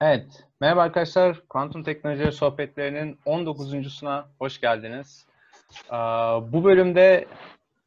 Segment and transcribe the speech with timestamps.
[0.00, 1.40] Evet, merhaba arkadaşlar.
[1.48, 5.26] Kuantum teknoloji sohbetlerinin 19.suna hoş geldiniz.
[6.52, 7.26] Bu bölümde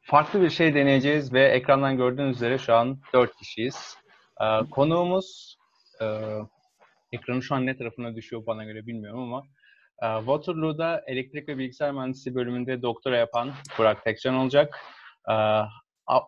[0.02, 3.96] farklı bir şey deneyeceğiz ve ekrandan gördüğünüz üzere şu an 4 kişiyiz.
[4.70, 5.58] Konuğumuz,
[7.12, 9.42] ekranı şu an ne tarafına düşüyor bana göre bilmiyorum ama
[10.18, 14.78] Waterloo'da elektrik ve bilgisayar mühendisliği bölümünde doktora yapan Burak Tekcan olacak.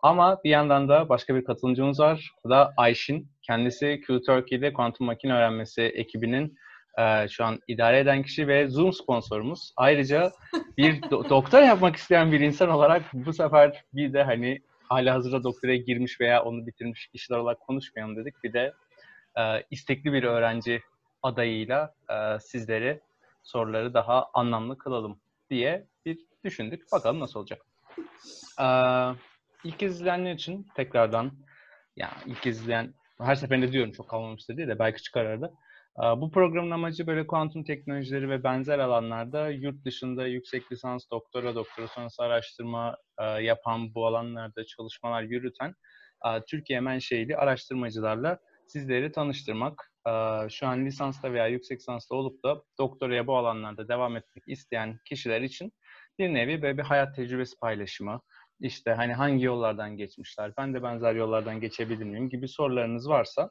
[0.02, 2.30] Ama bir yandan da başka bir katılımcımız var.
[2.44, 3.31] O da Ayşin.
[3.42, 6.54] Kendisi Q Turkey'de kuantum makine öğrenmesi ekibinin
[6.98, 9.72] e, şu an idare eden kişi ve Zoom sponsorumuz.
[9.76, 10.32] Ayrıca
[10.78, 14.58] bir do- doktor yapmak isteyen bir insan olarak bu sefer bir de hani
[14.88, 18.34] hala hazırda doktora girmiş veya onu bitirmiş kişiler olarak konuşmayalım dedik.
[18.44, 18.72] Bir de
[19.38, 20.82] e, istekli bir öğrenci
[21.22, 23.00] adayıyla e, sizleri
[23.42, 26.92] soruları daha anlamlı kılalım diye bir düşündük.
[26.92, 27.62] Bakalım nasıl olacak.
[28.60, 29.08] Ee,
[29.64, 31.32] ilk izleyenler için tekrardan
[31.96, 35.52] yani ilk izleyen her seferinde diyorum çok kalmamıştır diye de belki çıkar arada.
[36.20, 41.88] Bu programın amacı böyle kuantum teknolojileri ve benzer alanlarda yurt dışında yüksek lisans, doktora, doktora
[41.88, 42.96] sonrası araştırma
[43.40, 45.74] yapan bu alanlarda çalışmalar yürüten
[46.48, 49.92] Türkiye menşeili araştırmacılarla sizleri tanıştırmak.
[50.48, 55.40] Şu an lisansta veya yüksek lisansta olup da doktoraya bu alanlarda devam etmek isteyen kişiler
[55.40, 55.72] için
[56.18, 58.20] bir nevi böyle bir hayat tecrübesi paylaşımı,
[58.62, 63.50] işte hani hangi yollardan geçmişler, ben de benzer yollardan geçebilir miyim gibi sorularınız varsa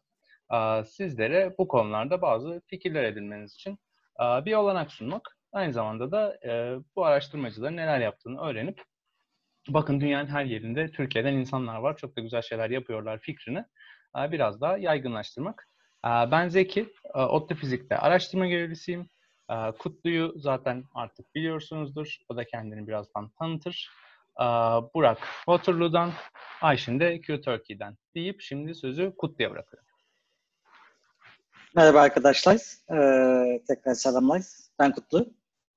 [0.86, 3.80] sizlere bu konularda bazı fikirler edinmeniz için
[4.20, 5.38] bir olanak sunmak.
[5.52, 6.40] Aynı zamanda da
[6.96, 8.82] bu araştırmacıların neler yaptığını öğrenip
[9.70, 13.66] bakın dünyanın her yerinde Türkiye'den insanlar var, çok da güzel şeyler yapıyorlar fikrini
[14.16, 15.68] biraz daha yaygınlaştırmak.
[16.04, 19.10] Ben Zeki, ODTÜ Fizik'te araştırma görevlisiyim.
[19.80, 22.18] Kutlu'yu zaten artık biliyorsunuzdur.
[22.30, 23.90] O da kendini birazdan tanıtır.
[24.94, 26.12] Burak Waterloo'dan,
[26.62, 29.88] Ayşin de Q Turkey'den deyip şimdi sözü Kutlu'ya bırakıyorum.
[31.76, 32.56] Merhaba arkadaşlar.
[32.92, 34.42] Ee, tekrar selamlar.
[34.80, 35.34] Ben Kutlu.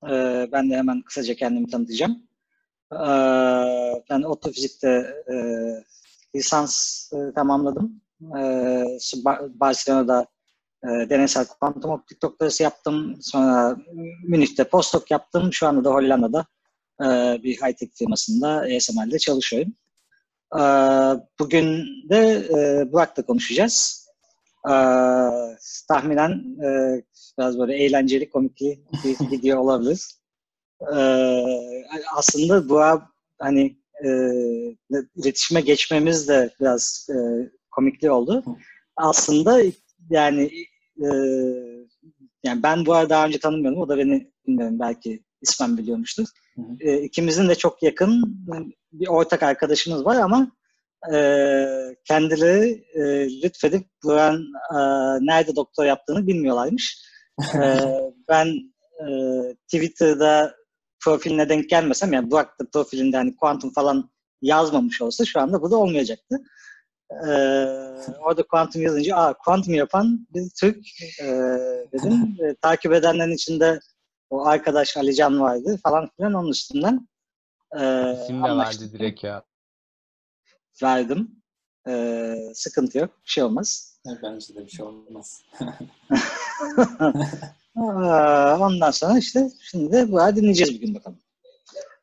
[0.09, 2.23] Ee, ben de hemen kısaca kendimi tanıtacağım.
[2.93, 2.97] Ee,
[4.09, 4.87] ben otofizikte
[5.31, 5.35] e,
[6.35, 8.01] lisans e, tamamladım.
[8.37, 8.85] Ee,
[9.49, 10.27] Barcelona'da
[10.83, 13.17] e, deneysel kuantum optik doktorası yaptım.
[13.21, 13.77] Sonra
[14.23, 15.53] Münih'te postdoc yaptım.
[15.53, 16.45] Şu anda da Hollanda'da
[17.01, 17.05] e,
[17.43, 19.73] bir high-tech firmasında ASML'de çalışıyorum.
[20.55, 20.61] E,
[21.39, 24.07] bugün de e, Burak'la konuşacağız.
[24.67, 24.73] E,
[25.87, 26.31] tahminen
[26.63, 27.01] e,
[27.39, 30.05] biraz böyle eğlenceli, komikli bir video olabilir.
[32.15, 33.03] Aslında Burak
[33.39, 34.09] hani e,
[35.15, 37.15] iletişime geçmemiz de biraz e,
[37.71, 38.43] komikli oldu.
[38.97, 39.61] Aslında
[40.09, 40.51] yani
[42.43, 43.81] yani ben bu arada daha önce tanımıyordum.
[43.81, 46.27] O da beni bilmiyorum belki ismen biliyormuştur.
[46.79, 48.23] E, ikimizin de çok yakın
[48.91, 50.51] bir ortak arkadaşımız var ama
[51.13, 51.17] e,
[52.05, 53.01] kendileri e,
[53.43, 54.35] lütfedip Buran
[54.71, 54.77] e,
[55.25, 57.05] nerede doktor yaptığını bilmiyorlarmış.
[57.55, 57.79] e,
[58.29, 58.47] ben
[58.99, 59.07] e,
[59.67, 60.55] Twitter'da
[60.99, 64.09] profiline denk gelmesem yani Burak da profilinde hani kuantum falan
[64.41, 66.37] yazmamış olsa şu anda bu da olmayacaktı.
[67.11, 67.27] Ee,
[68.19, 70.77] orada kuantum yazınca aa kuantum yapan bir Türk
[71.21, 71.25] e,
[71.93, 72.37] dedim.
[72.45, 73.79] E, takip edenlerin içinde
[74.35, 77.07] o arkadaş Alican vardı falan filan onun üstünden.
[77.79, 79.43] E, İsim de verdi direkt ya.
[80.83, 81.43] Verdim.
[81.87, 83.09] E, sıkıntı yok.
[83.25, 83.99] Bir şey olmaz.
[84.23, 85.43] Bence de bir şey olmaz.
[88.59, 91.19] Ondan sonra işte şimdi de bu dinleyeceğiz bugün bakalım.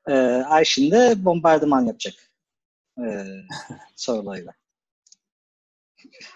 [0.08, 0.12] Ee,
[0.46, 2.14] Ayşin de bombardıman yapacak.
[2.98, 3.26] Ee,
[3.96, 4.52] sorularıyla.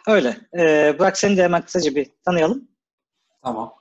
[0.07, 0.37] Öyle.
[0.59, 2.69] Ee, Burak seni de hemen kısaca bir tanıyalım.
[3.43, 3.75] Tamam.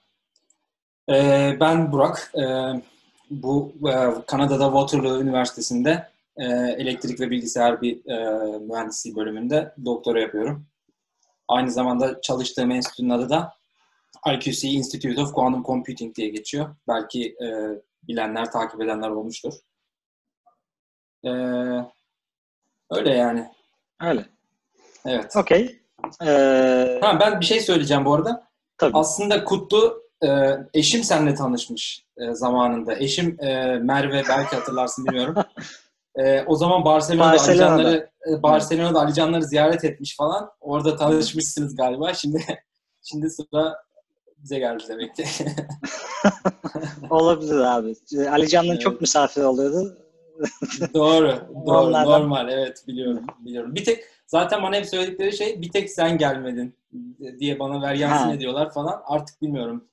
[1.09, 2.31] Ee, ben Burak.
[2.35, 2.81] Ee,
[3.29, 6.45] bu e, Kanada'da Waterloo Üniversitesi'nde e,
[6.77, 10.65] elektrik ve bilgisayar bir e, mühendisliği bölümünde doktora yapıyorum.
[11.47, 13.53] Aynı zamanda çalıştığım enstitünün adı da
[14.33, 16.75] IQC Institute of Quantum Computing diye geçiyor.
[16.87, 17.47] Belki e,
[18.07, 19.53] bilenler, takip edenler olmuştur.
[21.23, 21.29] E,
[22.91, 23.51] öyle yani.
[24.01, 24.25] Öyle.
[25.05, 25.35] Evet.
[25.35, 25.79] Okey.
[26.25, 26.97] Ee...
[27.01, 28.47] Tamam ben bir şey söyleyeceğim bu arada.
[28.77, 28.97] Tabii.
[28.97, 30.27] Aslında Kutlu e,
[30.73, 32.95] eşim seninle tanışmış e, zamanında.
[32.95, 35.35] Eşim e, Merve belki hatırlarsın bilmiyorum.
[36.17, 37.73] E, o zaman Barcelona'da, Barcelona'da.
[37.73, 40.49] Alicanları, e, Barcelona'da Alicanları ziyaret etmiş falan.
[40.61, 42.13] Orada tanışmışsınız galiba.
[42.13, 42.43] Şimdi
[43.03, 43.75] şimdi sıra
[44.37, 45.25] bize geldi demek ki.
[47.09, 47.95] Olabilir abi.
[48.31, 48.81] Ali Can'ın evet.
[48.81, 49.97] çok misafir oluyordu.
[50.93, 52.21] doğru, doğru, Onlardan...
[52.21, 52.49] normal.
[52.49, 53.75] Evet, biliyorum, biliyorum.
[53.75, 56.75] Bir tek zaten bana hep söyledikleri şey bir tek sen gelmedin
[57.39, 59.01] diye bana veryansın ediyorlar falan.
[59.05, 59.87] Artık bilmiyorum.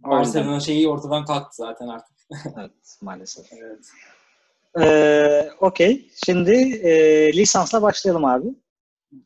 [0.00, 2.16] Barcelona şeyi ortadan kalktı zaten artık.
[2.58, 3.46] evet, maalesef.
[3.52, 3.86] Evet.
[4.80, 6.10] Ee, Okey.
[6.24, 6.52] Şimdi
[6.82, 8.46] e, lisansla başlayalım abi.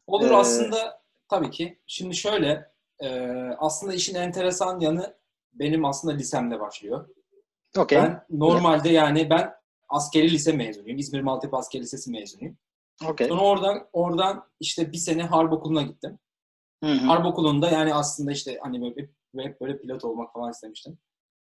[0.07, 0.35] Olur ee...
[0.37, 1.79] aslında tabii ki.
[1.87, 2.71] Şimdi şöyle
[3.01, 5.17] e, aslında işin enteresan yanı
[5.55, 7.09] benim aslında lisemde başlıyor.
[7.79, 7.99] Okey.
[7.99, 9.55] Ben normalde yani ben
[9.89, 10.99] askeri lise mezunuyum.
[10.99, 12.57] İzmir Maltepe Askeri Lisesi mezunuyum.
[13.05, 13.29] Okey.
[13.29, 16.19] Sonra oradan oradan işte bir sene harp okuluna gittim.
[16.85, 17.07] Hı hı.
[17.07, 19.09] Harp okulunda yani aslında işte hani böyle,
[19.49, 20.99] hep böyle pilot olmak falan istemiştim.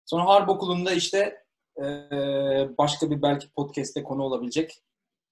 [0.05, 1.45] Sonra harp okulunda işte
[1.77, 4.81] eee, başka bir belki podcast'te konu olabilecek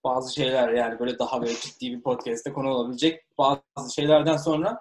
[0.04, 4.80] bazı şeyler yani böyle daha böyle ciddi bir podcast'te konu olabilecek bazı şeylerden sonra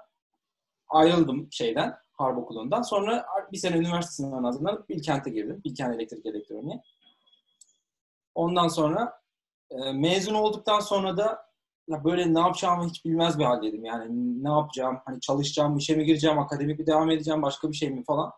[0.88, 2.82] ayrıldım şeyden harp okulundan.
[2.82, 5.61] Sonra bir sene üniversite sınavına hazırlanıp Bilkent'e girdim.
[5.64, 6.82] Bilkent Elektrik Elektroniğe.
[8.34, 9.21] Ondan sonra
[9.72, 11.52] e, mezun olduktan sonra da
[11.88, 13.84] ya böyle ne yapacağımı hiç bilmez bir haldeydim.
[13.84, 14.06] Yani
[14.44, 17.90] ne yapacağım, hani çalışacağım, bir şey mi gireceğim, akademik mi devam edeceğim, başka bir şey
[17.90, 18.32] mi falan.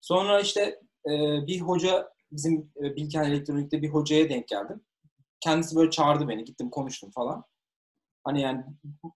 [0.00, 1.10] Sonra işte e,
[1.46, 4.84] bir hoca, bizim e, Bilkent Elektronik'te bir hocaya denk geldim.
[5.40, 7.44] Kendisi böyle çağırdı beni, gittim konuştum falan.
[8.24, 8.64] Hani yani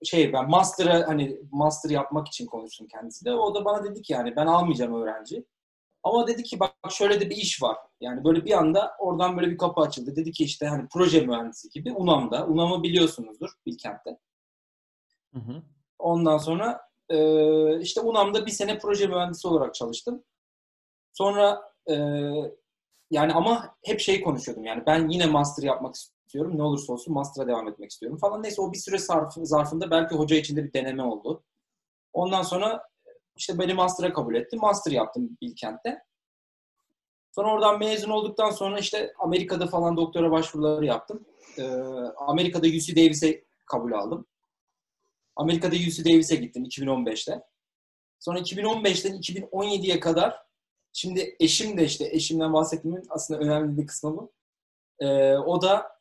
[0.05, 3.35] şey ben master'a hani master yapmak için konuştum kendisiyle.
[3.35, 5.45] O da bana dedi ki yani ben almayacağım öğrenci.
[6.03, 7.77] Ama dedi ki bak şöyle de bir iş var.
[8.01, 10.17] Yani böyle bir anda oradan böyle bir kapı açıldı.
[10.17, 12.47] Dedi ki işte hani proje mühendisi gibi UNAM'da.
[12.47, 14.19] UNAM'ı biliyorsunuzdur Bilkent'te.
[15.35, 15.63] Hı hı.
[15.99, 20.25] Ondan sonra e, işte UNAM'da bir sene proje mühendisi olarak çalıştım.
[21.13, 21.95] Sonra e,
[23.11, 26.59] yani ama hep şey konuşuyordum yani ben yine master yapmak istiyorum.
[26.59, 28.43] Ne olursa olsun master'a devam etmek istiyorum falan.
[28.43, 31.45] Neyse o bir süre zarf- zarfında belki hoca içinde bir deneme oldu.
[32.13, 32.90] Ondan sonra
[33.41, 34.57] işte beni master'a kabul etti.
[34.57, 36.03] Master yaptım Bilkent'te.
[37.35, 41.27] Sonra oradan mezun olduktan sonra işte Amerika'da falan doktora başvuruları yaptım.
[41.59, 41.63] Ee,
[42.17, 44.27] Amerika'da UC Davis'e kabul aldım.
[45.37, 47.43] Amerika'da UC Davis'e gittim 2015'te.
[48.19, 50.43] Sonra 2015'ten 2017'ye kadar
[50.93, 54.33] şimdi eşim de işte eşimden bahsetmemin aslında önemli bir kısmı bu.
[55.01, 56.00] Ee, o da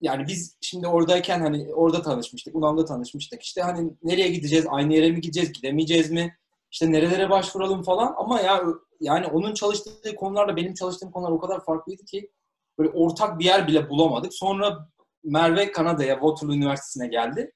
[0.00, 3.42] yani biz şimdi oradayken hani orada tanışmıştık, UNAM'da tanışmıştık.
[3.42, 6.36] İşte hani nereye gideceğiz, aynı yere mi gideceğiz, gidemeyeceğiz mi?
[6.70, 8.14] İşte nerelere başvuralım falan.
[8.16, 8.62] Ama ya
[9.00, 12.30] yani onun çalıştığı konularla benim çalıştığım konular o kadar farklıydı ki
[12.78, 14.34] böyle ortak bir yer bile bulamadık.
[14.34, 14.88] Sonra
[15.24, 17.52] Merve Kanada'ya, Waterloo Üniversitesi'ne geldi.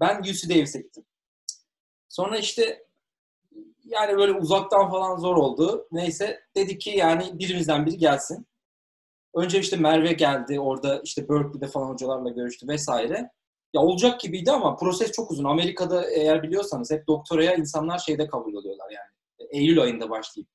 [0.00, 1.04] Ben UC Davis'e gittim.
[2.08, 2.86] Sonra işte
[3.84, 5.88] yani böyle uzaktan falan zor oldu.
[5.92, 8.46] Neyse dedik ki yani birimizden biri gelsin.
[9.36, 10.60] Önce işte Merve geldi.
[10.60, 13.30] Orada işte Berkeley'de falan hocalarla görüştü vesaire.
[13.74, 15.44] Ya olacak gibiydi ama proses çok uzun.
[15.44, 19.10] Amerika'da eğer biliyorsanız hep doktoraya insanlar şeyde kabul oluyorlar yani.
[19.50, 20.48] Eylül ayında başlayıp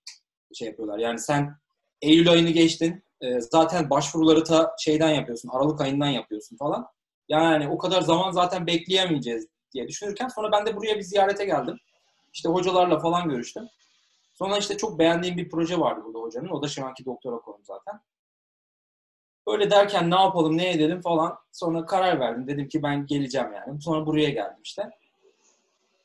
[0.54, 1.00] şey yapıyorlar.
[1.00, 1.56] Yani sen
[2.02, 3.04] Eylül ayını geçtin.
[3.22, 5.50] e, Zaten başvuruları ta şeyden yapıyorsun.
[5.50, 6.88] Aralık ayından yapıyorsun falan.
[7.30, 11.78] Yani o kadar zaman zaten bekleyemeyeceğiz diye düşünürken sonra ben de buraya bir ziyarete geldim.
[12.34, 13.64] İşte hocalarla falan görüştüm.
[14.34, 16.50] Sonra işte çok beğendiğim bir proje vardı burada hocanın.
[16.50, 18.00] O da şu anki doktora konum zaten.
[19.52, 21.38] Öyle derken ne yapalım, ne edelim falan.
[21.52, 22.48] Sonra karar verdim.
[22.48, 23.82] Dedim ki ben geleceğim yani.
[23.82, 24.90] Sonra buraya geldim işte.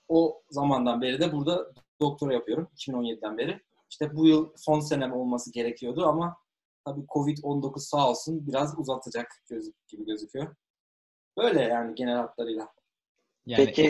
[0.08, 2.68] O zamandan beri de burada doktora yapıyorum.
[2.76, 3.60] 2017'den beri.
[3.90, 6.36] İşte bu yıl son senem olması gerekiyordu ama
[6.84, 10.56] tabii Covid-19 sağ olsun biraz uzatacak gözük gibi gözüküyor.
[11.38, 12.68] Böyle yani genel hatlarıyla.
[13.46, 13.82] Yani Peki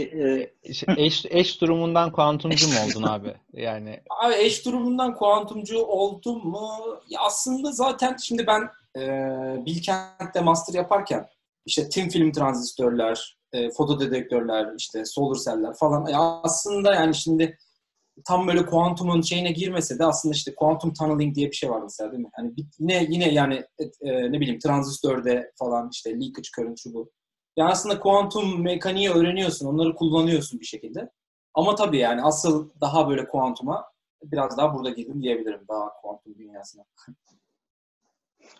[0.64, 3.34] e, şey, eş, eş durumundan kuantumcu mu oldun abi?
[3.52, 6.68] Yani Abi eş durumundan kuantumcu oldum mu?
[7.08, 11.26] Ya aslında zaten şimdi ben e, Bilkent'te master yaparken
[11.66, 16.06] işte thin film transistörler, e, fotodedektörler, işte solar seller falan.
[16.06, 17.58] Ya aslında yani şimdi
[18.24, 22.12] tam böyle kuantumun şeyine girmese de aslında işte kuantum tunneling diye bir şey var mesela
[22.12, 22.30] değil mi?
[22.38, 23.64] Yani yine yine yani
[24.00, 27.10] e, ne bileyim transistörde falan işte leakage current şu bu.
[27.56, 31.10] Yani aslında kuantum mekaniği öğreniyorsun, onları kullanıyorsun bir şekilde.
[31.54, 33.84] Ama tabii yani asıl daha böyle kuantuma
[34.22, 36.84] biraz daha burada girdim diyebilirim daha kuantum dünyasına.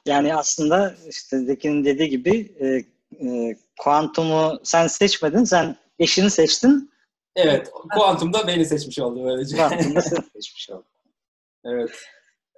[0.07, 2.67] yani aslında işte Zeki'nin dediği gibi e,
[3.27, 6.91] e, kuantumu sen seçmedin, sen eşini seçtin.
[7.37, 9.57] Evet, kuantum da beni seçmiş oldu böylece.
[9.57, 10.85] Kuantumu da sen seçmiş oldun.
[11.65, 11.91] evet.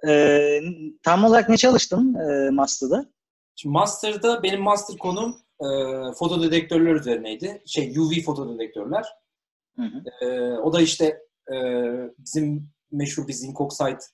[0.07, 0.61] E,
[1.03, 3.05] tam olarak ne çalıştın e, Master'da?
[3.55, 5.67] Şimdi master'da benim master konum e,
[6.19, 7.61] fotodedektörler üzerineydi.
[7.65, 9.05] Şey UV fotodedektörler.
[9.75, 10.25] Hı hı.
[10.25, 11.21] E, o da işte
[11.51, 11.55] e,
[12.17, 13.57] bizim meşhur bir zinc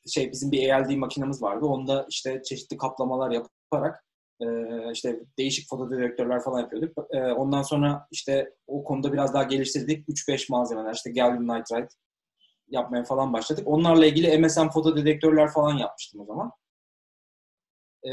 [0.07, 1.65] şey bizim bir ALD makinemiz vardı.
[1.65, 4.05] Onda işte çeşitli kaplamalar yaparak
[4.41, 4.45] e,
[4.91, 6.97] işte değişik fotodedektörler falan yapıyorduk.
[7.11, 10.09] E, ondan sonra işte o konuda biraz daha geliştirdik.
[10.09, 11.87] 3-5 malzemeler işte gallium nitride
[12.67, 13.67] yapmaya falan başladık.
[13.67, 16.51] Onlarla ilgili MSM fotodedektörler falan yapmıştım o zaman.
[18.03, 18.11] E,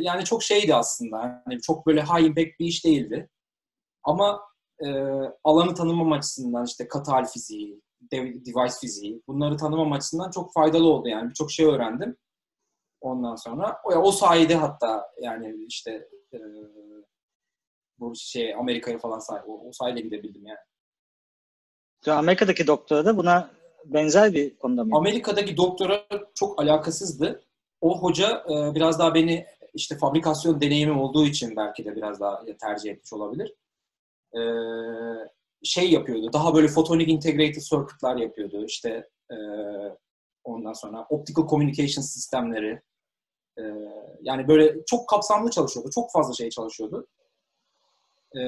[0.00, 1.42] yani çok şeydi aslında.
[1.44, 3.28] Hani çok böyle high impact bir iş değildi.
[4.02, 4.40] Ama
[4.84, 4.88] e,
[5.44, 7.80] alanı tanımam açısından işte katal fiziği,
[8.12, 11.28] device fiziği bunları tanımam açısından çok faydalı oldu yani.
[11.28, 12.16] Birçok şey öğrendim.
[13.00, 16.38] Ondan sonra o, o sayede hatta yani işte e,
[17.98, 20.58] bu şey Amerika'ya falan say o, o sayede gidebildim yani.
[22.06, 23.50] Amerika'daki doktora da buna
[23.84, 24.96] benzer bir konuda mı?
[24.96, 27.42] Amerika'daki doktora çok alakasızdı.
[27.80, 32.44] O hoca e, biraz daha beni işte fabrikasyon deneyimim olduğu için belki de biraz daha
[32.60, 33.54] tercih etmiş olabilir.
[34.34, 34.40] E,
[35.62, 36.32] şey yapıyordu.
[36.32, 38.64] Daha böyle photonic integrated circuit'lar yapıyordu.
[38.64, 39.36] İşte e,
[40.44, 42.82] ondan sonra optical communication sistemleri.
[43.58, 43.62] E,
[44.22, 45.90] yani böyle çok kapsamlı çalışıyordu.
[45.94, 47.06] Çok fazla şey çalışıyordu.
[48.34, 48.40] E,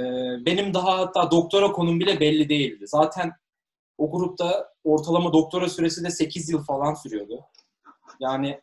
[0.47, 2.85] benim daha hatta doktora konum bile belli değildi.
[2.87, 3.33] Zaten
[3.99, 7.45] o grupta ortalama doktora süresi de 8 yıl falan sürüyordu.
[8.21, 8.61] Yani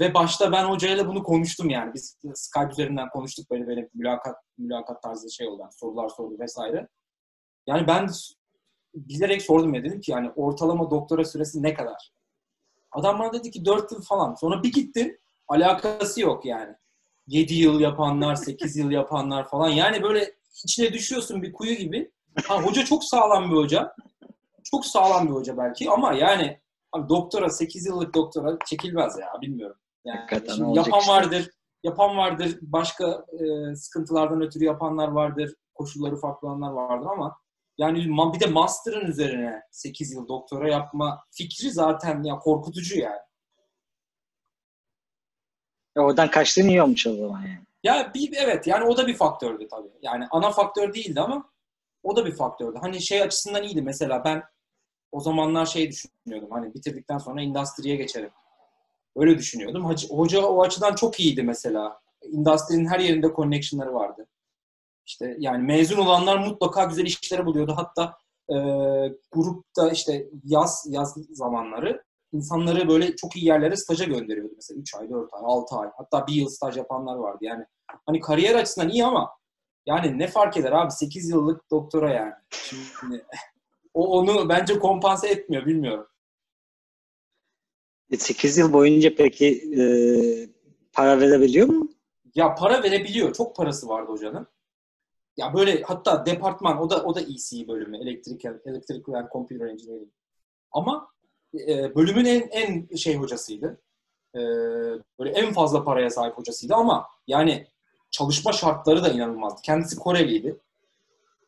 [0.00, 1.94] ve başta ben hocayla bunu konuştum yani.
[1.94, 5.62] Biz Skype üzerinden konuştuk böyle böyle mülakat mülakat tarzı şey oldu.
[5.62, 6.88] Yani sorular sordu vesaire.
[7.66, 8.08] Yani ben
[8.94, 12.12] bilerek sordum ya dedim ki yani ortalama doktora süresi ne kadar?
[12.92, 14.34] Adam bana dedi ki 4 yıl falan.
[14.34, 15.18] Sonra bir gittim.
[15.48, 16.74] Alakası yok yani.
[17.26, 19.68] 7 yıl yapanlar, 8 yıl yapanlar falan.
[19.68, 22.10] Yani böyle içine düşüyorsun bir kuyu gibi.
[22.44, 23.96] Ha, hoca çok sağlam bir hoca.
[24.64, 26.60] Çok sağlam bir hoca belki ama yani
[26.92, 29.76] abi doktora 8 yıllık doktora çekilmez ya bilmiyorum.
[30.04, 30.20] Yani
[30.76, 31.12] yapan işte.
[31.12, 31.50] vardır,
[31.82, 37.36] yapan vardır, başka e, sıkıntılardan ötürü yapanlar vardır, koşulları farklı olanlar vardır ama
[37.82, 43.20] yani bir de master'ın üzerine 8 yıl doktora yapma fikri zaten ya korkutucu yani.
[45.96, 47.66] Ya oradan kaçtığın iyi olmuş o zaman yani.
[47.82, 49.90] Ya bir, evet yani o da bir faktördü tabii.
[50.02, 51.50] Yani ana faktör değildi ama
[52.02, 52.78] o da bir faktördü.
[52.78, 54.42] Hani şey açısından iyiydi mesela ben
[55.12, 58.30] o zamanlar şey düşünüyordum hani bitirdikten sonra endüstriye geçerim.
[59.16, 59.84] Öyle düşünüyordum.
[60.10, 62.00] Hoca o açıdan çok iyiydi mesela.
[62.22, 64.26] Endüstrinin her yerinde connection'ları vardı.
[65.06, 67.74] İşte yani mezun olanlar mutlaka güzel işleri buluyordu.
[67.76, 68.16] Hatta
[68.48, 68.56] e,
[69.32, 74.52] grupta işte yaz yaz zamanları insanları böyle çok iyi yerlere staja gönderiyordu.
[74.56, 75.88] Mesela 3 ay, 4 ay, 6 ay.
[75.96, 77.38] Hatta bir yıl staj yapanlar vardı.
[77.40, 77.64] Yani
[78.06, 79.30] hani kariyer açısından iyi ama
[79.86, 82.32] yani ne fark eder abi 8 yıllık doktora yani.
[83.00, 83.26] Şimdi
[83.94, 86.06] o onu bence kompanse etmiyor bilmiyorum.
[88.18, 89.46] 8 e, yıl boyunca peki
[89.80, 89.82] e,
[90.92, 91.88] para verebiliyor mu?
[92.34, 93.34] Ya para verebiliyor.
[93.34, 94.46] Çok parası vardı hocanın.
[95.36, 97.98] Ya böyle hatta departman o da o da EC bölümü.
[97.98, 100.08] Electrical, Electrical and Computer Engineering.
[100.72, 101.08] Ama
[101.68, 103.80] e, bölümün en en şey hocasıydı.
[104.34, 104.40] E,
[105.18, 107.66] böyle en fazla paraya sahip hocasıydı ama yani
[108.10, 109.62] çalışma şartları da inanılmazdı.
[109.62, 110.56] Kendisi Koreliydi.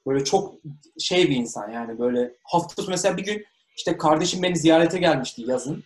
[0.06, 0.54] Böyle çok
[0.98, 3.44] şey bir insan yani böyle hafta mesela bir gün
[3.76, 5.84] işte kardeşim beni ziyarete gelmişti yazın.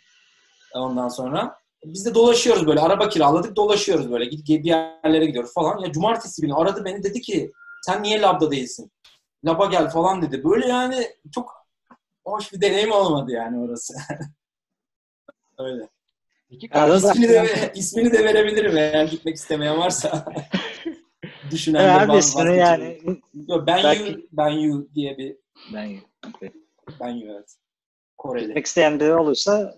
[0.75, 5.78] Ondan sonra biz de dolaşıyoruz böyle araba kiraladık dolaşıyoruz böyle bir yerlere gidiyoruz falan.
[5.78, 7.52] Ya cumartesi günü aradı beni dedi ki
[7.87, 8.93] sen niye labda değilsin?
[9.45, 10.45] Laba gel falan dedi.
[10.45, 11.67] Böyle yani çok
[12.25, 13.95] hoş bir deneyim olmadı yani orası.
[15.59, 15.89] Öyle.
[16.51, 16.67] İki
[16.97, 20.25] ismini, de, ismini de verebilirim eğer gitmek istemeyen varsa.
[21.51, 22.55] Düşünen de var.
[22.55, 22.99] yani.
[23.49, 24.11] Yo, ben Belki...
[24.11, 25.37] you, ben you diye bir
[25.75, 26.01] ben you.
[26.29, 26.51] Okay.
[27.01, 27.57] Ben you evet.
[28.19, 28.47] Koreli.
[28.47, 29.75] Gitmek isteyen biri olursa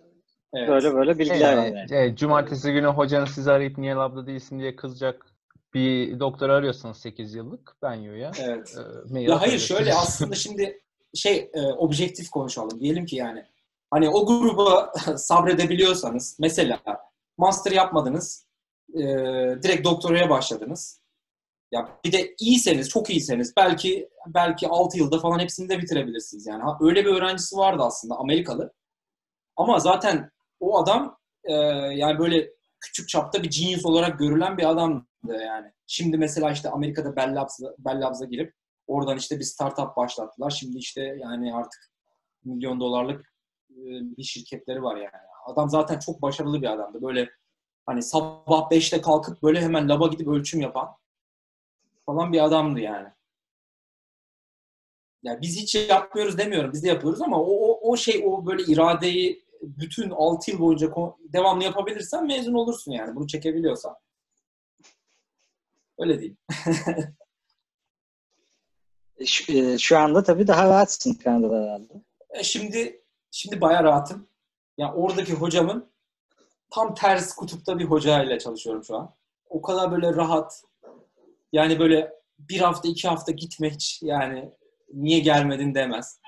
[0.54, 0.68] evet.
[0.68, 1.86] böyle böyle bilgiler var yani.
[1.90, 5.26] Evet, cumartesi günü hocanız sizi arayıp niye labda değilsin diye kızacak
[5.74, 8.32] bir doktor arıyorsanız 8 yıllık ben ya.
[8.40, 8.76] Evet.
[9.14, 10.80] E, ya hayır şöyle aslında şimdi
[11.14, 12.80] şey e, objektif konuşalım.
[12.80, 13.44] Diyelim ki yani
[13.90, 16.80] hani o gruba sabredebiliyorsanız mesela
[17.38, 18.46] master yapmadınız
[18.94, 19.02] e,
[19.62, 21.00] direkt doktoraya başladınız.
[21.72, 26.62] Ya bir de iyiyseniz, çok iyiyseniz belki belki 6 yılda falan hepsini de bitirebilirsiniz yani.
[26.62, 28.72] Ha, öyle bir öğrencisi vardı aslında Amerikalı.
[29.56, 31.52] Ama zaten o adam e,
[31.94, 32.50] yani böyle
[32.80, 35.04] küçük çapta bir genius olarak görülen bir adamdı
[35.44, 35.72] yani.
[35.86, 38.54] Şimdi mesela işte Amerika'da Bell Labs'a, Bell Labs'a girip
[38.86, 40.50] oradan işte bir startup başlattılar.
[40.50, 41.90] Şimdi işte yani artık
[42.44, 43.20] milyon dolarlık
[43.70, 43.84] e,
[44.16, 45.26] bir şirketleri var yani.
[45.46, 47.02] Adam zaten çok başarılı bir adamdı.
[47.02, 47.30] Böyle
[47.86, 50.96] hani sabah 5'te kalkıp böyle hemen laba gidip ölçüm yapan
[52.06, 53.08] falan bir adamdı yani.
[55.22, 56.72] Yani biz hiç yapmıyoruz demiyorum.
[56.72, 60.90] Biz de yapıyoruz ama o, o, o şey o böyle iradeyi bütün 6 yıl boyunca
[61.32, 63.16] devamlı yapabilirsen mezun olursun yani.
[63.16, 63.96] Bunu çekebiliyorsan.
[65.98, 66.36] Öyle değil.
[69.20, 71.92] E, şu, e, şu anda tabii daha rahatsın Kanada'da herhalde.
[72.30, 74.28] E, şimdi şimdi bayağı rahatım.
[74.78, 75.90] Yani oradaki hocamın
[76.70, 79.14] tam ters kutupta bir hocayla çalışıyorum şu an.
[79.48, 80.64] O kadar böyle rahat.
[81.52, 84.52] Yani böyle bir hafta iki hafta gitme hiç yani
[84.92, 86.19] niye gelmedin demez.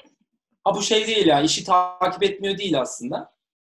[0.64, 3.32] Ha bu şey değil ya işi takip etmiyor değil aslında.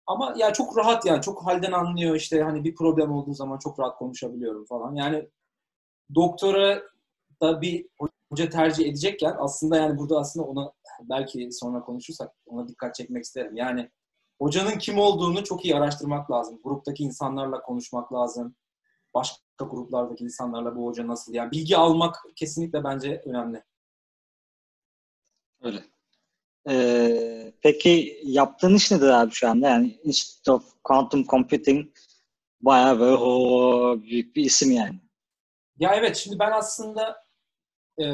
[0.07, 3.81] Ama ya çok rahat yani çok halden anlıyor işte hani bir problem olduğu zaman çok
[3.81, 4.95] rahat konuşabiliyorum falan.
[4.95, 5.29] Yani
[6.15, 6.83] doktora
[7.43, 7.87] da bir
[8.31, 10.73] hoca tercih edecekken aslında yani burada aslında ona
[11.03, 13.57] belki sonra konuşursak ona dikkat çekmek isterim.
[13.57, 13.91] Yani
[14.39, 16.61] hocanın kim olduğunu çok iyi araştırmak lazım.
[16.65, 18.57] Gruptaki insanlarla konuşmak lazım.
[19.15, 21.35] Başka gruplardaki insanlarla bu hoca nasıl?
[21.35, 23.65] Yani bilgi almak kesinlikle bence önemli.
[25.61, 25.85] Öyle.
[26.71, 29.69] Ee, peki yaptığın iş nedir abi şu anda?
[29.69, 31.87] Yani Institute of Quantum Computing
[32.61, 35.01] bayağı böyle o büyük bir isim yani.
[35.79, 37.23] Ya evet şimdi ben aslında
[37.99, 38.05] e,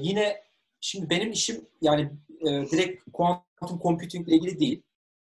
[0.00, 0.42] yine
[0.80, 4.82] şimdi benim işim yani e, direkt quantum computing ile ilgili değil.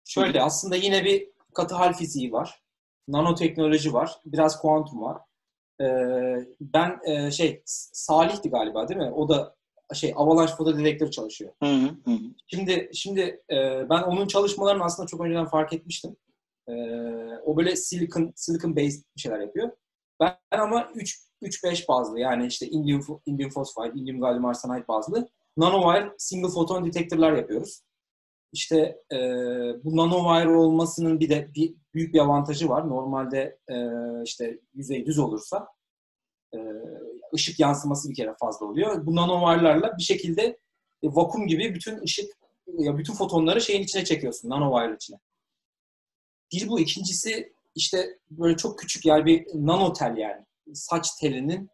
[0.05, 2.63] Şöyle aslında yine bir katı hal fiziği var.
[3.09, 4.21] Nanoteknoloji var.
[4.25, 5.23] Biraz kuantum var.
[5.81, 5.87] E,
[6.61, 7.63] ben e, şey
[7.93, 9.11] Salih'ti galiba değil mi?
[9.11, 9.58] O da
[9.95, 11.53] şey Avalanche fotodedektör çalışıyor.
[11.63, 12.19] Hı hı, hı.
[12.47, 13.57] Şimdi şimdi e,
[13.91, 16.17] ben onun çalışmalarını aslında çok önceden fark etmiştim.
[16.69, 16.73] E,
[17.45, 19.71] o böyle silicon silicon based bir şeyler yapıyor.
[20.21, 26.15] Ben ama 3 3-5 bazlı yani işte indium, indium phosphide, indium gallium arsenide bazlı nanowire
[26.19, 27.83] single photon detektörler yapıyoruz.
[28.53, 29.19] İşte e,
[29.85, 32.89] bu nanowire olmasının bir de bir, büyük bir avantajı var.
[32.89, 33.77] Normalde e,
[34.25, 35.69] işte yüzey düz olursa
[36.55, 36.59] e,
[37.35, 39.07] ışık yansıması bir kere fazla oluyor.
[39.07, 40.43] Bu nanowire'larla bir şekilde
[41.03, 42.31] e, vakum gibi bütün ışık
[42.79, 45.19] ya bütün fotonları şeyin içine çekiyorsun nanowire içine.
[46.53, 50.45] Bir bu ikincisi işte böyle çok küçük yani bir nanotel yani
[50.75, 51.71] saç telinin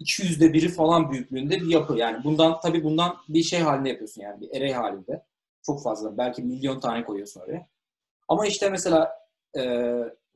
[0.00, 1.96] 200'de biri falan büyüklüğünde bir yapı.
[1.96, 5.24] Yani bundan tabii bundan bir şey halinde yapıyorsun yani bir array halinde.
[5.62, 6.18] Çok fazla.
[6.18, 7.68] Belki milyon tane koyuyorsun oraya.
[8.28, 9.12] Ama işte mesela
[9.58, 9.62] e,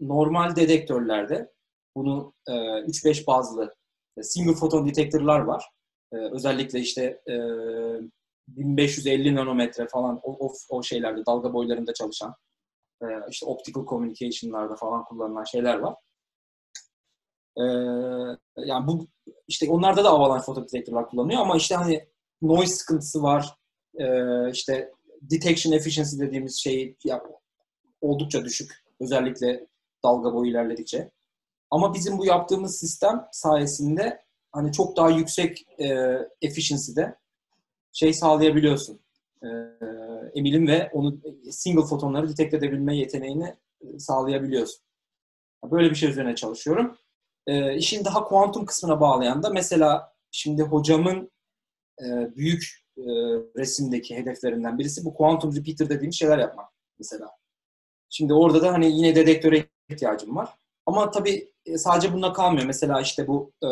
[0.01, 1.53] normal dedektörlerde
[1.97, 3.75] bunu e, 3-5 bazlı
[4.23, 5.65] single photon detektörler var.
[6.13, 7.35] E, özellikle işte e,
[8.49, 12.35] 1550 nanometre falan o, o, o şeylerde dalga boylarında çalışan
[13.03, 15.95] e, işte optical communication'larda falan kullanılan şeyler var.
[17.57, 17.65] E,
[18.57, 19.09] yani bu
[19.49, 22.09] işte onlarda da avalanche fotodetektörler kullanılıyor ama işte hani
[22.43, 23.55] noise sıkıntısı var.
[23.99, 24.07] E,
[24.51, 27.23] işte detection efficiency dediğimiz şey ya,
[28.01, 28.85] oldukça düşük.
[29.01, 29.67] Özellikle
[30.05, 31.11] dalga boyu ilerledikçe.
[31.75, 37.19] Ama bizim bu yaptığımız sistem sayesinde hani çok daha yüksek e, efficiency'de
[37.93, 39.01] şey sağlayabiliyorsun.
[39.43, 39.49] E,
[40.35, 43.55] emilim ve onu single fotonları detect edebilme yeteneğini
[43.99, 44.85] sağlayabiliyorsun.
[45.65, 46.97] Böyle bir şey üzerine çalışıyorum.
[47.47, 51.31] E, işin daha kuantum kısmına bağlayan da mesela şimdi hocamın
[52.01, 53.03] e, büyük e,
[53.57, 57.31] resimdeki hedeflerinden birisi bu quantum repeater dediğimiz şeyler yapmak mesela.
[58.11, 60.64] Şimdi orada da hani yine dedektöre ihtiyacım var.
[60.87, 62.67] Ama tabii e, sadece bununla kalmıyor.
[62.67, 63.69] Mesela işte bu e,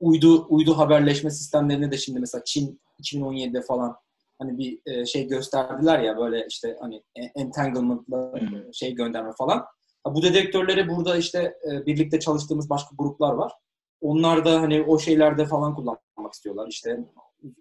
[0.00, 3.96] uydu uydu haberleşme sistemlerini de şimdi mesela Çin 2017'de falan
[4.38, 7.02] hani bir e, şey gösterdiler ya böyle işte hani
[7.34, 8.32] entanglement'la
[8.72, 9.64] şey gönderme falan.
[10.06, 13.52] Bu dedektörleri burada işte e, birlikte çalıştığımız başka gruplar var.
[14.00, 16.68] Onlar da hani o şeylerde falan kullanmak istiyorlar.
[16.68, 17.00] İşte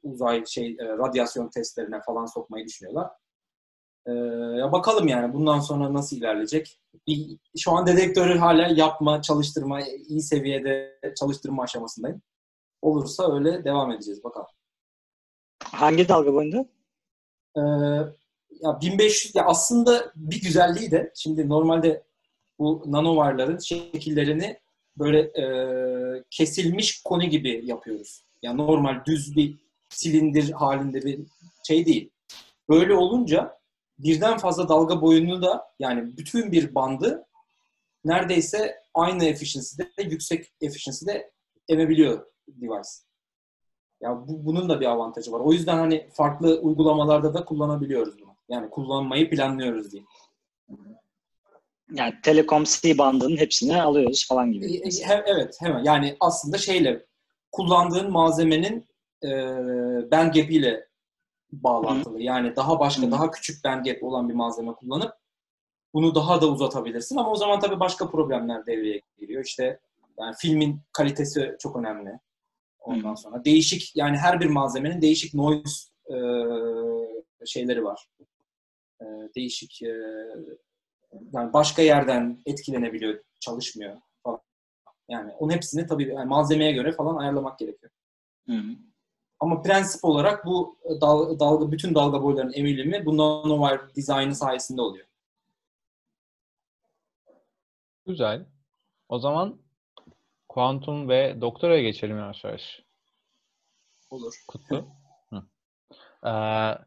[0.03, 3.11] uzay şey e, radyasyon testlerine falan sokmayı düşünüyorlar.
[4.07, 4.11] E,
[4.57, 6.79] ya bakalım yani bundan sonra nasıl ilerleyecek.
[7.57, 12.21] Şu an dedektörü hala yapma, çalıştırma, iyi seviyede çalıştırma aşamasındayım.
[12.81, 14.47] Olursa öyle devam edeceğiz bakalım.
[15.63, 16.65] Hangi dalga boyunda?
[17.57, 17.61] Ee,
[18.61, 22.03] ya 1500 ya aslında bir güzelliği de şimdi normalde
[22.59, 24.59] bu nanovarların şekillerini
[24.97, 25.43] böyle e,
[26.29, 28.23] kesilmiş koni gibi yapıyoruz.
[28.41, 29.55] Yani normal düz bir
[29.89, 31.19] silindir halinde bir
[31.67, 32.09] şey değil.
[32.69, 33.57] Böyle olunca
[33.99, 37.25] birden fazla dalga boyunu da yani bütün bir bandı
[38.05, 41.31] neredeyse aynı efficiency'de, yüksek efficiency'de
[41.69, 42.89] emebiliyor device.
[44.01, 45.39] Ya bu, bunun da bir avantajı var.
[45.39, 48.35] O yüzden hani farklı uygulamalarda da kullanabiliyoruz bunu.
[48.49, 50.03] Yani kullanmayı planlıyoruz diye.
[51.93, 54.65] Yani Telekom C bandının hepsini alıyoruz falan gibi.
[54.65, 55.83] E, e, evet hemen.
[55.83, 57.05] Yani aslında şeyle
[57.51, 58.85] kullandığın malzemenin
[59.23, 59.29] e,
[60.11, 60.86] band gap ile
[61.51, 62.21] bağlantılı.
[62.21, 63.11] Yani daha başka, Hı.
[63.11, 65.13] daha küçük band gap olan bir malzeme kullanıp
[65.93, 69.45] bunu daha da uzatabilirsin ama o zaman tabii başka problemler devreye giriyor.
[69.45, 69.79] İşte
[70.19, 72.19] yani filmin kalitesi çok önemli.
[72.79, 73.17] Ondan Hı.
[73.17, 76.15] sonra değişik yani her bir malzemenin değişik noise e,
[77.45, 78.07] şeyleri var.
[79.01, 79.05] E,
[79.35, 79.93] değişik e,
[81.33, 84.39] yani başka yerden etkilenebiliyor, çalışmıyor falan.
[85.09, 87.91] Yani onun hepsini tabii yani malzemeye göre falan ayarlamak gerekiyor.
[88.47, 88.61] Hı.
[89.39, 95.05] Ama prensip olarak bu dal, dalga bütün dalga boylarının emilimi bu nanowire dizaynı sayesinde oluyor.
[98.05, 98.45] Güzel.
[99.09, 99.59] O zaman
[100.49, 102.83] kuantum ve doktoraya geçelim yavaş yavaş.
[104.09, 104.43] Olur.
[104.47, 104.87] Kutlu.
[105.29, 105.43] Hı.
[106.27, 106.77] Ee,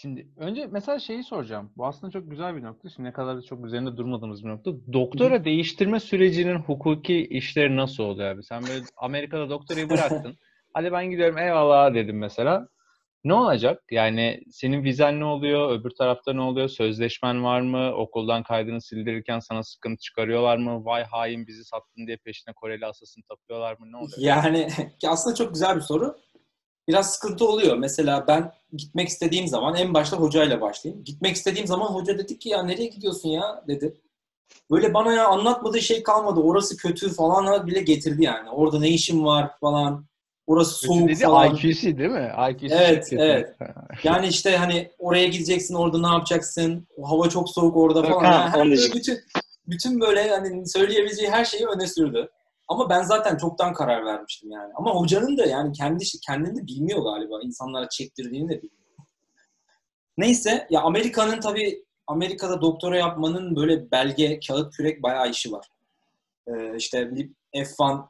[0.00, 1.72] Şimdi önce mesela şeyi soracağım.
[1.76, 2.88] Bu aslında çok güzel bir nokta.
[2.88, 4.70] Şimdi ne kadar da çok üzerinde durmadığımız bir nokta.
[4.92, 5.44] Doktora Hı-hı.
[5.44, 8.42] değiştirme sürecinin hukuki işleri nasıl oluyor abi?
[8.42, 10.38] Sen böyle Amerika'da doktorayı bıraktın.
[10.78, 12.68] Hadi ben gidiyorum eyvallah dedim mesela.
[13.24, 13.82] Ne olacak?
[13.90, 15.70] Yani senin vizen ne oluyor?
[15.70, 16.68] Öbür tarafta ne oluyor?
[16.68, 17.92] Sözleşmen var mı?
[17.94, 20.84] Okuldan kaydını sildirirken sana sıkıntı çıkarıyorlar mı?
[20.84, 23.92] Vay hain bizi sattın diye peşine Koreli asasını tapıyorlar mı?
[23.92, 24.18] Ne oluyor?
[24.18, 24.68] Yani
[25.06, 26.16] aslında çok güzel bir soru.
[26.88, 27.76] biraz sıkıntı oluyor.
[27.76, 31.04] Mesela ben gitmek istediğim zaman en başta hocayla başlayayım.
[31.04, 34.00] Gitmek istediğim zaman hoca dedi ki ya nereye gidiyorsun ya dedi.
[34.70, 36.40] Böyle bana ya anlatmadığı şey kalmadı.
[36.40, 38.50] Orası kötü falan bile getirdi yani.
[38.50, 40.08] Orada ne işim var falan.
[40.48, 41.54] Orası soğuk Dedi falan.
[41.54, 42.32] IQC değil mi?
[42.50, 43.16] IQC Evet, şirketi.
[43.22, 43.56] evet.
[44.04, 46.86] Yani işte hani oraya gideceksin, orada ne yapacaksın?
[46.96, 48.24] O hava çok soğuk orada falan.
[48.24, 49.18] Ha, Yani her böyle bütün
[49.66, 52.28] bütün böyle hani söyleyebileceği her şeyi öne sürdü.
[52.68, 54.72] Ama ben zaten çoktan karar vermiştim yani.
[54.76, 57.40] Ama hocanın da yani kendi kendini de bilmiyor galiba.
[57.42, 58.78] İnsanlara çektirdiğini de bilmiyor.
[60.18, 65.66] Neyse ya Amerika'nın tabii Amerika'da doktora yapmanın böyle belge, kağıt, kürek bayağı işi var.
[66.46, 68.04] Ee, işte bir F1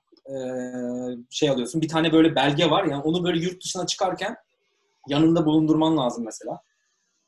[1.30, 1.82] şey alıyorsun.
[1.82, 2.84] Bir tane böyle belge var.
[2.84, 4.36] Yani onu böyle yurt dışına çıkarken
[5.08, 6.60] yanında bulundurman lazım mesela.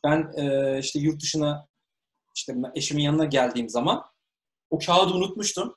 [0.04, 0.32] Ben
[0.78, 1.66] işte yurt dışına
[2.34, 4.02] işte eşimin yanına geldiğim zaman
[4.70, 5.74] o kağıdı unutmuştum.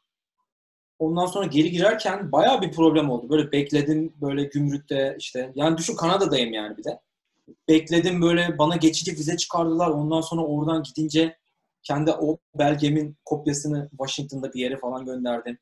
[0.99, 3.29] Ondan sonra geri girerken bayağı bir problem oldu.
[3.29, 5.51] Böyle bekledim böyle gümrükte işte.
[5.55, 6.99] Yani düşün Kanada'dayım yani bir de.
[7.69, 9.89] Bekledim böyle bana geçici vize çıkardılar.
[9.89, 11.37] Ondan sonra oradan gidince
[11.83, 15.57] kendi o belgemin kopyasını Washington'da bir yere falan gönderdim.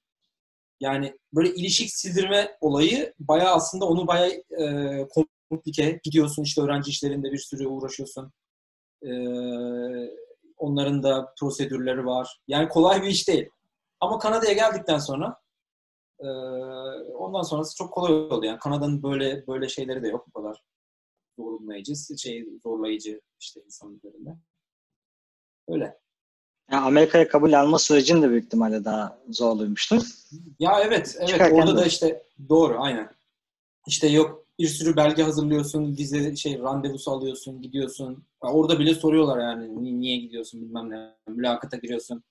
[0.81, 5.07] Yani böyle ilişik sildirme olayı bayağı aslında onu bayağı e,
[5.49, 5.99] komplike.
[6.03, 8.31] Gidiyorsun işte öğrenci işlerinde bir sürü uğraşıyorsun.
[9.03, 9.11] E,
[10.57, 12.39] onların da prosedürleri var.
[12.47, 13.49] Yani kolay bir iş değil.
[13.99, 15.37] Ama Kanada'ya geldikten sonra
[16.19, 16.27] e,
[17.13, 18.45] ondan sonrası çok kolay oldu.
[18.45, 20.63] Yani Kanada'nın böyle böyle şeyleri de yok bu kadar
[21.37, 24.29] zorlayıcı, şey zorlayıcı işte insan üzerinde.
[25.67, 25.99] Öyle.
[26.71, 30.01] Yani Amerika'ya kabul alma sürecin de büyük ihtimalle daha zorluymuştur.
[30.59, 31.29] Ya evet, evet.
[31.29, 31.77] Çıkarken Orada de.
[31.77, 33.09] da işte doğru, aynen.
[33.87, 38.23] İşte yok bir sürü belge hazırlıyorsun, vize şey randevusu alıyorsun, gidiyorsun.
[38.43, 41.15] Ya Orada bile soruyorlar yani ni- niye gidiyorsun bilmem ne.
[41.27, 42.23] Mülakata giriyorsun.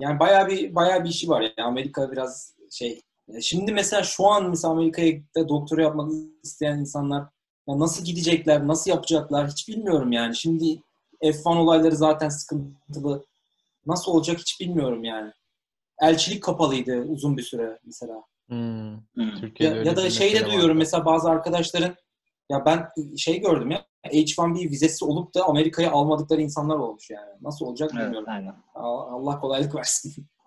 [0.00, 1.64] Yani bayağı bir bayağı bir işi var ya.
[1.64, 3.00] Amerika biraz şey.
[3.28, 7.20] Ya Şimdi mesela şu an mesela Amerika'ya da doktora yapmak isteyen insanlar
[7.68, 10.36] ya nasıl gidecekler, nasıl yapacaklar hiç bilmiyorum yani.
[10.36, 10.82] Şimdi
[11.22, 13.24] F1 olayları zaten sıkıntılı.
[13.88, 15.32] Nasıl olacak hiç bilmiyorum yani.
[16.02, 18.22] Elçilik kapalıydı uzun bir süre mesela.
[18.48, 18.96] Hmm.
[19.14, 19.34] Hmm.
[19.40, 20.78] Türkiye'de Ya, ya da şey de duyuyorum vardı.
[20.78, 21.94] mesela bazı arkadaşların
[22.50, 27.30] ya ben şey gördüm ya H1B vizesi olup da Amerika'ya almadıkları insanlar olmuş yani.
[27.40, 28.28] Nasıl olacak Evet, bilmiyorum.
[28.30, 28.54] aynen.
[28.74, 30.26] Allah kolaylık versin.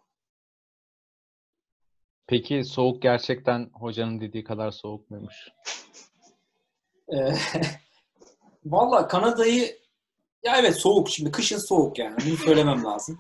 [2.28, 5.36] Peki soğuk gerçekten hocanın dediği kadar soğuk muymuş?
[7.14, 7.34] Ee,
[8.66, 9.81] Valla Kanada'yı
[10.44, 13.20] ya evet soğuk şimdi kışın soğuk yani bunu söylemem lazım.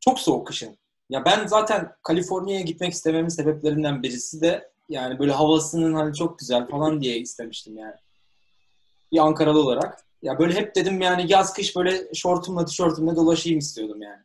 [0.00, 0.78] Çok soğuk kışın.
[1.10, 6.66] Ya ben zaten Kaliforniya'ya gitmek istememin sebeplerinden birisi de yani böyle havasının hani çok güzel
[6.66, 7.94] falan diye istemiştim yani.
[9.12, 10.04] Bir Ankaralı olarak.
[10.22, 14.22] Ya böyle hep dedim yani yaz kış böyle şortumla tişörtümle dolaşayım istiyordum yani.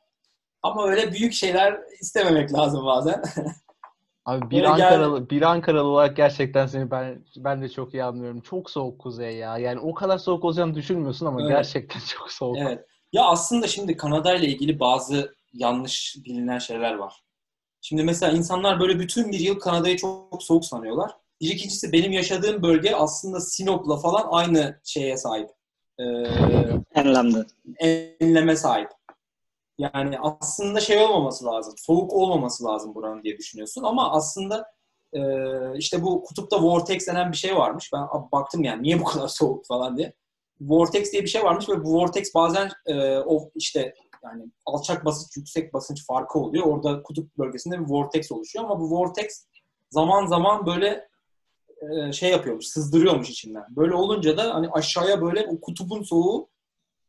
[0.63, 3.23] Ama öyle büyük şeyler istememek lazım bazen.
[4.27, 8.03] Abi bir Böyle gel- Ankaralı bir Ankaralı olarak gerçekten seni ben ben de çok iyi
[8.03, 8.41] anlıyorum.
[8.41, 9.57] Çok soğuk kuzey ya.
[9.57, 11.51] Yani o kadar soğuk olacağını düşünmüyorsun ama Evet.
[11.51, 12.57] gerçekten çok soğuk.
[12.57, 12.85] Evet.
[13.13, 17.23] Ya aslında şimdi Kanada ile ilgili bazı yanlış bilinen şeyler var.
[17.81, 21.11] Şimdi mesela insanlar böyle bütün bir yıl Kanada'yı çok soğuk sanıyorlar.
[21.41, 25.49] Bir ikincisi benim yaşadığım bölge aslında Sinop'la falan aynı şeye sahip.
[25.99, 26.03] Ee,
[26.95, 27.45] Enlemde.
[27.79, 28.89] enleme sahip.
[29.77, 31.73] Yani aslında şey olmaması lazım.
[31.77, 33.83] Soğuk olmaması lazım buranın diye düşünüyorsun.
[33.83, 34.71] Ama aslında
[35.13, 35.21] e,
[35.77, 37.89] işte bu kutupta vortex denen bir şey varmış.
[37.93, 40.13] Ben baktım yani niye bu kadar soğuk falan diye.
[40.61, 45.37] Vortex diye bir şey varmış ve bu vortex bazen e, o işte yani alçak basınç,
[45.37, 46.65] yüksek basınç farkı oluyor.
[46.65, 49.45] Orada kutup bölgesinde bir vortex oluşuyor ama bu vortex
[49.89, 51.07] zaman zaman böyle
[51.81, 53.63] e, şey yapıyormuş, sızdırıyormuş içinden.
[53.69, 56.49] Böyle olunca da hani aşağıya böyle o kutubun soğuğu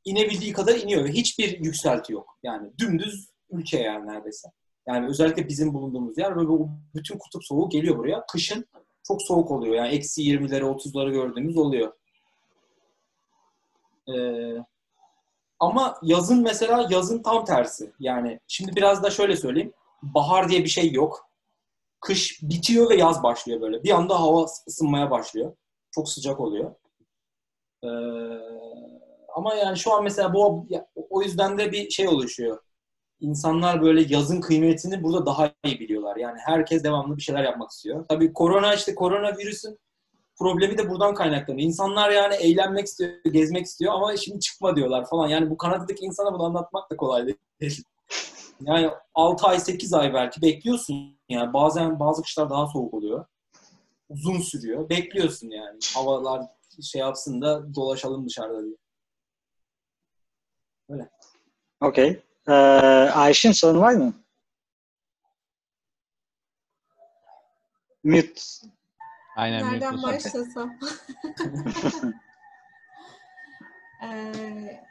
[0.04, 2.38] inebildiği kadar iniyor ve hiçbir yükselti yok.
[2.42, 4.48] Yani dümdüz ülke yani neredeyse.
[4.88, 8.26] Yani özellikle bizim bulunduğumuz yer ve bu bütün kutup soğuğu geliyor buraya.
[8.26, 8.66] Kışın
[9.02, 9.74] çok soğuk oluyor.
[9.74, 11.92] Yani eksi 20'leri 30'ları gördüğümüz oluyor.
[14.08, 14.64] Ee,
[15.60, 17.92] ama yazın mesela yazın tam tersi.
[18.00, 19.72] Yani şimdi biraz da şöyle söyleyeyim.
[20.02, 21.28] Bahar diye bir şey yok.
[22.00, 23.82] Kış bitiyor ve yaz başlıyor böyle.
[23.82, 25.56] Bir anda hava ısınmaya başlıyor.
[25.90, 26.74] Çok sıcak oluyor.
[27.84, 27.88] Ee,
[29.36, 30.66] ama yani şu an mesela bu
[31.10, 32.58] o yüzden de bir şey oluşuyor.
[33.20, 36.16] İnsanlar böyle yazın kıymetini burada daha iyi biliyorlar.
[36.16, 38.04] Yani herkes devamlı bir şeyler yapmak istiyor.
[38.08, 39.78] Tabii korona işte koronavirüsün
[40.38, 41.66] problemi de buradan kaynaklanıyor.
[41.66, 45.28] İnsanlar yani eğlenmek istiyor, gezmek istiyor ama şimdi çıkma diyorlar falan.
[45.28, 47.26] Yani bu Kanada'daki insana bunu anlatmak da kolay
[47.60, 47.82] değil.
[48.60, 51.18] Yani 6 ay 8 ay belki bekliyorsun.
[51.28, 53.24] Yani bazen bazı kışlar daha soğuk oluyor.
[54.08, 54.88] Uzun sürüyor.
[54.88, 55.78] Bekliyorsun yani.
[55.94, 56.46] Havalar
[56.82, 58.76] şey yapsın da dolaşalım dışarıda diye.
[60.88, 61.08] Öyle.
[61.80, 62.22] Okey.
[62.48, 64.14] Ee, Ayşin sorun var mı?
[68.04, 68.40] Mute.
[69.36, 70.78] Aynen Nereden başlasam?
[74.02, 74.84] Ee,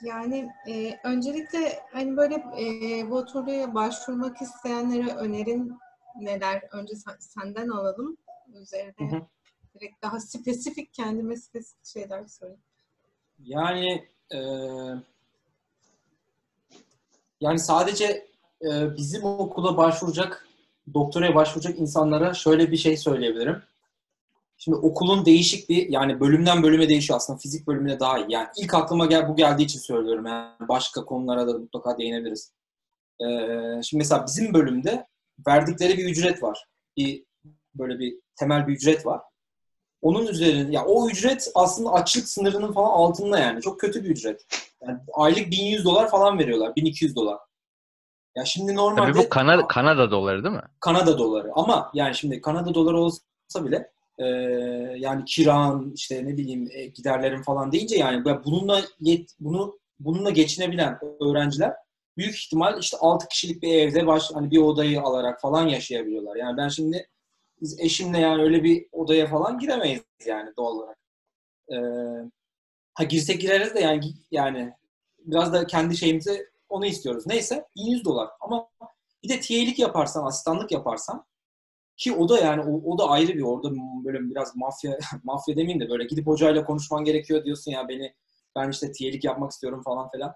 [0.00, 5.78] yani e, öncelikle hani böyle e, bu turnuya başvurmak isteyenlere önerin
[6.14, 6.62] neler?
[6.72, 8.16] Önce sen- senden alalım.
[8.54, 9.22] Üzerine Hı hı.
[9.74, 12.56] direkt daha spesifik kendime spesifik şeyler söyle.
[13.44, 14.38] Yani e,
[17.40, 18.26] yani sadece
[18.62, 20.48] e, bizim okula başvuracak,
[20.94, 23.62] doktoraya başvuracak insanlara şöyle bir şey söyleyebilirim.
[24.56, 28.26] Şimdi okulun değişik bir yani bölümden bölüme değişiyor aslında fizik bölümüne daha iyi.
[28.28, 30.26] Yani ilk aklıma gel bu geldiği için söylüyorum.
[30.26, 32.52] Yani başka konulara da mutlaka değinebiliriz.
[33.20, 33.26] E,
[33.82, 35.06] şimdi mesela bizim bölümde
[35.46, 36.64] verdikleri bir ücret var.
[36.96, 37.24] Bir
[37.74, 39.20] böyle bir temel bir ücret var.
[40.02, 43.60] Onun üzerine ya o ücret aslında açlık sınırının falan altında yani.
[43.60, 44.46] Çok kötü bir ücret.
[44.82, 46.76] Yani aylık 1100 dolar falan veriyorlar.
[46.76, 47.38] 1200 dolar.
[48.36, 50.62] Ya şimdi normalde Tabii bu Kanada, Kanada doları değil mi?
[50.80, 51.50] Kanada doları.
[51.54, 54.24] Ama yani şimdi Kanada doları olsa bile e,
[54.98, 60.98] yani kiran işte ne bileyim e, giderlerin falan deyince yani bununla yet, bunu bununla geçinebilen
[61.20, 61.72] öğrenciler
[62.16, 66.36] büyük ihtimal işte 6 kişilik bir evde baş hani bir odayı alarak falan yaşayabiliyorlar.
[66.36, 67.08] Yani ben şimdi
[67.60, 70.98] biz eşimle yani öyle bir odaya falan giremeyiz yani doğal olarak.
[71.72, 71.76] Ee,
[72.94, 74.72] ha girsek gireriz de yani yani
[75.18, 77.26] biraz da kendi şeyimizi onu istiyoruz.
[77.26, 78.68] Neyse 1100 dolar ama
[79.22, 81.24] bir de TA'lik yaparsan, asistanlık yaparsan
[81.96, 83.70] ki o da yani o, o da ayrı bir orada
[84.04, 88.14] böyle biraz mafya mafya demeyeyim de böyle gidip hocayla konuşman gerekiyor diyorsun ya beni
[88.56, 90.34] ben işte TA'lik yapmak istiyorum falan filan.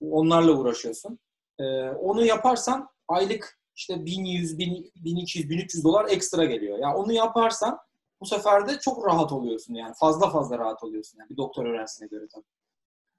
[0.00, 1.18] Onlarla uğraşıyorsun.
[1.58, 6.78] Ee, onu yaparsan aylık işte 1100, 1000, 1200, 1300 dolar ekstra geliyor.
[6.78, 7.78] Yani onu yaparsan
[8.20, 9.94] bu sefer de çok rahat oluyorsun yani.
[10.00, 11.30] Fazla fazla rahat oluyorsun yani.
[11.30, 12.44] Bir doktor öğrencisine göre tabii.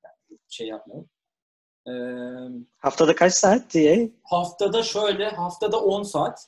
[0.06, 1.10] Yani şey yapmayalım.
[1.88, 1.92] Ee,
[2.78, 4.12] Haftada kaç saat diye?
[4.24, 6.48] haftada şöyle, haftada 10 saat.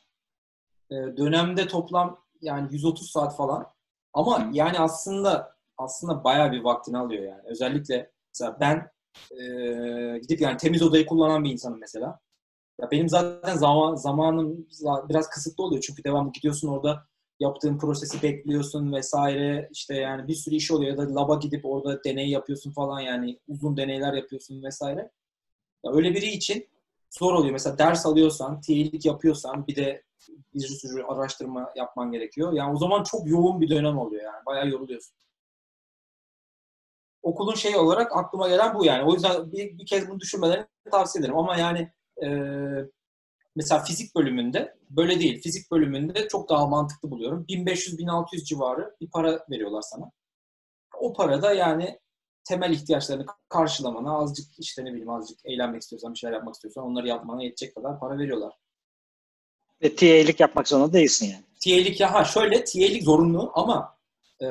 [0.92, 3.74] Ee, dönemde toplam yani 130 saat falan.
[4.14, 7.42] Ama yani aslında aslında bayağı bir vaktini alıyor yani.
[7.46, 8.92] Özellikle mesela ben
[9.32, 12.20] e, gidip yani temiz odayı kullanan bir insanım mesela.
[12.82, 17.08] Ya benim zaten zaman zamanım za- biraz kısıtlı oluyor çünkü devamlı gidiyorsun orada
[17.40, 22.04] yaptığın prosesi bekliyorsun vesaire işte yani bir sürü iş oluyor ya da laba gidip orada
[22.04, 25.12] deney yapıyorsun falan yani uzun deneyler yapıyorsun vesaire.
[25.86, 26.68] Ya öyle biri için
[27.12, 27.52] zor oluyor.
[27.54, 30.04] Mesela ders alıyorsan, TA'lik yapıyorsan bir de
[30.54, 32.54] bir sürü araştırma yapman gerekiyor.
[32.54, 34.46] Yani o zaman çok yoğun bir dönem oluyor yani.
[34.46, 35.16] Bayağı yoruluyorsun.
[37.24, 39.04] Okulun şey olarak aklıma gelen bu yani.
[39.10, 41.38] O yüzden bir, bir kez bunu düşünmelerini tavsiye ederim.
[41.38, 41.92] Ama yani
[42.24, 42.28] e,
[43.56, 45.42] mesela fizik bölümünde böyle değil.
[45.42, 47.46] Fizik bölümünde çok daha mantıklı buluyorum.
[47.50, 50.12] 1500-1600 civarı bir para veriyorlar sana.
[51.00, 52.00] O para da yani
[52.44, 57.08] temel ihtiyaçlarını karşılamana, azıcık işte ne bileyim azıcık eğlenmek istiyorsan, bir şeyler yapmak istiyorsan onları
[57.08, 58.54] yapmana yetecek kadar para veriyorlar.
[59.84, 61.44] Ve TA'lik yapmak zorunda değilsin yani.
[61.64, 63.98] TA'lik ya ha şöyle TA'lik zorunlu ama
[64.42, 64.46] e,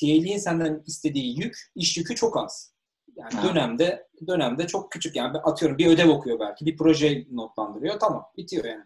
[0.00, 2.72] TA'liğin senden istediği yük, iş yükü çok az.
[3.18, 8.24] Yani dönemde dönemde çok küçük yani atıyorum bir ödev okuyor belki, bir proje notlandırıyor tamam
[8.36, 8.84] bitiyor yani.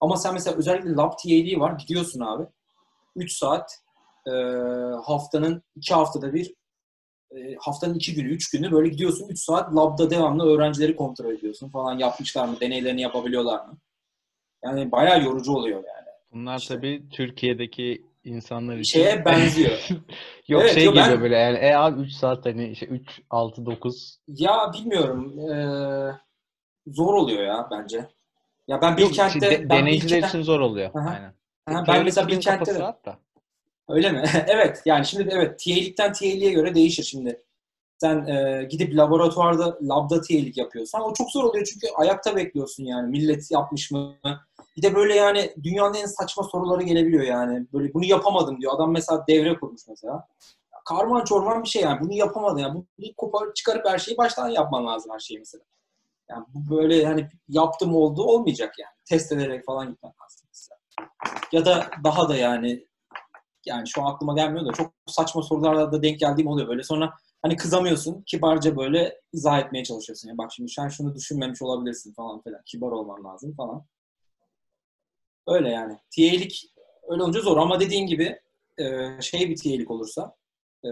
[0.00, 2.46] Ama sen mesela özellikle lab TA'liği var gidiyorsun abi
[3.16, 3.82] 3 saat
[4.26, 4.30] e,
[5.04, 6.54] haftanın 2 haftada bir
[7.30, 11.68] e, haftanın 2 günü 3 günü böyle gidiyorsun 3 saat labda devamlı öğrencileri kontrol ediyorsun
[11.68, 13.78] falan yapmışlar mı deneylerini yapabiliyorlar mı?
[14.64, 16.06] Yani bayağı yorucu oluyor yani.
[16.32, 16.74] Bunlar İşte.
[16.74, 19.88] tabii Türkiye'deki insanlar için Şeye benziyor.
[20.48, 23.20] Yok Evet, şey yo, ben- geliyor böyle yani e abi 3 saat hani işte 3
[23.30, 25.38] 6 9 Ya bilmiyorum.
[25.38, 26.14] eee,
[26.86, 28.08] zor oluyor ya bence.
[28.68, 30.90] Ya ben Yok, Bilkent'te şey, de- ben deneyiciler Bilkent- için zor oluyor.
[30.94, 31.10] Aha.
[31.10, 31.34] Aynen.
[31.78, 33.16] Ha, ben mesela Bilkent'te kafası de
[33.88, 34.22] öyle mi?
[34.46, 34.82] evet.
[34.84, 37.42] Yani şimdi evet TA'likten TA'liğe göre değişir şimdi.
[37.98, 43.10] Sen eee, gidip laboratuvarda labda TA'lik yapıyorsan o çok zor oluyor çünkü ayakta bekliyorsun yani.
[43.10, 44.14] Millet yapmış mı?
[44.76, 47.66] Bir de böyle yani dünyanın en saçma soruları gelebiliyor yani.
[47.72, 48.72] Böyle bunu yapamadım diyor.
[48.74, 50.28] Adam mesela devre kurmuş mesela.
[50.84, 52.00] Karman çorman bir şey yani.
[52.00, 52.74] Bunu yapamadın yani.
[52.74, 55.64] Bunu kopar, çıkarıp her şeyi baştan yapman lazım her şeyi mesela.
[56.30, 58.92] Yani bu böyle hani yaptım oldu olmayacak yani.
[59.04, 60.78] Test ederek falan gitmen lazım mesela.
[61.52, 62.86] Ya da daha da yani
[63.66, 66.82] yani şu an aklıma gelmiyor da çok saçma sorularla da denk geldiğim oluyor böyle.
[66.82, 68.22] Sonra hani kızamıyorsun.
[68.26, 70.28] Kibarca böyle izah etmeye çalışıyorsun.
[70.28, 72.60] Ya bak şimdi sen şunu düşünmemiş olabilirsin falan filan.
[72.66, 73.86] Kibar olman lazım falan.
[75.46, 75.92] Öyle yani.
[76.16, 76.72] TA'lik
[77.08, 78.40] öyle olunca zor ama dediğin gibi
[78.78, 80.36] e, şey bir TA'lik olursa
[80.84, 80.88] e,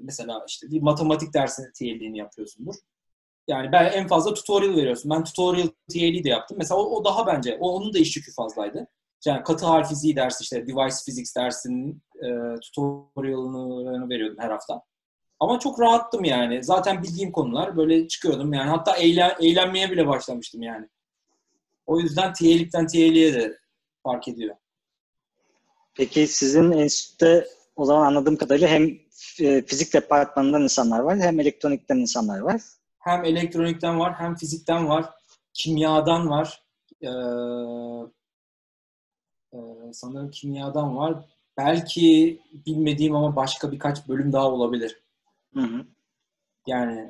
[0.00, 2.74] mesela işte bir matematik dersinin TA'liğini yapıyorsundur.
[3.48, 5.10] Yani ben en fazla tutorial veriyorsun.
[5.10, 6.58] Ben tutorial TA'liği de yaptım.
[6.58, 8.86] Mesela o, o daha bence, o, onun da iş yükü fazlaydı.
[9.26, 14.82] Yani katı hal fiziği dersi işte device physics dersinin e, tutorialını veriyordum her hafta.
[15.40, 16.64] Ama çok rahattım yani.
[16.64, 18.70] Zaten bildiğim konular böyle çıkıyordum yani.
[18.70, 20.88] Hatta eğlen, eğlenmeye bile başlamıştım yani.
[21.86, 23.58] O yüzden TA'likten TA'liğe de
[24.02, 24.56] fark ediyor.
[25.94, 28.98] Peki sizin enstitüde o zaman anladığım kadarıyla hem
[29.40, 32.60] e, fizik departmanından insanlar var hem elektronikten insanlar var.
[32.98, 35.10] Hem elektronikten var, hem fizikten var,
[35.52, 36.64] kimyadan var.
[37.02, 37.08] Ee,
[39.52, 39.58] e,
[39.92, 41.24] sanırım kimyadan var.
[41.56, 45.03] Belki bilmediğim ama başka birkaç bölüm daha olabilir.
[45.54, 45.86] Hı hı.
[46.66, 47.08] Yani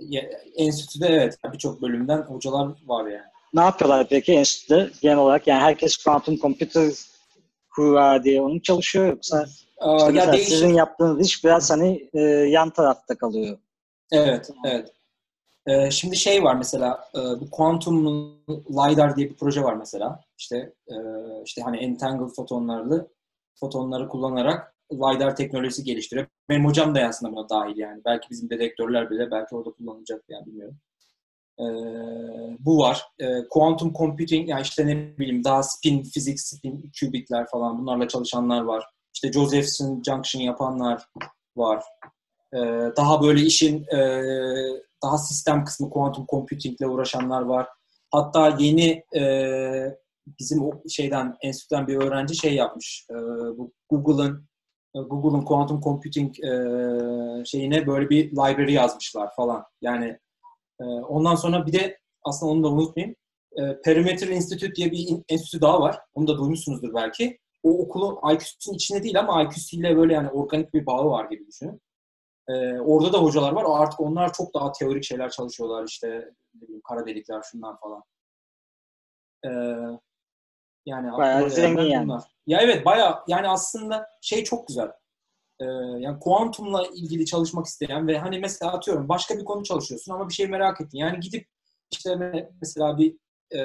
[0.00, 0.22] ya,
[0.56, 3.26] enstitüde evet birçok bölümden hocalar var yani.
[3.54, 5.46] Ne yapıyorlar peki enstitüde genel olarak?
[5.46, 6.92] Yani herkes quantum computer
[7.68, 9.46] hurra diye onun çalışıyor yoksa
[9.78, 10.48] Aa, işte ya değişik.
[10.48, 13.58] sizin yaptığınız iş biraz hani e, yan tarafta kalıyor.
[14.12, 14.92] Evet, evet.
[15.66, 18.06] Ee, şimdi şey var mesela e, bu Quantum
[18.48, 20.20] LiDAR diye bir proje var mesela.
[20.38, 20.94] İşte e,
[21.44, 23.08] işte hani entangled fotonlarlı
[23.60, 26.26] fotonları kullanarak LiDAR teknolojisi geliştiriyor.
[26.48, 28.02] Benim hocam da aslında buna dahil yani.
[28.04, 30.78] Belki bizim dedektörler bile belki orada kullanılacak yani bilmiyorum.
[31.60, 31.64] Ee,
[32.58, 33.02] bu var.
[33.18, 38.62] Ee, quantum computing yani işte ne bileyim daha spin fizik, spin qubitler falan bunlarla çalışanlar
[38.62, 38.84] var.
[39.14, 41.04] İşte Josephson junction yapanlar
[41.56, 41.84] var.
[42.54, 42.58] Ee,
[42.96, 44.22] daha böyle işin e,
[45.02, 47.68] daha sistem kısmı quantum computing ile uğraşanlar var.
[48.10, 49.22] Hatta yeni e,
[50.38, 53.06] bizim o şeyden enstitüden bir öğrenci şey yapmış.
[53.10, 53.14] E,
[53.58, 54.48] bu Google'ın
[54.94, 56.50] Google'ın quantum computing e,
[57.44, 59.64] şeyine böyle bir library yazmışlar falan.
[59.80, 60.18] Yani
[60.80, 63.16] e, ondan sonra bir de aslında onu da unutmayayım.
[63.56, 65.98] E, Perimeter Institute diye bir enstitü daha var.
[66.14, 67.38] Onu da duymuşsunuzdur belki.
[67.62, 71.80] O okulun IQ'sunun içinde değil ama IQ'siyle böyle yani organik bir bağı var gibi düşünün.
[72.48, 73.64] Ee, orada da hocalar var.
[73.68, 75.86] Artık onlar çok daha teorik şeyler çalışıyorlar.
[75.86, 76.30] İşte
[76.88, 78.02] kara delikler şunlar falan.
[79.44, 79.50] Ee,
[80.88, 82.04] yani Bayağı zengin yani.
[82.04, 82.22] bunlar.
[82.46, 84.88] Ya evet bayağı yani aslında şey çok güzel.
[85.60, 85.64] Ee,
[85.98, 90.34] yani kuantumla ilgili çalışmak isteyen ve hani mesela atıyorum başka bir konu çalışıyorsun ama bir
[90.34, 90.98] şey merak ettin.
[90.98, 91.46] Yani gidip
[91.90, 93.16] işte me- mesela bir
[93.54, 93.58] e,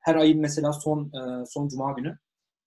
[0.00, 2.18] her ayın mesela son e, son cuma günü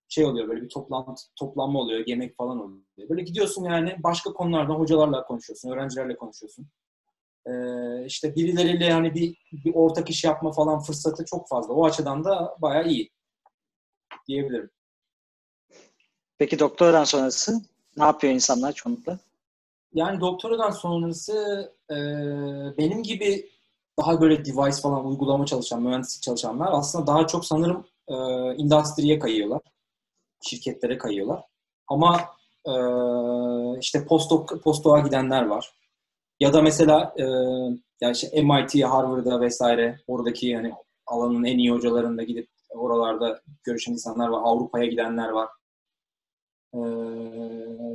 [0.09, 3.09] şey oluyor böyle bir toplantı toplanma oluyor, yemek falan oluyor.
[3.09, 6.67] Böyle gidiyorsun yani başka konulardan hocalarla konuşuyorsun, öğrencilerle konuşuyorsun.
[7.47, 11.73] Ee, işte birileriyle yani bir, bir ortak iş yapma falan fırsatı çok fazla.
[11.73, 13.09] O açıdan da bayağı iyi
[14.27, 14.69] diyebilirim.
[16.37, 17.61] Peki doktoradan sonrası
[17.97, 19.19] ne yapıyor insanlar çoğunlukla?
[19.93, 21.95] Yani doktoradan sonrası e,
[22.77, 23.49] benim gibi
[23.99, 28.13] daha böyle device falan uygulama çalışan, mühendislik çalışanlar aslında daha çok sanırım e,
[28.61, 29.61] endüstriye kayıyorlar.
[30.41, 31.43] Şirketlere kayıyorlar.
[31.87, 32.21] Ama
[32.65, 32.73] e,
[33.79, 35.73] işte postdoc, postdoğa gidenler var.
[36.39, 37.23] Ya da mesela e,
[38.01, 40.73] yani işte MIT, Harvard'a vesaire oradaki yani
[41.05, 44.41] alanın en iyi hocalarında gidip oralarda görüşen insanlar var.
[44.43, 45.49] Avrupa'ya gidenler var.
[46.73, 46.79] E,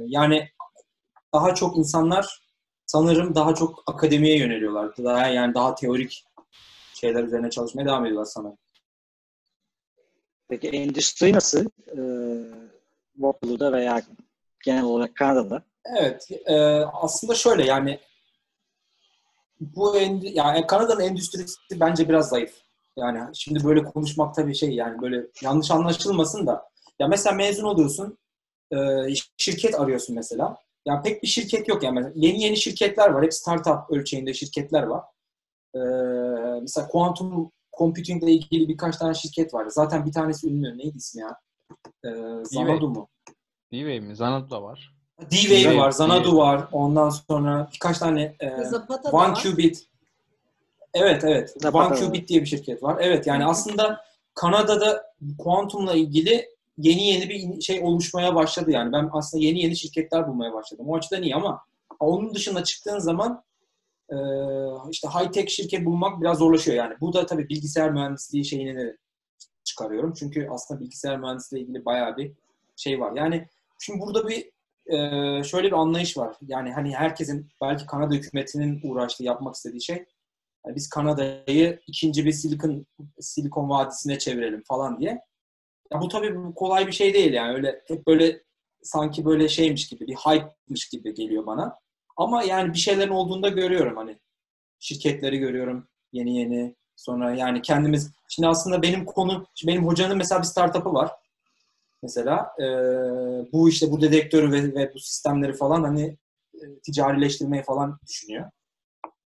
[0.06, 0.48] yani
[1.34, 2.42] daha çok insanlar
[2.86, 4.96] sanırım daha çok akademiye yöneliyorlar.
[4.98, 6.24] Daha yani daha teorik
[6.94, 8.58] şeyler üzerine çalışmaya devam ediyorlar sanırım.
[10.48, 11.66] Peki endüstri nasıl?
[11.86, 12.68] Ee,
[13.14, 14.02] Waterloo'da veya
[14.64, 15.62] genel olarak Kanada'da.
[15.98, 18.00] Evet, e, aslında şöyle yani
[19.60, 22.54] bu endi, yani Kanada'nın endüstrisi bence biraz zayıf.
[22.98, 26.68] Yani şimdi böyle konuşmak tabii şey yani böyle yanlış anlaşılmasın da
[27.00, 28.18] ya mesela mezun oluyorsun
[28.72, 28.76] e,
[29.36, 30.56] şirket arıyorsun mesela.
[30.86, 33.24] Ya pek bir şirket yok yani mesela yeni yeni şirketler var.
[33.24, 35.04] Hep startup ölçeğinde şirketler var.
[35.74, 35.80] E,
[36.60, 39.66] mesela quantum computing ile ilgili birkaç tane şirket var.
[39.68, 40.78] Zaten bir tanesi ünlü.
[40.78, 41.36] Neydi ismi ya?
[42.04, 42.08] E,
[42.44, 43.08] Zanadu mu?
[43.72, 44.16] D-Wave mi?
[44.16, 44.94] Zanadu da var.
[45.20, 46.68] D-Wave var, Zanadu var.
[46.72, 48.50] Ondan sonra birkaç tane e,
[49.12, 49.42] One var.
[49.42, 49.88] Qubit.
[50.94, 51.54] Evet, evet.
[51.56, 52.06] Zapata One var.
[52.06, 52.98] Qubit diye bir şirket var.
[53.00, 54.00] Evet, yani aslında
[54.34, 56.48] Kanada'da kuantumla ilgili
[56.78, 58.92] yeni yeni bir şey oluşmaya başladı yani.
[58.92, 60.88] Ben aslında yeni yeni şirketler bulmaya başladım.
[60.88, 61.62] O açıdan iyi ama
[62.00, 63.42] onun dışında çıktığın zaman
[64.10, 64.16] e,
[64.90, 66.94] işte high tech şirket bulmak biraz zorlaşıyor yani.
[67.00, 68.96] Bu da tabii bilgisayar mühendisliği şeyini de
[69.64, 70.12] çıkarıyorum.
[70.18, 72.32] Çünkü aslında bilgisayar mühendisliği ile ilgili bayağı bir
[72.76, 73.12] şey var.
[73.16, 73.48] Yani
[73.78, 74.50] şimdi burada bir
[74.86, 76.36] e, şöyle bir anlayış var.
[76.46, 80.04] Yani hani herkesin belki Kanada hükümetinin uğraştığı, yapmak istediği şey
[80.66, 82.86] yani biz Kanada'yı ikinci bir Silikon
[83.20, 85.20] Silikon Vadisi'ne çevirelim falan diye.
[85.92, 87.54] Ya bu tabii bu kolay bir şey değil yani.
[87.54, 88.42] Öyle hep böyle
[88.82, 91.78] sanki böyle şeymiş gibi, bir hype'mış gibi geliyor bana.
[92.16, 94.18] Ama yani bir şeylerin olduğunda görüyorum hani.
[94.78, 96.74] Şirketleri görüyorum yeni yeni.
[96.96, 101.10] Sonra yani kendimiz şimdi aslında benim konu benim hocanın mesela bir startup'ı var.
[102.02, 102.64] Mesela e,
[103.52, 106.16] bu işte bu dedektörü ve, ve bu sistemleri falan hani
[106.54, 108.50] e, ticarileştirmeyi falan düşünüyor.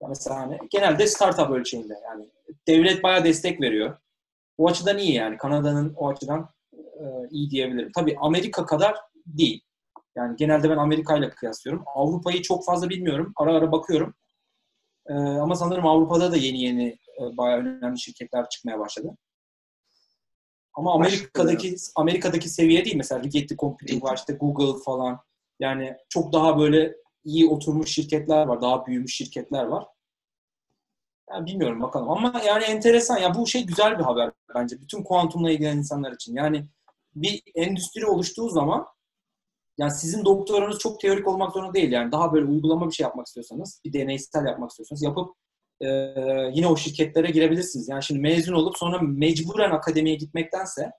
[0.08, 2.30] Mesela hani genelde startup ölçeğinde yani
[2.68, 3.96] devlet bayağı destek veriyor.
[4.58, 5.36] O açıdan iyi yani.
[5.36, 7.92] Kanada'nın o açıdan e, iyi diyebilirim.
[7.94, 8.96] Tabii Amerika kadar
[9.26, 9.64] değil.
[10.16, 11.84] Yani genelde ben Amerika ile kıyaslıyorum.
[11.94, 13.32] Avrupa'yı çok fazla bilmiyorum.
[13.36, 14.14] Ara ara bakıyorum.
[15.08, 19.16] E, ama sanırım Avrupa'da da yeni yeni e, bayağı önemli şirketler çıkmaya başladı.
[20.74, 25.20] Ama Amerika'daki Amerika'daki seviye değil mesela Rigetti Computing var işte Google falan.
[25.60, 29.86] Yani çok daha böyle iyi oturmuş şirketler var, daha büyümüş şirketler var.
[31.30, 35.50] Yani bilmiyorum bakalım ama yani enteresan ya bu şey güzel bir haber bence bütün kuantumla
[35.50, 36.34] ilgilenen insanlar için.
[36.34, 36.66] Yani
[37.14, 38.86] bir endüstri oluştuğu zaman
[39.78, 41.92] yani sizin doktoranız çok teorik olmak zorunda değil.
[41.92, 45.34] Yani daha böyle uygulama bir şey yapmak istiyorsanız, bir deneysel yapmak istiyorsanız yapıp
[45.80, 45.88] e,
[46.52, 47.88] yine o şirketlere girebilirsiniz.
[47.88, 50.90] Yani şimdi mezun olup sonra mecburen akademiye gitmektense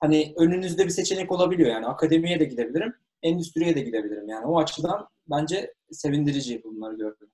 [0.00, 1.70] hani önünüzde bir seçenek olabiliyor.
[1.70, 4.28] Yani akademiye de gidebilirim, endüstriye de gidebilirim.
[4.28, 7.30] Yani o açıdan bence sevindirici bunları gördüm.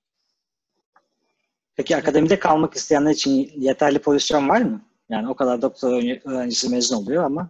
[1.75, 4.81] Peki akademide kalmak isteyenler için yeterli pozisyon var mı?
[5.09, 7.49] Yani o kadar doktor öğrencisi mezun oluyor ama.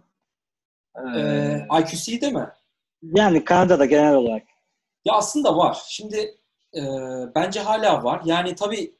[0.96, 2.48] E, ee, IQC'de mi?
[3.02, 4.42] Yani Kanada'da genel olarak.
[5.04, 5.82] Ya aslında var.
[5.88, 6.16] Şimdi
[6.76, 6.82] e,
[7.34, 8.22] bence hala var.
[8.24, 8.94] Yani tabii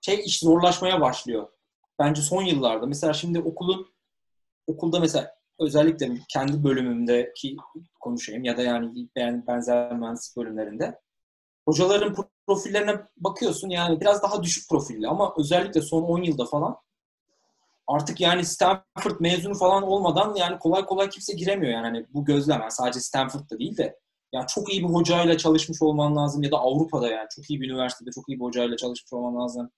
[0.00, 1.48] şey iş zorlaşmaya başlıyor.
[1.98, 2.86] Bence son yıllarda.
[2.86, 3.86] Mesela şimdi okulun
[4.66, 7.56] okulda mesela özellikle kendi bölümümdeki
[8.00, 9.08] konuşayım ya da yani
[9.46, 11.00] benzer mühendislik bölümlerinde
[11.66, 12.14] hocaların
[12.46, 16.76] profillerine bakıyorsun yani biraz daha düşük profilli ama özellikle son 10 yılda falan
[17.86, 22.60] artık yani Stanford mezunu falan olmadan yani kolay kolay kimse giremiyor yani hani bu gözlem
[22.60, 23.98] yani sadece Stanford'da değil de
[24.32, 27.70] yani çok iyi bir hocayla çalışmış olman lazım ya da Avrupa'da yani çok iyi bir
[27.70, 29.70] üniversitede çok iyi bir hocayla çalışmış olman lazım.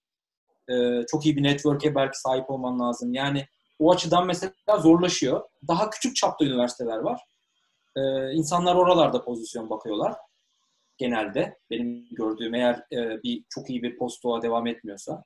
[0.70, 3.14] Ee, çok iyi bir network'e belki sahip olman lazım.
[3.14, 3.46] Yani
[3.82, 5.42] o açıdan mesela zorlaşıyor.
[5.68, 7.20] Daha küçük çapta üniversiteler var.
[7.96, 10.16] Ee, insanlar oralarda pozisyon bakıyorlar
[10.98, 11.58] genelde.
[11.70, 15.24] Benim gördüğüm eğer e, bir çok iyi bir postoğa devam etmiyorsa.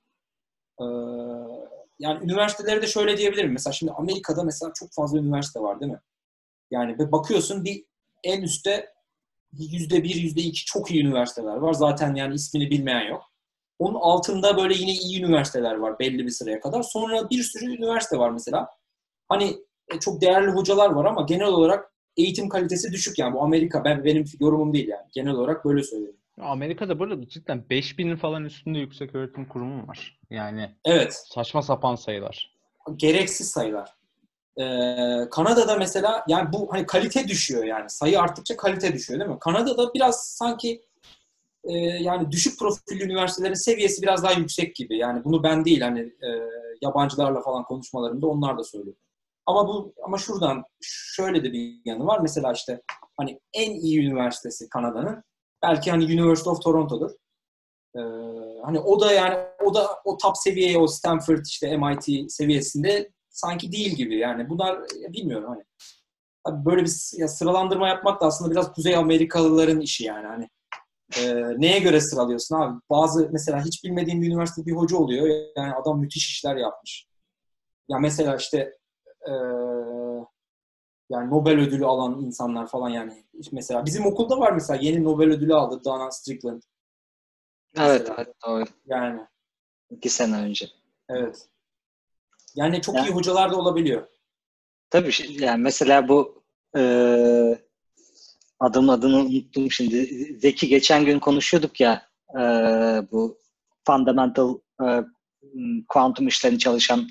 [0.80, 0.84] Ee,
[1.98, 3.52] yani üniversiteleri de şöyle diyebilirim.
[3.52, 6.00] Mesela şimdi Amerika'da mesela çok fazla üniversite var değil mi?
[6.70, 7.84] Yani bakıyorsun bir
[8.24, 8.92] en üstte
[9.52, 11.72] yüzde bir, yüzde iki çok iyi üniversiteler var.
[11.72, 13.22] Zaten yani ismini bilmeyen yok.
[13.78, 16.82] Onun altında böyle yine iyi üniversiteler var belli bir sıraya kadar.
[16.82, 18.68] Sonra bir sürü üniversite var mesela.
[19.28, 19.56] Hani
[19.94, 23.34] e, çok değerli hocalar var ama genel olarak eğitim kalitesi düşük yani.
[23.34, 25.06] Bu Amerika ben benim yorumum değil yani.
[25.14, 26.16] Genel olarak böyle söylüyorum.
[26.40, 30.18] Amerika'da burada cidden 5000'in falan üstünde yüksek öğretim kurumu var.
[30.30, 31.22] Yani evet.
[31.34, 32.56] saçma sapan sayılar.
[32.96, 33.90] Gereksiz sayılar.
[34.60, 37.90] Ee, Kanada'da mesela yani bu hani kalite düşüyor yani.
[37.90, 39.38] Sayı arttıkça kalite düşüyor değil mi?
[39.40, 40.82] Kanada'da biraz sanki
[41.68, 44.98] e, yani düşük profilli üniversitelerin seviyesi biraz daha yüksek gibi.
[44.98, 46.28] Yani bunu ben değil hani e,
[46.82, 48.96] yabancılarla falan konuşmalarımda onlar da söylüyor.
[49.46, 52.20] Ama bu ama şuradan şöyle de bir yanı var.
[52.20, 52.82] Mesela işte
[53.16, 55.22] hani en iyi üniversitesi Kanada'nın
[55.62, 57.10] belki hani University of Toronto'dur.
[57.96, 58.00] Ee,
[58.64, 63.72] hani o da yani o da o top seviyeye o Stanford işte MIT seviyesinde sanki
[63.72, 65.64] değil gibi yani bunlar bilmiyorum hani
[66.64, 70.48] böyle bir ya sıralandırma yapmak da aslında biraz Kuzey Amerikalıların işi yani hani
[71.18, 72.80] e, neye göre sıralıyorsun abi?
[72.90, 75.26] Bazı mesela hiç bilmediğim bir üniversite bir hoca oluyor.
[75.56, 77.06] Yani adam müthiş işler yapmış.
[77.88, 78.58] Ya mesela işte
[79.28, 79.32] e,
[81.10, 83.24] yani Nobel ödülü alan insanlar falan yani.
[83.52, 86.62] Mesela bizim okulda var mesela yeni Nobel ödülü aldı Dana Strickland.
[87.78, 88.64] Evet evet doğru.
[88.86, 89.20] Yani.
[89.90, 90.66] İki sene önce.
[91.08, 91.48] Evet.
[92.54, 94.06] Yani çok yani, iyi hocalar da olabiliyor.
[94.90, 96.44] Tabii yani mesela bu
[96.76, 96.82] e,
[98.60, 100.04] adamın adını unuttum şimdi.
[100.38, 102.02] Zeki geçen gün konuşuyorduk ya
[102.34, 102.40] e,
[103.12, 103.38] bu
[103.86, 104.86] fundamental e,
[105.88, 107.08] kuantum işlerini çalışan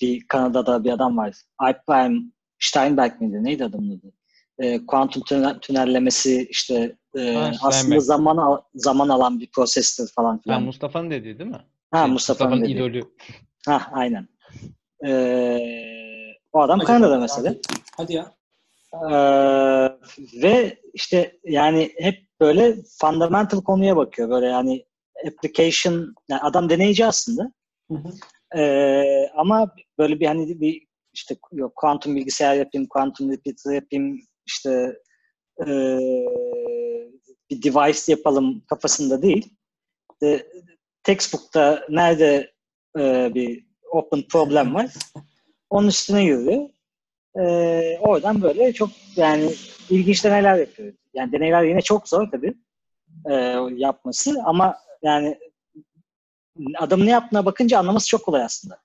[0.00, 1.34] bir Kanada'da bir adam var.
[1.58, 3.44] Alpheim Steinberg miydi?
[3.44, 4.12] Neydi adamın adı?
[4.58, 5.22] E, kuantum
[5.60, 10.54] tünellemesi işte e, ha, aslında zaman al, zaman alan bir prosestir falan filan.
[10.54, 11.60] Ha, Mustafa'nın dediği değil mi?
[11.90, 13.02] Ha şey, Mustafa'nın, Mustafa'nın idolü.
[13.66, 14.28] Ha aynen.
[15.06, 15.58] Ee,
[16.52, 17.54] o adam Kanada'da mesela.
[17.96, 18.37] Hadi ya.
[18.94, 19.08] Ee,
[20.42, 24.28] ve işte yani hep böyle fundamental konuya bakıyor.
[24.30, 24.84] Böyle yani
[25.26, 27.52] application, yani adam deneyici aslında.
[27.90, 28.12] Hı hı.
[28.60, 34.96] Ee, ama böyle bir hani bir işte yok kuantum bilgisayar yapayım, kuantum repeater yapayım, işte
[35.60, 35.66] e,
[37.50, 39.54] bir device yapalım kafasında değil.
[40.22, 40.46] E,
[41.02, 42.52] textbook'ta nerede
[42.98, 44.94] e, bir open problem var.
[45.70, 46.68] Onun üstüne yürüyor.
[47.36, 49.54] Ee, oradan böyle çok yani
[49.90, 50.92] ilginç deneyler yapıyor.
[51.14, 52.54] Yani deneyler yine çok zor tabii
[53.30, 53.34] e,
[53.76, 55.38] yapması ama yani
[56.78, 58.78] adamın ne yaptığına bakınca anlaması çok kolay aslında.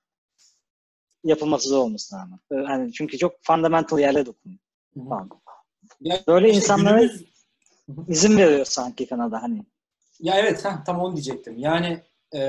[1.23, 2.39] Yapılması zor olmasına rağmen.
[2.69, 4.59] Yani çünkü çok fundamental yerlere dokunuyor.
[5.09, 5.29] Falan.
[6.27, 7.25] böyle işte insanlara günümüz...
[8.07, 9.65] izin veriyor sanki Kanada hani.
[10.19, 11.57] Ya evet heh, tam onu diyecektim.
[11.57, 12.01] Yani
[12.35, 12.39] e,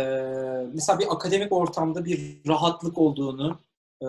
[0.73, 3.59] mesela bir akademik ortamda bir rahatlık olduğunu
[4.03, 4.09] e,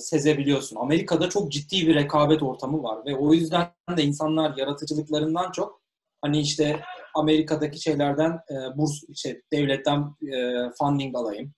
[0.00, 0.76] sezebiliyorsun.
[0.76, 5.80] Amerika'da çok ciddi bir rekabet ortamı var ve o yüzden de insanlar yaratıcılıklarından çok
[6.22, 6.80] hani işte
[7.14, 11.52] Amerika'daki şeylerden e, burs şey devletten e, funding alayım.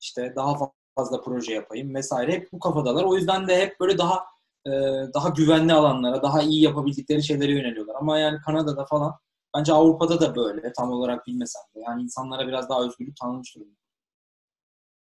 [0.00, 2.32] İşte daha fazla proje yapayım vesaire.
[2.32, 3.04] Hep bu kafadalar.
[3.04, 4.24] O yüzden de hep böyle daha
[4.66, 4.70] e,
[5.14, 7.94] daha güvenli alanlara, daha iyi yapabildikleri şeylere yöneliyorlar.
[7.94, 9.14] Ama yani Kanada'da falan
[9.56, 11.80] bence Avrupa'da da böyle tam olarak bilmesem de.
[11.80, 13.76] Yani insanlara biraz daha özgürlük tanınmış durumda.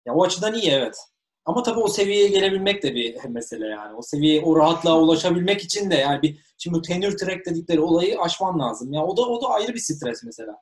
[0.05, 0.95] Ya o açıdan iyi evet.
[1.45, 3.95] Ama tabii o seviyeye gelebilmek de bir mesele yani.
[3.95, 8.21] O seviyeye, o rahatlığa ulaşabilmek için de yani bir şimdi bu tenure track dedikleri olayı
[8.21, 8.93] aşman lazım.
[8.93, 10.57] Ya o da o da ayrı bir stres mesela.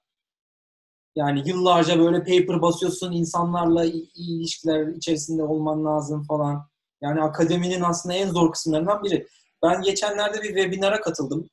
[1.15, 6.69] Yani yıllarca böyle paper basıyorsun, insanlarla iyi ilişkiler içerisinde olman lazım falan.
[7.01, 9.27] Yani akademinin aslında en zor kısımlarından biri.
[9.63, 11.49] Ben geçenlerde bir webinara katıldım.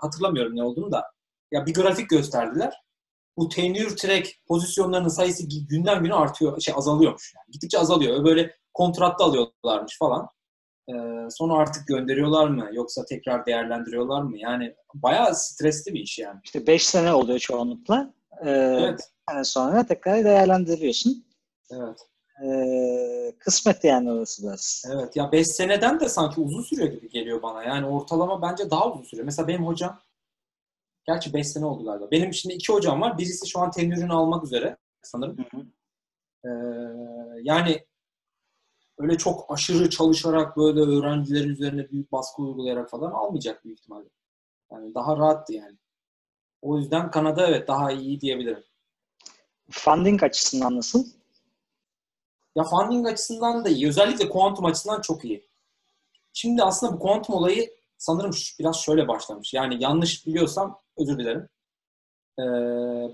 [0.00, 1.04] Hatırlamıyorum ne olduğunu da.
[1.52, 2.74] Ya bir grafik gösterdiler.
[3.36, 7.34] Bu tenure track pozisyonlarının sayısı günden güne artıyor, şey azalıyormuş.
[7.36, 7.52] Yani.
[7.52, 8.24] Gittikçe azalıyor.
[8.24, 10.28] Böyle kontratta alıyorlarmış falan.
[10.88, 10.92] Ee,
[11.30, 12.68] sonra artık gönderiyorlar mı?
[12.72, 14.38] Yoksa tekrar değerlendiriyorlar mı?
[14.38, 16.40] Yani bayağı stresli bir iş yani.
[16.44, 18.14] İşte 5 sene oluyor çoğunlukla.
[18.44, 19.10] Ee, evet.
[19.30, 21.24] sene sonra tekrar değerlendiriyorsun.
[21.70, 21.98] Evet.
[22.44, 24.84] Ee, kısmet yani orası biraz.
[24.94, 25.16] Evet.
[25.16, 27.64] Ya 5 seneden de sanki uzun sürüyor gibi geliyor bana.
[27.64, 29.24] Yani ortalama bence daha uzun sürüyor.
[29.24, 30.00] Mesela benim hocam
[31.06, 32.10] Gerçi 5 sene oldu galiba.
[32.10, 33.18] Benim şimdi iki hocam var.
[33.18, 35.36] Birisi şu an tenürünü almak üzere sanırım.
[35.38, 35.66] Hı hı.
[36.44, 36.50] Ee,
[37.42, 37.84] yani
[38.98, 44.08] öyle çok aşırı çalışarak böyle öğrencilerin üzerine büyük baskı uygulayarak falan almayacak büyük ihtimalle.
[44.72, 45.76] Yani daha rahattı yani.
[46.62, 48.64] O yüzden Kanada evet daha iyi diyebilirim.
[49.70, 51.06] Funding açısından nasıl?
[52.56, 53.88] Ya funding açısından da iyi.
[53.88, 55.48] Özellikle kuantum açısından çok iyi.
[56.32, 59.54] Şimdi aslında bu kuantum olayı sanırım biraz şöyle başlamış.
[59.54, 61.48] Yani yanlış biliyorsam özür dilerim.
[62.38, 62.42] Ee,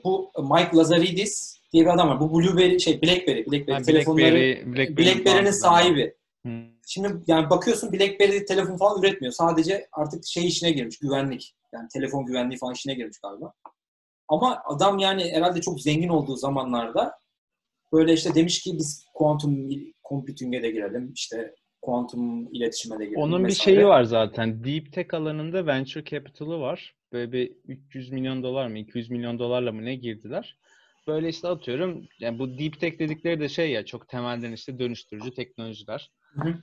[0.04, 2.20] bu Mike Lazaridis diye bir adam var.
[2.20, 6.14] Bu Blueberry şey Blackberry, Blackberry ha, telefonları Blackberry, Blackberry'nin Blackberry sahibi.
[6.44, 6.64] Hmm.
[6.86, 9.32] Şimdi yani bakıyorsun BlackBerry telefon falan üretmiyor.
[9.32, 11.54] Sadece artık şey işine girmiş, güvenlik.
[11.74, 13.52] Yani telefon güvenliği falan işine girmiş galiba.
[14.28, 17.12] Ama adam yani herhalde çok zengin olduğu zamanlarda
[17.92, 19.68] böyle işte demiş ki biz kuantum
[20.08, 21.12] computing'e de girelim.
[21.14, 23.20] İşte kuantum iletişime de girelim.
[23.20, 23.48] Onun vesaire.
[23.48, 24.64] bir şeyi var zaten.
[24.64, 26.94] Deep Tech alanında venture capital'ı var.
[27.12, 30.58] Böyle bir 300 milyon dolar mı 200 milyon dolarla mı ne girdiler.
[31.06, 35.34] Böyle işte atıyorum yani bu deep tech dedikleri de şey ya çok temelden işte dönüştürücü
[35.34, 36.10] teknolojiler.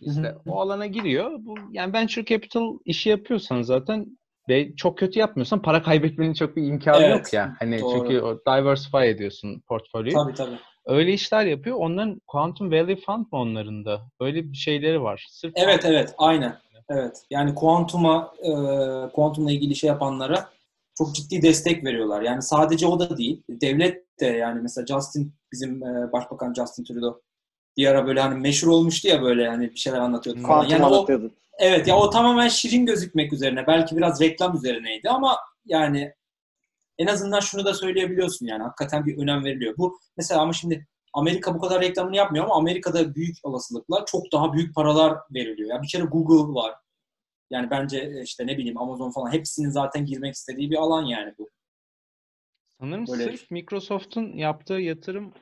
[0.01, 1.31] işte o alana giriyor.
[1.39, 4.17] Bu yani venture capital işi yapıyorsan zaten
[4.49, 7.55] ve çok kötü yapmıyorsan para kaybetmenin çok bir imkanı evet, yok ya.
[7.59, 7.99] Hani doğru.
[7.99, 10.17] çünkü o diversify ediyorsun portfolyoyu.
[10.17, 10.59] Tabii tabii.
[10.85, 11.77] Öyle işler yapıyor.
[11.79, 14.01] Onların Quantum Valley Fund mı onların da?
[14.19, 15.25] Öyle bir şeyleri var.
[15.29, 16.57] Sırf evet evet aynen.
[16.89, 17.21] Evet.
[17.29, 18.51] Yani kuantuma e,
[19.13, 20.49] kuantumla ilgili şey yapanlara
[20.97, 22.21] çok ciddi destek veriyorlar.
[22.21, 23.43] Yani sadece o da değil.
[23.49, 27.21] Devlet de yani mesela Justin bizim e, Başbakan Justin Trudeau
[27.77, 30.67] bir ara böyle hani meşhur olmuştu ya böyle hani bir şeyler anlatıyordu falan.
[30.67, 31.07] Kuantum yani o,
[31.59, 33.67] evet ya o tamamen şirin gözükmek üzerine.
[33.67, 36.13] Belki biraz reklam üzerineydi ama yani
[36.97, 39.73] en azından şunu da söyleyebiliyorsun yani hakikaten bir önem veriliyor.
[39.77, 44.53] Bu mesela ama şimdi Amerika bu kadar reklamını yapmıyor ama Amerika'da büyük olasılıkla çok daha
[44.53, 45.69] büyük paralar veriliyor.
[45.69, 46.73] Yani bir kere Google var.
[47.49, 51.33] Yani bence e, işte ne bileyim Amazon falan hepsinin zaten girmek istediği bir alan yani
[51.37, 51.49] bu.
[52.79, 53.23] Sanırım Böyle...
[53.23, 55.33] sırf Microsoft'un yaptığı yatırım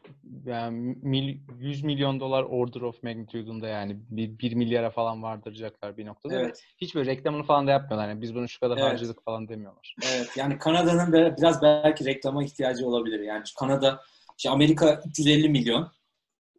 [0.46, 6.42] yani 100 milyon dolar order of magnitude'unda yani 1, 1 milyara falan vardıracaklar bir noktada.
[6.42, 6.64] Evet.
[6.78, 8.10] Hiç böyle reklamını falan da yapmıyorlar.
[8.10, 8.92] Yani biz bunu şu kadar evet.
[8.92, 9.96] harcadık falan demiyorlar.
[10.16, 13.20] Evet yani Kanada'nın biraz belki reklama ihtiyacı olabilir.
[13.20, 14.02] Yani Kanada,
[14.38, 15.92] işte Amerika 350 milyon.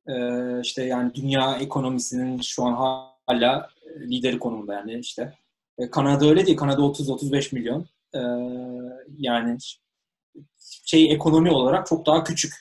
[0.09, 2.73] Ee, işte yani dünya ekonomisinin şu an
[3.27, 3.69] hala
[4.01, 5.35] lideri konumunda yani işte.
[5.79, 6.57] E, Kanada öyle değil.
[6.59, 7.87] Kanada 30-35 milyon.
[8.15, 8.21] E,
[9.19, 9.59] yani
[10.87, 12.55] şey ekonomi olarak çok daha küçük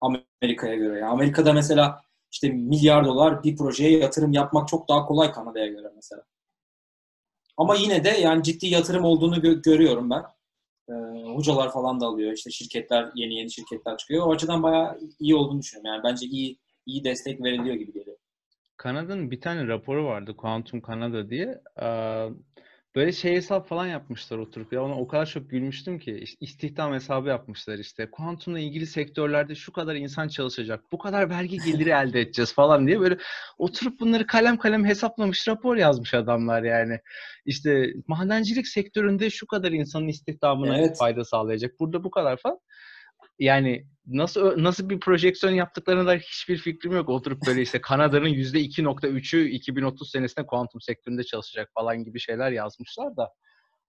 [0.00, 0.98] Amerika'ya göre.
[0.98, 2.02] Yani Amerika'da mesela
[2.32, 6.22] işte milyar dolar bir projeye yatırım yapmak çok daha kolay Kanada'ya göre mesela.
[7.56, 10.24] Ama yine de yani ciddi yatırım olduğunu gö- görüyorum ben.
[10.90, 10.92] Ee,
[11.34, 12.32] hocalar falan da alıyor.
[12.32, 14.26] İşte şirketler, yeni yeni şirketler çıkıyor.
[14.26, 15.94] O açıdan bayağı iyi olduğunu düşünüyorum.
[15.94, 18.16] Yani bence iyi iyi destek veriliyor gibi geliyor.
[18.82, 21.60] Kanada'nın bir tane raporu vardı Quantum Kanada diye.
[22.94, 26.92] Böyle şey hesap falan yapmışlar oturup ya ona o kadar çok gülmüştüm ki işte istihdam
[26.92, 28.10] hesabı yapmışlar işte.
[28.10, 33.00] Kuantumla ilgili sektörlerde şu kadar insan çalışacak, bu kadar vergi geliri elde edeceğiz falan diye
[33.00, 33.18] böyle
[33.58, 37.00] oturup bunları kalem kalem hesaplamış rapor yazmış adamlar yani.
[37.46, 40.98] İşte madencilik sektöründe şu kadar insanın istihdamına evet.
[40.98, 41.80] fayda sağlayacak.
[41.80, 42.58] Burada bu kadar falan
[43.38, 47.08] yani nasıl nasıl bir projeksiyon yaptıklarına dair hiçbir fikrim yok.
[47.08, 53.32] Oturup böyle işte Kanada'nın %2.3'ü 2030 senesinde kuantum sektöründe çalışacak falan gibi şeyler yazmışlar da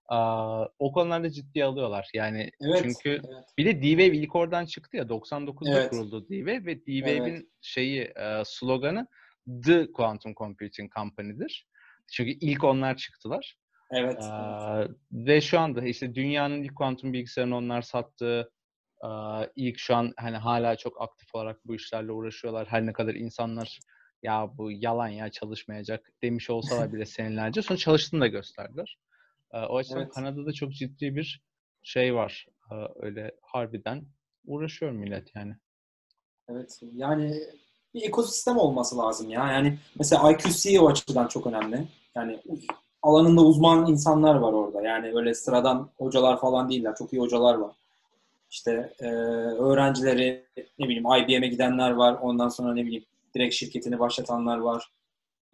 [0.08, 2.10] aa, o konularda ciddi alıyorlar.
[2.14, 3.44] Yani evet, çünkü evet.
[3.58, 5.90] bir de D-Wave ilk oradan çıktı ya 99'da evet.
[5.90, 7.46] kuruldu D-Wave ve D-Wave'in evet.
[7.60, 9.06] şeyi e, sloganı
[9.64, 11.66] The Quantum Computing Company'dir.
[12.12, 13.56] Çünkü ilk onlar çıktılar.
[13.90, 14.18] Evet.
[14.20, 14.90] Aa, evet.
[15.12, 18.50] Ve şu anda işte dünyanın ilk kuantum bilgisayarını onlar sattı
[19.56, 22.66] ilk şu an hani hala çok aktif olarak bu işlerle uğraşıyorlar.
[22.66, 23.80] Her ne kadar insanlar
[24.22, 28.98] ya bu yalan ya çalışmayacak demiş olsalar bile senelerce sonra çalıştığını da gösterdiler.
[29.52, 30.12] O açıdan Evet.
[30.12, 31.42] Kanada'da çok ciddi bir
[31.82, 32.46] şey var.
[32.96, 34.04] Öyle harbiden
[34.46, 35.56] uğraşıyor millet yani.
[36.48, 36.80] Evet.
[36.92, 37.40] Yani
[37.94, 39.52] bir ekosistem olması lazım ya.
[39.52, 41.88] Yani mesela IQC o açıdan çok önemli.
[42.14, 42.40] Yani
[43.02, 44.82] alanında uzman insanlar var orada.
[44.82, 46.94] Yani öyle sıradan hocalar falan değiller.
[46.98, 47.72] Çok iyi hocalar var.
[48.54, 50.46] İşte e, öğrencileri
[50.78, 52.18] ne bileyim IBM'e gidenler var.
[52.22, 54.90] Ondan sonra ne bileyim direkt şirketini başlatanlar var.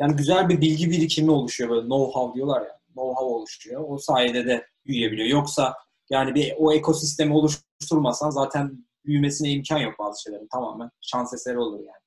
[0.01, 2.81] Yani güzel bir bilgi birikimi oluşuyor böyle know-how diyorlar ya.
[2.97, 3.85] Know-how oluşuyor.
[3.89, 5.29] O sayede de büyüyebiliyor.
[5.29, 5.75] Yoksa
[6.11, 10.49] yani bir o ekosistemi oluşturmasan zaten büyümesine imkan yok bazı şeylerin.
[10.53, 12.03] Tamamen şans eseri olur yani.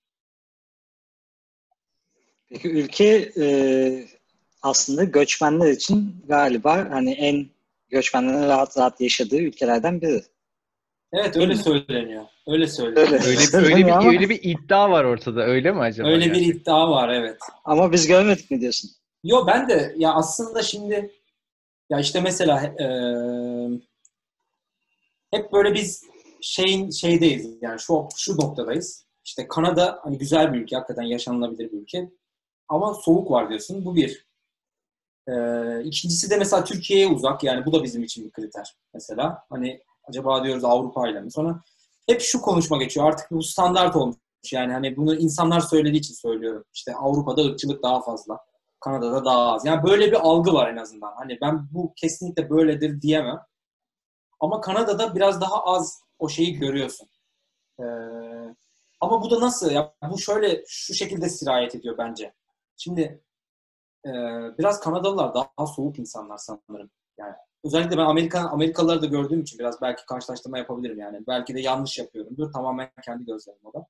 [2.50, 3.46] Peki ülke e,
[4.62, 7.48] aslında göçmenler için galiba hani en
[7.90, 10.33] göçmenlerin rahat rahat yaşadığı ülkelerden biri.
[11.14, 12.26] Evet öyle söyleniyor.
[12.48, 13.08] Öyle söyleniyor.
[13.08, 13.26] Öyle.
[13.28, 15.44] Öyle Söyleniyor öyle bir ama- öyle bir iddia var ortada.
[15.44, 16.08] Öyle mi acaba?
[16.08, 16.60] Öyle bir gerçekten?
[16.60, 17.38] iddia var evet.
[17.66, 18.90] Ama biz görmedik mi diyorsun?
[19.24, 21.12] Yo ben de ya aslında şimdi
[21.90, 22.88] ya işte mesela e,
[25.32, 26.06] hep böyle biz
[26.42, 29.06] şeyin şeydeyiz yani şu şu noktadayız.
[29.26, 32.10] İşte Kanada hani güzel bir ülke, hakikaten yaşanılabilir bir ülke.
[32.68, 33.86] Ama soğuk var diyorsun.
[33.86, 34.26] Bu bir.
[35.28, 35.34] E,
[35.84, 37.44] ikincisi de mesela Türkiye'ye uzak.
[37.44, 39.46] Yani bu da bizim için bir kriter mesela.
[39.50, 41.32] Hani acaba diyoruz Avrupa ile mi?
[41.32, 41.62] Sonra
[42.08, 43.08] hep şu konuşma geçiyor.
[43.08, 44.18] Artık bu standart olmuş.
[44.52, 46.64] Yani hani bunu insanlar söylediği için söylüyorum.
[46.74, 48.40] İşte Avrupa'da ırkçılık daha fazla.
[48.80, 49.66] Kanada'da daha az.
[49.66, 51.14] Yani böyle bir algı var en azından.
[51.16, 53.40] Hani ben bu kesinlikle böyledir diyemem.
[54.40, 57.10] Ama Kanada'da biraz daha az o şeyi görüyorsun.
[57.80, 57.84] Ee,
[59.02, 59.72] ama bu da nasıl?
[59.72, 62.34] Ya bu şöyle şu şekilde sirayet ediyor bence.
[62.78, 63.24] Şimdi
[64.06, 64.12] e,
[64.58, 66.92] biraz Kanadalılar daha soğuk insanlar sanırım.
[67.18, 67.34] Yani
[67.64, 71.20] özellikle ben Amerika Amerikalıları da gördüğüm için biraz belki karşılaştırma yapabilirim yani.
[71.28, 72.52] Belki de yanlış yapıyorumdur.
[72.52, 73.88] Tamamen kendi gözlerim o da.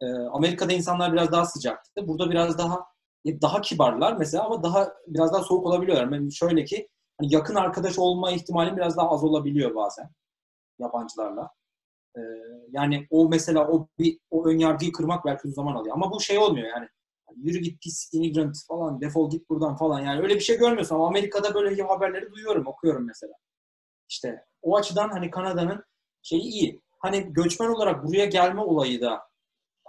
[0.00, 2.08] Ee, Amerika'da insanlar biraz daha sıcaktı.
[2.08, 2.86] Burada biraz daha
[3.24, 6.12] e, daha kibarlar mesela ama daha biraz daha soğuk olabiliyorlar.
[6.12, 6.88] Yani şöyle ki
[7.20, 10.10] hani yakın arkadaş olma ihtimalin biraz daha az olabiliyor bazen
[10.78, 11.50] yabancılarla.
[12.16, 12.20] Ee,
[12.70, 15.94] yani o mesela o bir o ön yargıyı kırmak belki uzun zaman alıyor.
[15.94, 16.88] Ama bu şey olmuyor yani.
[17.36, 21.06] Yürü git pis immigrant falan defol git buradan falan yani öyle bir şey görmüyorsun ama
[21.06, 23.32] Amerika'da böyle haberleri duyuyorum okuyorum mesela.
[24.08, 25.84] İşte o açıdan hani Kanada'nın
[26.22, 26.82] şeyi iyi.
[26.98, 29.22] Hani göçmen olarak buraya gelme olayı da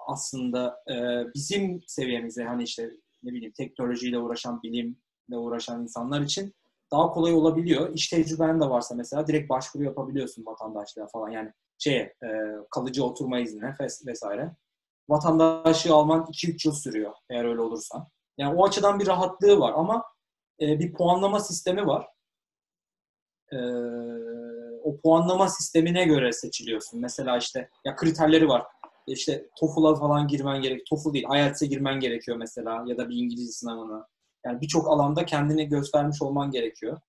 [0.07, 0.93] aslında e,
[1.35, 2.91] bizim seviyemize hani işte
[3.23, 6.53] ne bileyim teknolojiyle uğraşan, bilimle uğraşan insanlar için
[6.91, 7.93] daha kolay olabiliyor.
[7.93, 11.29] İş tecrüben de varsa mesela direkt başvuru yapabiliyorsun vatandaşlığa falan.
[11.29, 12.27] Yani şeye e,
[12.71, 14.55] kalıcı oturma iznine ves- vesaire.
[15.09, 18.07] Vatandaşlığı alman 2-3 yıl sürüyor eğer öyle olursa.
[18.37, 20.03] Yani o açıdan bir rahatlığı var ama
[20.61, 22.07] e, bir puanlama sistemi var.
[23.51, 23.57] E,
[24.83, 27.01] o puanlama sistemine göre seçiliyorsun.
[27.01, 28.63] Mesela işte ya kriterleri var.
[29.07, 30.85] İşte TOEFL'a falan girmen gerek.
[30.89, 34.07] TOEFL değil, IELTS'e girmen gerekiyor mesela ya da bir İngilizce sınavına.
[34.45, 36.99] Yani birçok alanda kendini göstermiş olman gerekiyor.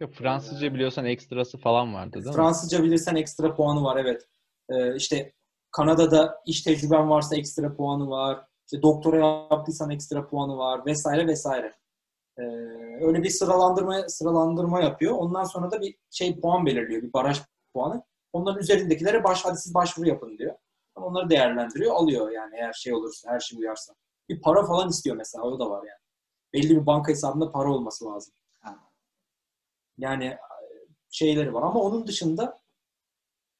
[0.00, 2.32] Ya Fransızca biliyorsan ekstrası falan vardı değil mi?
[2.32, 4.26] Fransızca bilirsen ekstra puanı var evet.
[4.70, 5.32] Ee, işte
[5.72, 8.46] Kanada'da iş tecrüben varsa ekstra puanı var.
[8.66, 11.74] İşte doktora yaptıysan ekstra puanı var vesaire vesaire.
[12.38, 12.42] Ee,
[13.00, 15.14] öyle bir sıralandırma sıralandırma yapıyor.
[15.16, 17.02] Ondan sonra da bir şey puan belirliyor.
[17.02, 17.40] Bir baraj
[17.74, 18.02] puanı.
[18.32, 20.54] Onların üzerindekilere baş, hadi siz başvuru yapın diyor.
[20.94, 23.94] Onları değerlendiriyor, alıyor yani eğer şey olursa, her şey uyarsa.
[24.28, 26.02] Bir para falan istiyor mesela, o da var yani.
[26.52, 28.34] Belli bir banka hesabında para olması lazım.
[29.98, 30.36] Yani
[31.10, 32.61] şeyleri var ama onun dışında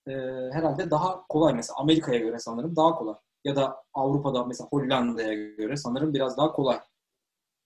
[0.08, 0.12] e,
[0.52, 3.14] herhalde daha kolay mesela Amerika'ya göre sanırım daha kolay.
[3.44, 6.78] Ya da Avrupa'da mesela Hollanda'ya göre sanırım biraz daha kolay.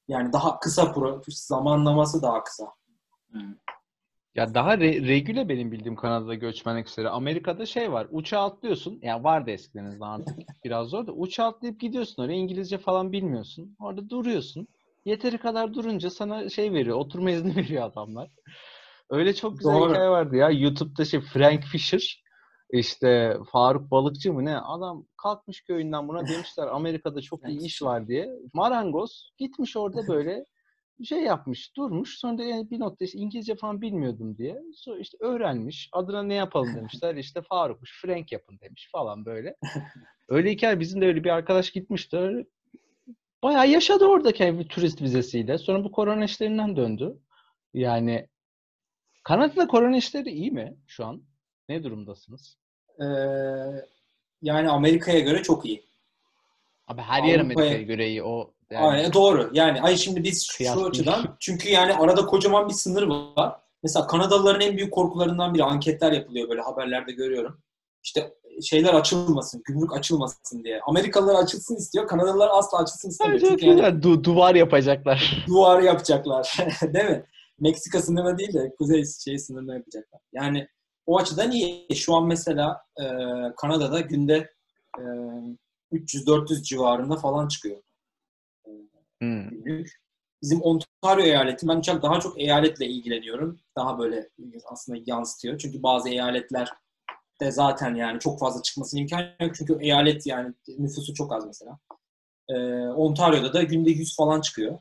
[0.09, 2.65] Yani daha kısa pro, zamanlaması daha kısa.
[4.35, 7.09] Ya daha re- regüle benim bildiğim Kanada'da göçmenlik işleri.
[7.09, 8.07] Amerika'da şey var.
[8.11, 8.99] Uçağa atlıyorsun.
[9.03, 11.13] Yani vardı eskiden artık biraz zor da.
[11.13, 12.35] Uçağa atlayıp gidiyorsun oraya.
[12.35, 13.77] İngilizce falan bilmiyorsun.
[13.81, 14.69] Orada duruyorsun.
[15.05, 16.97] Yeteri kadar durunca sana şey veriyor.
[16.97, 18.31] Oturma izni veriyor adamlar.
[19.11, 19.91] Öyle çok güzel Doğru.
[19.91, 20.51] hikaye vardı ya.
[20.51, 22.25] YouTube'da şey Frank Fisher
[22.73, 24.59] işte Faruk Balıkçı mı ne?
[24.59, 28.31] Adam kalkmış köyünden buna demişler Amerika'da çok iyi iş var diye.
[28.53, 30.45] Marangoz gitmiş orada böyle
[31.05, 32.19] şey yapmış, durmuş.
[32.19, 34.63] Sonra da yani bir nokta işte İngilizce falan bilmiyordum diye.
[34.75, 35.89] Sonra işte öğrenmiş.
[35.93, 37.15] Adına ne yapalım demişler.
[37.17, 39.57] İşte Faruk'muş, Frank yapın demiş falan böyle.
[40.29, 42.17] Öyle hikaye bizim de öyle bir arkadaş gitmişti.
[42.17, 42.45] Öyle
[43.43, 45.59] bayağı yaşadı orada kendi turist vizesiyle.
[45.59, 47.19] Sonra bu korona işlerinden döndü.
[47.75, 48.29] Yani
[49.25, 51.23] Kanada'da korona işleri iyi mi şu an?
[51.69, 52.57] Ne durumdasınız?
[53.01, 53.05] Ee,
[54.43, 55.87] yani Amerika'ya göre çok iyi.
[56.89, 58.23] Abi her yer Amerika'ya göre iyi.
[58.23, 59.51] O yani Aynen, doğru.
[59.53, 60.87] Yani ay şimdi biz şu Kıyas değil.
[60.87, 63.03] açıdan çünkü yani arada kocaman bir sınır
[63.37, 63.57] var.
[63.83, 67.61] Mesela Kanadalıların en büyük korkularından biri anketler yapılıyor böyle haberlerde görüyorum.
[68.03, 70.81] işte şeyler açılmasın, gümrük açılmasın diye.
[70.87, 73.41] Amerikalılar açılsın istiyor, Kanadalılar asla açılsın istemiyor.
[73.41, 74.03] Çok Çünkü yani.
[74.03, 75.45] Du- duvar yapacaklar.
[75.49, 76.57] duvar yapacaklar.
[76.95, 77.25] değil mi?
[77.61, 80.21] Meksika sınırına değil de kuzey şey sınırına yapacaklar.
[80.33, 80.69] Yani
[81.07, 81.97] o açıdan iyi.
[81.97, 83.05] Şu an mesela e,
[83.57, 84.53] Kanada'da günde
[84.99, 85.03] e,
[85.93, 87.77] 300-400 civarında falan çıkıyor.
[89.21, 89.51] Hmm.
[89.51, 90.07] günlük.
[90.43, 93.61] Bizim Ontario eyaleti, ben çok daha çok eyaletle ilgileniyorum.
[93.77, 94.29] Daha böyle
[94.67, 95.59] aslında yansıtıyor.
[95.59, 96.71] Çünkü bazı eyaletlerde
[97.51, 99.55] zaten yani çok fazla çıkmasının imkanı yok.
[99.55, 101.79] Çünkü eyalet yani nüfusu çok az mesela.
[102.49, 102.55] Ee,
[102.89, 104.79] Ontario'da da günde 100 falan çıkıyor.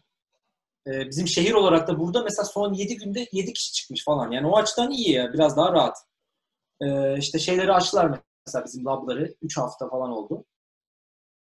[0.87, 4.31] Ee, bizim şehir olarak da burada mesela son 7 günde 7 kişi çıkmış falan.
[4.31, 5.33] Yani o açıdan iyi ya.
[5.33, 5.97] Biraz daha rahat.
[6.81, 9.35] Ee, işte şeyleri açtılar mesela bizim labları.
[9.41, 10.45] 3 hafta falan oldu.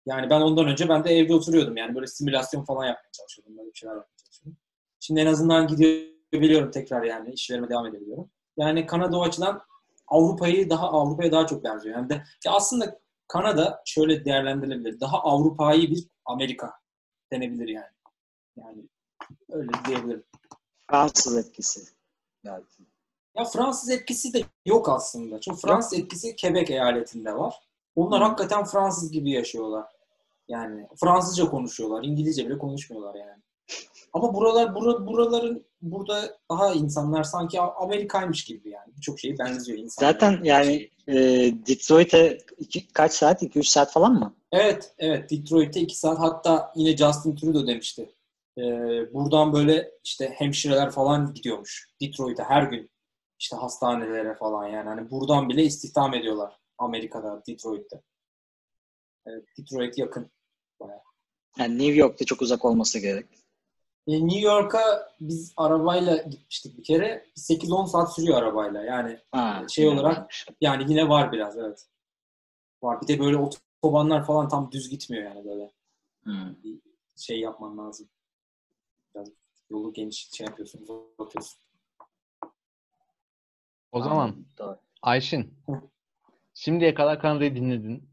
[0.07, 1.77] Yani ben ondan önce ben de evde oturuyordum.
[1.77, 3.59] Yani böyle simülasyon falan yapmaya çalışıyordum.
[3.59, 4.59] Böyle şeyler yapmaya çalışıyordum.
[5.01, 7.33] Şimdi en azından gidebiliyorum tekrar yani.
[7.33, 8.31] işlerime devam edebiliyorum.
[8.57, 9.63] Yani Kanada o açıdan
[10.09, 11.97] Avrupa'yı daha Avrupa'ya daha çok benziyor.
[11.97, 15.01] Yani de, ya aslında Kanada şöyle değerlendirilebilir.
[15.01, 16.73] Daha Avrupa'yı bir Amerika
[17.33, 17.95] denebilir yani.
[18.57, 18.83] Yani
[19.51, 20.25] öyle diyebilirim.
[20.91, 21.81] Fransız etkisi.
[22.45, 22.65] Yani.
[23.37, 25.41] Ya Fransız etkisi de yok aslında.
[25.41, 27.55] Çünkü Fransız etkisi Quebec eyaletinde var.
[27.97, 28.25] Onlar Hı.
[28.25, 29.87] hakikaten Fransız gibi yaşıyorlar.
[30.49, 32.05] Yani Fransızca konuşuyorlar.
[32.05, 33.43] İngilizce bile konuşmuyorlar yani.
[34.13, 38.97] Ama buralar bura, buraların burada daha insanlar sanki Amerikaymış gibi yani.
[38.97, 40.13] Birçok şeyi benziyor insanlar.
[40.13, 41.15] Zaten yani e,
[41.67, 43.43] Detroit'e iki, kaç saat?
[43.43, 44.35] 2-3 saat falan mı?
[44.53, 45.31] Evet, evet.
[45.31, 46.19] Detroit'te iki saat.
[46.19, 48.11] Hatta yine Justin Trudeau demişti.
[48.59, 48.63] Ee,
[49.15, 51.89] buradan böyle işte hemşireler falan gidiyormuş.
[52.01, 52.91] Detroit'e her gün.
[53.43, 54.89] İşte hastanelere falan yani.
[54.89, 56.61] Hani buradan bile istihdam ediyorlar.
[56.79, 58.03] Amerika'da, Detroit'te.
[59.27, 60.31] Evet, Detroit yakın.
[61.59, 63.27] Yani New York'ta çok uzak olması gerek.
[64.07, 67.27] E, New York'a biz arabayla gitmiştik bir kere.
[67.37, 68.83] 8-10 saat sürüyor arabayla.
[68.85, 70.47] Yani Ha, Şey olarak- varmış.
[70.61, 71.87] yani yine var biraz evet.
[72.83, 73.03] Var.
[73.03, 75.71] Bir de böyle otobanlar falan tam düz gitmiyor yani böyle.
[76.23, 76.57] Hmm.
[77.17, 78.09] şey yapman lazım.
[79.15, 79.29] Biraz
[79.71, 80.81] yolu geniş şey yapıyorsun,
[81.19, 81.62] uzatıyorsun.
[83.93, 84.79] O zaman Doğru.
[85.03, 85.55] Ayşin,
[86.55, 88.09] şimdiye kadar Kanada'yı dinledin.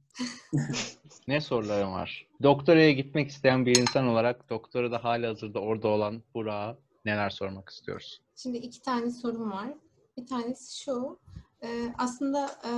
[1.28, 2.28] ne sorularım var?
[2.44, 7.70] Doktoraya gitmek isteyen bir insan olarak doktora da hali hazırda orada olan Burak'a neler sormak
[7.70, 8.22] istiyoruz?
[8.36, 9.74] Şimdi iki tane sorum var.
[10.18, 11.20] Bir tanesi şu.
[11.64, 11.68] e,
[11.98, 12.72] aslında e,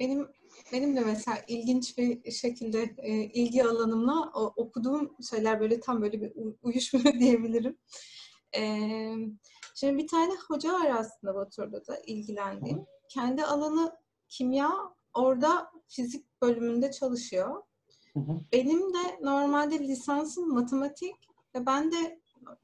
[0.00, 0.28] benim
[0.72, 6.22] benim de mesela ilginç bir şekilde e, ilgi alanımla o- okuduğum şeyler böyle tam böyle
[6.22, 6.32] bir
[6.62, 7.76] uyuşmuyor diyebilirim.
[8.56, 8.62] E,
[9.80, 12.86] şimdi bir tane hoca var aslında Batur'da da ilgilendiğim.
[13.08, 13.96] Kendi alanı
[14.28, 14.70] kimya,
[15.14, 17.62] orada fizik bölümünde çalışıyor.
[18.12, 18.40] Hı hı.
[18.52, 21.14] Benim de normalde lisansım matematik
[21.54, 22.20] ve ben de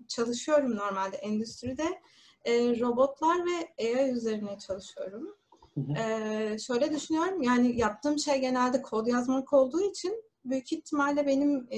[0.08, 2.00] çalışıyorum normalde endüstride.
[2.44, 5.36] Ee, robotlar ve AI üzerine çalışıyorum.
[5.74, 5.92] Hı hı.
[5.98, 11.68] Ee, şöyle düşünüyorum yani yaptığım şey genelde kod yazmak olduğu için büyük ihtimalle benim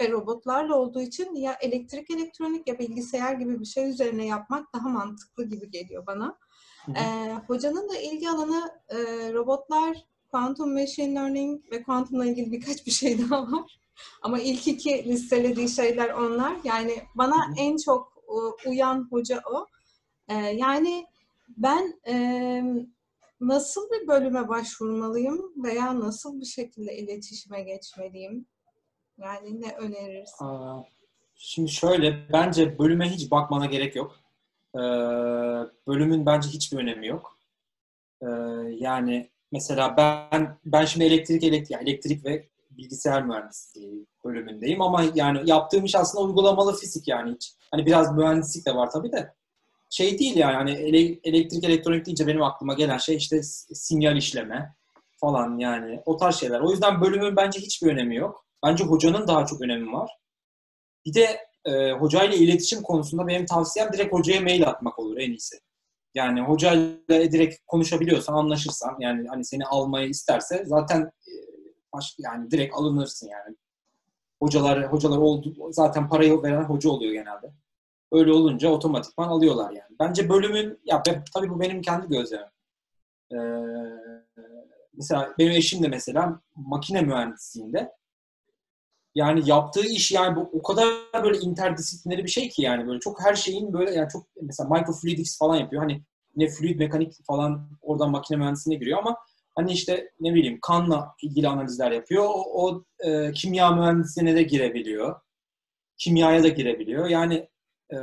[0.00, 4.88] e, robotlarla olduğu için ya elektrik elektronik ya bilgisayar gibi bir şey üzerine yapmak daha
[4.88, 6.38] mantıklı gibi geliyor bana.
[6.86, 6.96] Hı hı.
[6.96, 8.96] Ee, hocanın da ilgi alanı e,
[9.32, 9.96] robotlar,
[10.30, 13.80] quantum machine learning ve kuantumla ilgili birkaç bir şey daha var.
[14.22, 16.56] Ama ilk iki listelediği şeyler onlar.
[16.64, 17.54] Yani bana Hı hı.
[17.56, 19.66] en çok e, uyan hoca o.
[20.28, 21.06] Ee, yani
[21.48, 22.14] ben e,
[23.48, 28.46] nasıl bir bölüme başvurmalıyım veya nasıl bir şekilde iletişime geçmeliyim?
[29.18, 30.44] Yani ne önerirsin?
[30.44, 30.84] Aa,
[31.44, 34.16] Şimdi şöyle, bence bölüme hiç bakmana gerek yok.
[34.74, 34.78] Ee,
[35.86, 37.38] bölümün bence hiçbir önemi yok.
[38.22, 38.26] Ee,
[38.78, 45.84] yani mesela ben ben şimdi elektrik elektrik elektrik ve bilgisayar mühendisliği bölümündeyim ama yani yaptığım
[45.84, 47.54] iş aslında uygulamalı fizik yani hiç.
[47.70, 49.34] Hani biraz mühendislik de var tabii de.
[49.92, 54.74] Şey değil yani hani ele- elektrik elektronik deyince benim aklıma gelen şey işte sinyal işleme
[55.20, 56.60] falan yani o tarz şeyler.
[56.60, 58.46] O yüzden bölümün bence hiçbir önemi yok.
[58.64, 60.10] Bence hocanın daha çok önemi var.
[61.06, 65.56] Bir de e, hocayla iletişim konusunda benim tavsiyem direkt hocaya mail atmak olur en iyisi.
[66.14, 71.32] Yani hocayla direkt konuşabiliyorsan, anlaşırsan yani hani seni almayı isterse zaten e,
[71.92, 73.56] baş, yani direkt alınırsın yani.
[74.42, 77.61] Hocalar hocalar oldu zaten parayı veren hoca oluyor genelde.
[78.12, 79.96] Öyle olunca otomatikman alıyorlar yani.
[80.00, 81.02] Bence bölümün ya
[81.34, 82.46] tabii bu benim kendi gözlemim.
[83.32, 83.36] Ee,
[84.94, 87.92] mesela benim eşim de mesela makine mühendisliğinde
[89.14, 93.24] yani yaptığı iş yani bu o kadar böyle interdisiplineri bir şey ki yani böyle çok
[93.24, 95.82] her şeyin böyle yani çok mesela microfluidics falan yapıyor.
[95.82, 96.02] Hani
[96.36, 99.16] ne fluid mekanik falan oradan makine mühendisliğine giriyor ama
[99.54, 102.24] hani işte ne bileyim kanla ilgili analizler yapıyor.
[102.24, 105.20] O, o e, kimya mühendisliğine de girebiliyor.
[105.98, 107.08] Kimyaya da girebiliyor.
[107.08, 107.48] Yani
[107.92, 107.96] e,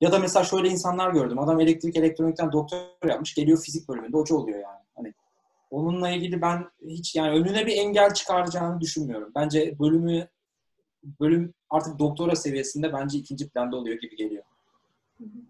[0.00, 1.38] ya da mesela şöyle insanlar gördüm.
[1.38, 3.34] Adam elektrik elektronikten doktor yapmış.
[3.34, 4.80] Geliyor fizik bölümünde hoca oluyor yani.
[4.96, 5.14] Hani
[5.70, 9.32] onunla ilgili ben hiç yani önüne bir engel çıkaracağını düşünmüyorum.
[9.34, 10.28] Bence bölümü
[11.20, 14.44] bölüm artık doktora seviyesinde bence ikinci planda oluyor gibi geliyor.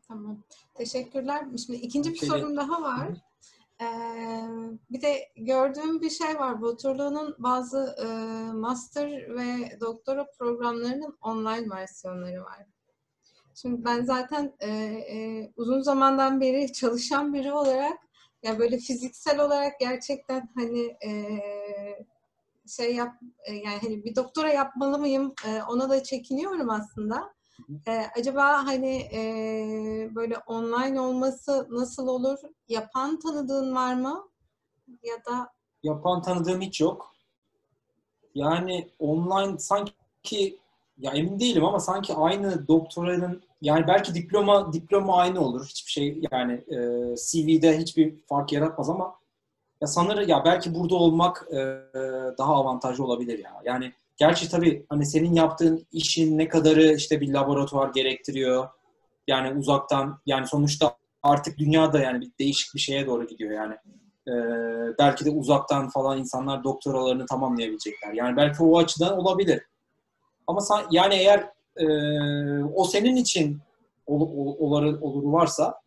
[0.09, 0.39] Tamam.
[0.75, 1.45] Teşekkürler.
[1.67, 3.09] Şimdi ikinci bir Şey- sorum daha var.
[3.81, 3.87] Ee,
[4.91, 6.63] bir de gördüğüm bir şey var.
[6.63, 8.07] Baturlu'nun bazı e,
[8.53, 12.67] master ve doktora programlarının online versiyonları var.
[13.55, 17.99] Şimdi ben zaten e, e, uzun zamandan beri çalışan biri olarak
[18.43, 21.39] ya böyle fiziksel olarak gerçekten hani e,
[22.67, 27.35] şey yap e, yani hani bir doktora yapmalı mıyım E, ona da çekiniyorum aslında.
[27.87, 29.21] E, acaba hani e,
[30.15, 32.39] böyle online olması nasıl olur?
[32.69, 34.29] Yapan tanıdığın var mı?
[35.03, 37.13] Ya da Yapan tanıdığım hiç yok.
[38.35, 40.59] Yani online sanki
[41.03, 45.67] ya emin değilim ama sanki aynı doktoranın yani belki diploma diploma aynı olur.
[45.67, 46.77] Hiçbir şey yani e,
[47.17, 49.15] CV'de hiçbir fark yaratmaz ama
[49.81, 51.57] ya sanırım ya belki burada olmak e,
[52.39, 53.51] daha avantajlı olabilir ya.
[53.65, 58.69] Yani gerçi tabii hani senin yaptığın işin ne kadarı işte bir laboratuvar gerektiriyor.
[59.29, 63.75] Yani uzaktan yani sonuçta artık dünyada yani bir değişik bir şeye doğru gidiyor yani.
[64.29, 64.33] E,
[64.99, 68.13] belki de uzaktan falan insanlar doktoralarını tamamlayabilecekler.
[68.13, 69.63] Yani belki o açıdan olabilir.
[70.47, 71.87] Ama sen, yani eğer e,
[72.75, 73.59] o senin için
[74.07, 75.81] ol, ol, olur, olur varsa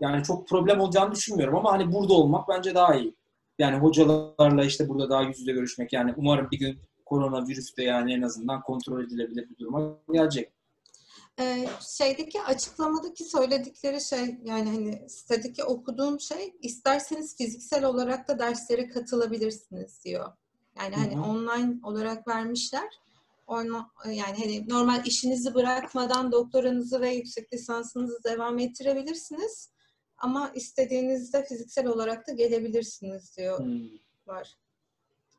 [0.00, 3.14] yani çok problem olacağını düşünmüyorum ama hani burada olmak bence daha iyi.
[3.58, 8.14] Yani hocalarla işte burada daha yüz yüze görüşmek yani umarım bir gün koronavirüs de yani
[8.14, 10.52] en azından kontrol edilebilir bir duruma gelecek.
[11.40, 18.88] e, şeydeki açıklamadaki söyledikleri şey yani hani sitedeki okuduğum şey isterseniz fiziksel olarak da derslere
[18.88, 20.32] katılabilirsiniz diyor.
[20.78, 21.24] Yani hani Hı hı.
[21.24, 23.00] online olarak vermişler.
[23.48, 29.70] Onla- yani hani normal işinizi bırakmadan doktoranızı ve yüksek lisansınızı devam ettirebilirsiniz.
[30.18, 33.88] Ama istediğinizde fiziksel olarak da gelebilirsiniz diyor Hmm.
[34.26, 34.56] var.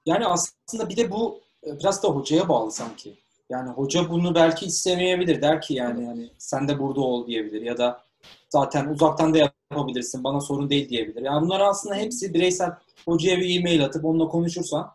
[0.06, 3.18] Yani aslında bir de bu e, biraz da hocaya bağlı sanki.
[3.50, 5.42] Yani hoca bunu belki istemeyebilir.
[5.42, 8.04] Der ki yani yani sen de burada ol diyebilir ya da
[8.50, 9.38] zaten uzaktan da
[9.72, 10.24] yapabilirsin.
[10.24, 11.22] Bana sorun değil diyebilir.
[11.22, 12.70] Yani bunlar aslında hepsi bireysel
[13.06, 14.92] hocaya bir e-mail atıp onunla konuşursan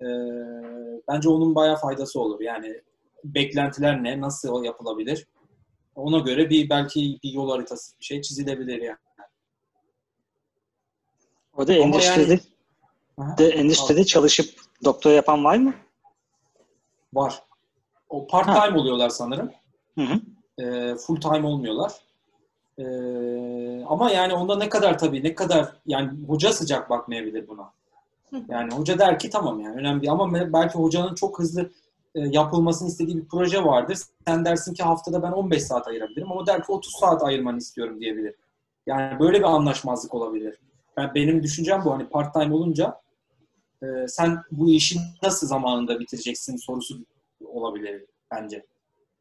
[0.00, 0.06] e,
[1.08, 2.40] bence onun bayağı faydası olur.
[2.40, 2.82] Yani
[3.24, 4.20] beklentiler ne?
[4.20, 5.26] Nasıl yapılabilir?
[5.94, 8.98] Ona göre bir belki bir yol haritası bir şey çizilebilir yani.
[11.56, 12.40] O da endüstride,
[13.18, 13.38] Aha.
[13.38, 14.54] de endüstride çalışıp
[14.84, 15.74] doktora yapan var mı?
[17.14, 17.42] Var.
[18.08, 19.52] O part time oluyorlar sanırım.
[19.94, 20.20] Hı hı.
[20.62, 21.92] E, full time olmuyorlar.
[22.78, 22.84] E,
[23.84, 27.72] ama yani onda ne kadar tabii ne kadar yani hoca sıcak bakmayabilir buna.
[28.48, 31.70] Yani hoca der ki tamam yani önemli ama belki hocanın çok hızlı
[32.14, 33.98] e, yapılmasını istediği bir proje vardır.
[34.26, 38.00] Sen dersin ki haftada ben 15 saat ayırabilirim ama der ki 30 saat ayırmanı istiyorum
[38.00, 38.34] diyebilir.
[38.86, 40.58] Yani böyle bir anlaşmazlık olabilir.
[40.96, 43.00] Ben, benim düşüncem bu hani part time olunca
[43.82, 46.98] e, sen bu işi nasıl zamanında bitireceksin sorusu
[47.44, 48.66] olabilir bence.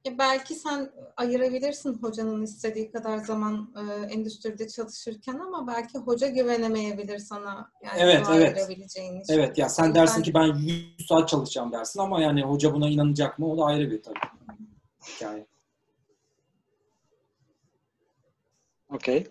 [0.07, 7.19] Ya belki sen ayırabilirsin hocanın istediği kadar zaman e, endüstride çalışırken ama belki hoca güvenemeyebilir
[7.19, 8.69] sana yani Evet, evet.
[8.69, 9.23] için.
[9.29, 13.39] Evet ya sen dersin ki ben 100 saat çalışacağım dersin ama yani hoca buna inanacak
[13.39, 14.19] mı o da ayrı bir tabii
[15.07, 15.47] hikaye.
[18.89, 19.27] Okey.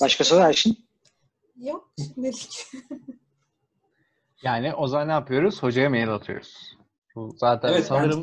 [0.00, 0.78] Başka soru Ayşin?
[1.56, 2.66] Yok şimdilik.
[4.42, 5.62] Yani o zaman ne yapıyoruz?
[5.62, 6.76] Hocaya mail atıyoruz.
[7.14, 8.22] Bu zaten Evet, sanırım.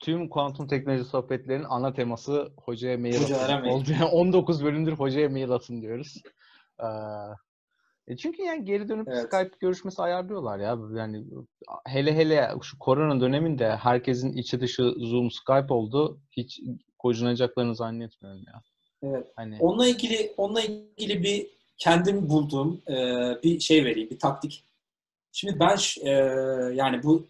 [0.00, 3.90] Tüm kuantum teknoloji sohbetlerinin ana teması hocaya mail Hocalara atın oldu.
[3.92, 6.22] Yani 19 bölümdür hocaya mail atın diyoruz.
[6.80, 6.86] Ee,
[8.08, 9.18] e çünkü yani geri dönüp Evet.
[9.18, 10.78] Skype görüşmesi ayarlıyorlar ya.
[10.94, 11.24] Yani
[11.86, 16.20] hele hele şu korona döneminde herkesin içi dışı Zoom, Skype oldu.
[16.32, 16.60] Hiç
[16.98, 18.62] gocunacaklarını zannetmiyorum ya.
[19.02, 19.32] Evet.
[19.36, 21.46] Hani Onunla ilgili onunla ilgili bir
[21.78, 22.94] kendim bulduğum e,
[23.42, 24.64] bir şey vereyim, bir taktik.
[25.32, 26.10] Şimdi ben e,
[26.74, 27.26] yani bu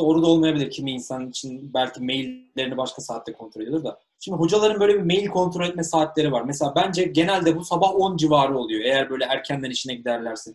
[0.00, 3.98] doğru da olmayabilir kimi insan için belki maillerini başka saatte kontrol ediyor da.
[4.20, 6.42] Şimdi hocaların böyle bir mail kontrol etme saatleri var.
[6.42, 10.54] Mesela bence genelde bu sabah 10 civarı oluyor eğer böyle erkenden işine giderlerse.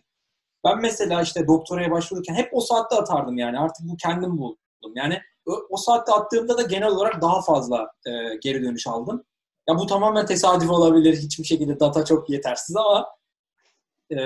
[0.64, 3.58] Ben mesela işte doktoraya başvururken hep o saatte atardım yani.
[3.58, 4.92] Artık bu kendim buldum.
[4.94, 8.10] Yani o, o saatte attığımda da genel olarak daha fazla e,
[8.42, 9.24] geri dönüş aldım.
[9.68, 11.16] Ya bu tamamen tesadüf olabilir.
[11.16, 13.06] Hiçbir şekilde data çok yetersiz ama
[14.10, 14.20] e,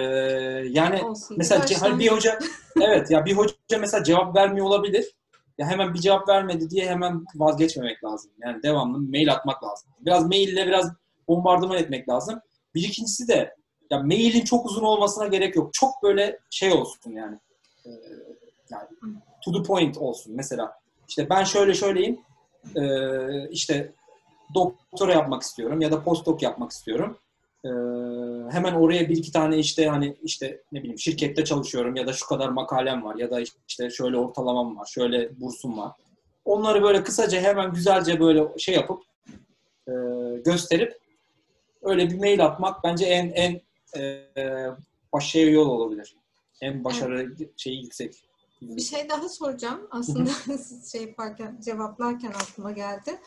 [0.71, 1.37] yani Olsun.
[1.39, 2.39] mesela ce- hani bir hoca
[2.81, 5.17] evet ya bir hoca mesela cevap vermiyor olabilir.
[5.59, 8.31] Ya hemen bir cevap vermedi diye hemen vazgeçmemek lazım.
[8.45, 9.91] Yani devamlı mail atmak lazım.
[10.01, 10.93] Biraz maille biraz
[11.29, 12.41] bombardıman etmek lazım.
[12.75, 13.55] Bir ikincisi de
[13.91, 15.75] ya mailin çok uzun olmasına gerek yok.
[15.75, 17.39] Çok böyle şey olsun yani.
[17.87, 17.91] Ee,
[18.71, 18.89] yani
[19.45, 20.33] to the point olsun.
[20.37, 20.73] Mesela
[21.09, 22.21] işte ben şöyle şöyleyim.
[22.77, 23.93] Ee, işte
[24.55, 27.19] doktora yapmak istiyorum ya da postdoc yapmak istiyorum.
[27.65, 27.69] Ee,
[28.51, 32.27] hemen oraya bir iki tane işte hani işte ne bileyim şirkette çalışıyorum ya da şu
[32.27, 35.93] kadar makalem var ya da işte şöyle ortalamam var, şöyle bursum var.
[36.45, 39.03] Onları böyle kısaca hemen güzelce böyle şey yapıp
[39.89, 39.93] e,
[40.45, 40.99] gösterip
[41.83, 43.61] öyle bir mail atmak bence en en
[43.97, 44.27] e,
[45.13, 46.15] başarılı yol olabilir.
[46.61, 48.30] En başarı şeyi yüksek.
[48.63, 49.89] Bir şey daha soracağım.
[49.91, 53.21] Aslında siz şey yaparken, cevaplarken aklıma geldi.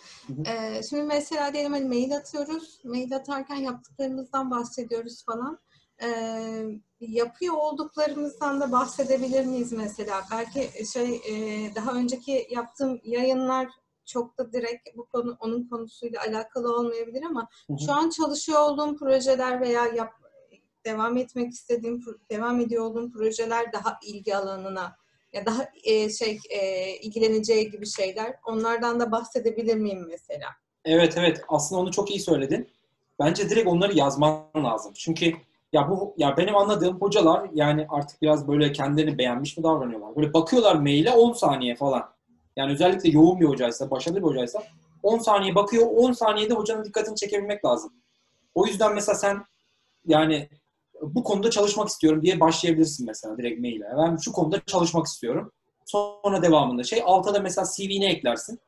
[0.47, 2.81] Ee, şimdi mesela diyelim hani mail atıyoruz.
[2.83, 5.59] Mail atarken yaptıklarımızdan bahsediyoruz falan.
[6.03, 6.65] Ee,
[6.99, 10.21] yapıyor olduklarımızdan da bahsedebilir miyiz mesela?
[10.31, 13.67] Belki şey e, daha önceki yaptığım yayınlar
[14.05, 17.77] çok da direkt bu konu onun konusuyla alakalı olmayabilir ama Hı hı.
[17.85, 20.13] şu an çalışıyor olduğum projeler veya yap,
[20.85, 25.02] devam etmek istediğim devam ediyor olduğum projeler daha ilgi alanına
[25.33, 28.35] ya daha e, şey e, ilgileneceği gibi şeyler.
[28.47, 30.47] Onlardan da bahsedebilir miyim mesela?
[30.85, 32.69] Evet evet aslında onu çok iyi söyledin.
[33.19, 34.93] Bence direkt onları yazman lazım.
[34.95, 35.33] Çünkü
[35.73, 40.15] ya bu ya benim anladığım hocalar yani artık biraz böyle kendilerini beğenmiş mi davranıyorlar?
[40.15, 42.13] Böyle bakıyorlar maile 10 saniye falan.
[42.55, 44.63] Yani özellikle yoğun bir hocaysa, başarılı bir hocaysa
[45.03, 45.87] 10 saniye bakıyor.
[45.95, 47.93] 10 saniyede hocanın dikkatini çekebilmek lazım.
[48.55, 49.45] O yüzden mesela sen
[50.05, 50.49] yani
[51.03, 53.85] bu konuda çalışmak istiyorum diye başlayabilirsin mesela direkt maile.
[53.97, 55.51] Ben şu konuda çalışmak istiyorum.
[55.85, 58.59] Sonra devamında şey alta da mesela CV'ne eklersin.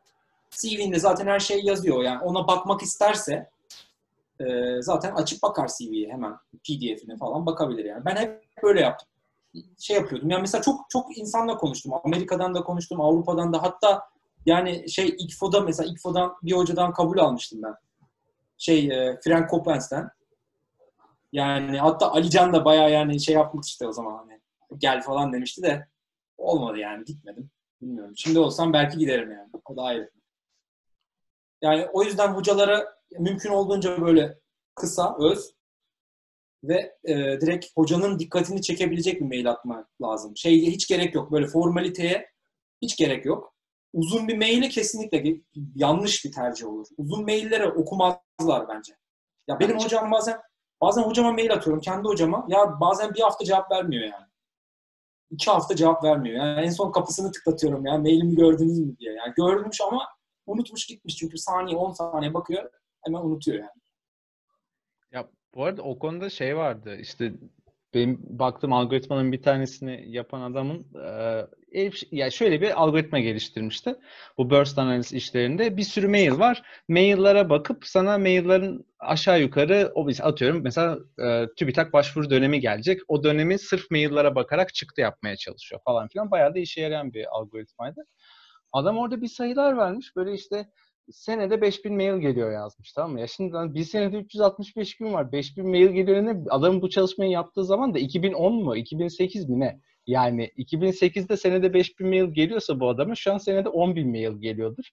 [0.49, 2.03] CV'nde zaten her şey yazıyor.
[2.03, 3.49] Yani ona bakmak isterse
[4.39, 4.45] e,
[4.81, 8.05] zaten açıp bakar CV'ye hemen PDF'ine falan bakabilir yani.
[8.05, 9.07] Ben hep böyle yaptım.
[9.79, 10.29] Şey yapıyordum.
[10.29, 11.93] Yani mesela çok çok insanla konuştum.
[12.03, 14.01] Amerika'dan da konuştum, Avrupa'dan da hatta
[14.45, 17.73] yani şey İKFO'da mesela İKFO'dan bir hocadan kabul almıştım ben.
[18.57, 20.09] Şey e, Frank Coppens'ten.
[21.31, 24.41] Yani hatta Alican da bayağı yani şey yapmış işte o zaman hani
[24.77, 25.87] gel falan demişti de
[26.37, 27.49] olmadı yani gitmedim.
[27.81, 28.13] Bilmiyorum.
[28.17, 29.49] Şimdi olsam belki giderim yani.
[29.65, 30.11] O da ayrı.
[31.61, 34.39] Yani o yüzden hocalara mümkün olduğunca böyle
[34.75, 35.55] kısa, öz
[36.63, 40.37] ve e, direkt hocanın dikkatini çekebilecek bir mail atmak lazım.
[40.37, 41.31] Şey hiç gerek yok.
[41.31, 42.29] Böyle formaliteye
[42.81, 43.55] hiç gerek yok.
[43.93, 45.37] Uzun bir maili kesinlikle
[45.75, 46.87] yanlış bir tercih olur.
[46.97, 48.93] Uzun maillere okumazlar bence.
[49.47, 49.85] Ya benim Bence.
[49.85, 50.41] hocam bazen
[50.85, 52.45] bazen hocama mail atıyorum kendi hocama.
[52.47, 54.25] Ya bazen bir hafta cevap vermiyor yani.
[55.31, 56.45] İki hafta cevap vermiyor.
[56.45, 59.13] Yani en son kapısını tıklatıyorum ya mailimi gördünüz mü diye.
[59.13, 60.07] Yani görmüş ama
[60.45, 62.69] unutmuş gitmiş çünkü saniye 10 saniye bakıyor
[63.05, 63.81] hemen unutuyor yani.
[65.11, 67.33] Ya bu arada o konuda şey vardı işte
[67.95, 73.95] benim baktığım algoritmanın bir tanesini yapan adamın e, herif- ya şöyle bir algoritma geliştirmişti.
[74.37, 76.63] Bu burst analiz işlerinde bir sürü mail var.
[76.89, 83.01] Maillere bakıp sana maillerin aşağı yukarı o atıyorum mesela e, TÜBİTAK başvuru dönemi gelecek.
[83.07, 86.31] O dönemi sırf maillere bakarak çıktı yapmaya çalışıyor falan filan.
[86.31, 88.01] Bayağı da işe yarayan bir algoritmaydı.
[88.73, 90.15] Adam orada bir sayılar vermiş.
[90.15, 90.69] Böyle işte
[91.11, 93.19] senede 5000 mail geliyor yazmış tamam mı?
[93.19, 95.31] Ya şimdi bir senede 365 gün var.
[95.31, 96.43] 5000 mail geliyor ne?
[96.49, 98.75] Adamın bu çalışmayı yaptığı zaman da 2010 mu?
[98.75, 99.81] 2008 mi ne?
[100.07, 104.85] Yani 2008'de senede 5000 mail geliyorsa bu adama şu an senede 10.000 mail geliyordur.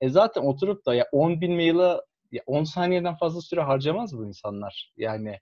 [0.00, 2.02] E zaten oturup da ya 10.000 mail'a
[2.32, 4.92] ya 10 saniyeden fazla süre harcamaz bu insanlar.
[4.96, 5.38] Yani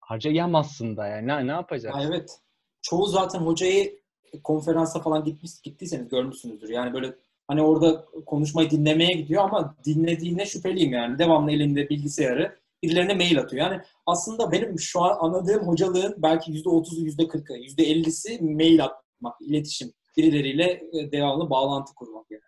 [0.00, 1.26] harcayamazsın da yani.
[1.26, 2.00] Ne, ne yapacaksın?
[2.00, 2.38] Ya evet.
[2.82, 4.02] Çoğu zaten hocayı
[4.44, 6.68] konferansa falan gitmiş gittiyseniz görmüşsünüzdür.
[6.68, 7.14] Yani böyle
[7.52, 11.18] hani orada konuşmayı dinlemeye gidiyor ama dinlediğine şüpheliyim yani.
[11.18, 13.70] Devamlı elinde bilgisayarı birilerine mail atıyor.
[13.70, 19.92] Yani aslında benim şu an anladığım hocalığın belki %30'u, %40'ı, %50'si mail atmak, iletişim.
[20.16, 22.42] Birileriyle e, devamlı bağlantı kurmak yani.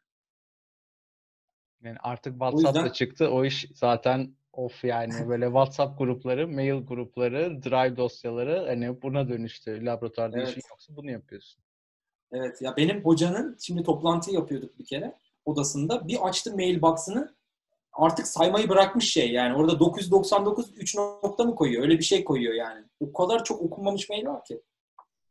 [1.83, 3.31] Yani artık WhatsApp da yüzden- çıktı.
[3.31, 9.85] O iş zaten of yani böyle WhatsApp grupları, mail grupları, Drive dosyaları hani buna dönüştü.
[9.85, 10.49] Laboratuvarda Evet.
[10.49, 11.64] işin yoksa bunu yapıyorsun.
[12.35, 15.14] Evet ya benim hocanın şimdi toplantı yapıyorduk bir kere
[15.45, 16.09] odasında.
[16.09, 17.35] Bir açtı mailbox'ını
[17.93, 19.57] artık saymayı bırakmış şey yani.
[19.57, 21.82] Orada 999 3 nokta mı koyuyor?
[21.82, 22.85] Öyle bir şey koyuyor yani.
[23.01, 24.62] O kadar çok okunmamış mail var ki.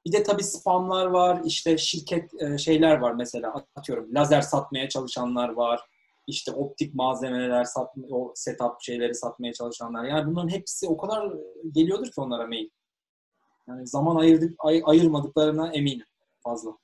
[0.06, 1.41] Bir de tabii spamlar var.
[1.45, 4.16] işte şirket e, şeyler var mesela atıyorum.
[4.16, 5.82] Lazer satmaya çalışanlar var.
[6.28, 10.06] İşte optik malzemeler satma, o setup şeyleri satmaya çalışanlar.
[10.06, 11.34] Yani bunların hepsi o kadar
[11.72, 12.70] geliyordur ki onlara mail.
[13.68, 16.06] Yani zaman ayırdık, ay- ayırmadıklarına eminim
[16.43, 16.83] fazla.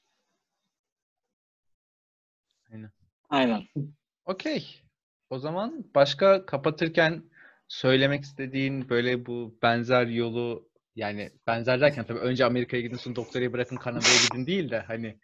[3.29, 3.67] Aynen.
[4.25, 4.81] Okey.
[5.29, 7.23] O zaman başka kapatırken
[7.67, 13.53] söylemek istediğin böyle bu benzer yolu yani benzer derken tabii önce Amerika'ya gidin sonra doktorayı
[13.53, 15.19] bırakın Kanada'ya gidin değil de hani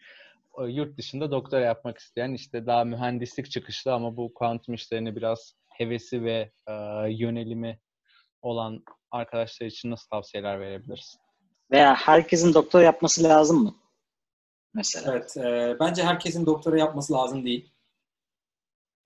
[0.53, 5.53] o yurt dışında doktora yapmak isteyen işte daha mühendislik çıkışlı ama bu kuantum işlerine biraz
[5.69, 6.73] hevesi ve e,
[7.09, 7.79] yönelimi
[8.41, 11.17] olan arkadaşlar için nasıl tavsiyeler verebiliriz?
[11.71, 13.75] Veya herkesin doktora yapması lazım mı?
[14.73, 15.11] Mesela.
[15.11, 17.74] Evet, e, bence herkesin doktora yapması lazım değil.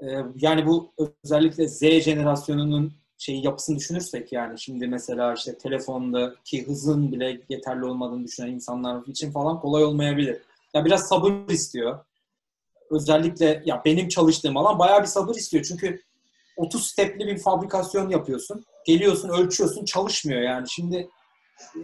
[0.01, 0.91] E, yani bu
[1.23, 8.23] özellikle Z jenerasyonunun şeyin yapısını düşünürsek yani şimdi mesela işte telefondaki hızın bile yeterli olmadığını
[8.23, 10.41] düşünen insanlar için falan kolay olmayabilir.
[10.73, 11.99] Ya biraz sabır istiyor.
[12.91, 15.65] Özellikle ya benim çalıştığım alan bayağı bir sabır istiyor.
[15.67, 16.01] Çünkü
[16.57, 18.65] 30 stepli bir fabrikasyon yapıyorsun.
[18.85, 20.69] Geliyorsun, ölçüyorsun, çalışmıyor yani.
[20.69, 21.09] Şimdi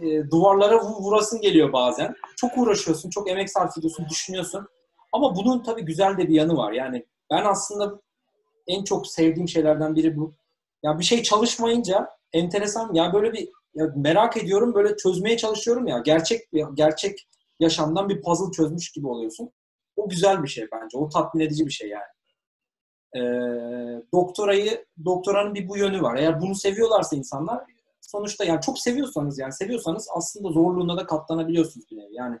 [0.02, 2.14] e, duvarlara vurasın geliyor bazen.
[2.36, 4.68] Çok uğraşıyorsun, çok emek sarf ediyorsun, düşünüyorsun.
[5.12, 6.72] Ama bunun tabii güzel de bir yanı var.
[6.72, 8.00] Yani ben aslında
[8.66, 10.34] en çok sevdiğim şeylerden biri bu.
[10.82, 15.98] Ya bir şey çalışmayınca enteresan ya böyle bir ya merak ediyorum böyle çözmeye çalışıyorum ya
[15.98, 16.40] gerçek
[16.74, 17.28] gerçek
[17.60, 19.50] yaşamdan bir puzzle çözmüş gibi oluyorsun.
[19.96, 20.98] O güzel bir şey bence.
[20.98, 22.02] O tatmin edici bir şey yani.
[23.16, 26.16] Ee, doktorayı doktoranın bir bu yönü var.
[26.16, 27.64] Eğer bunu seviyorlarsa insanlar
[28.00, 32.02] sonuçta yani çok seviyorsanız yani seviyorsanız aslında zorluğuna da katlanabiliyorsunuz bir.
[32.10, 32.38] Yani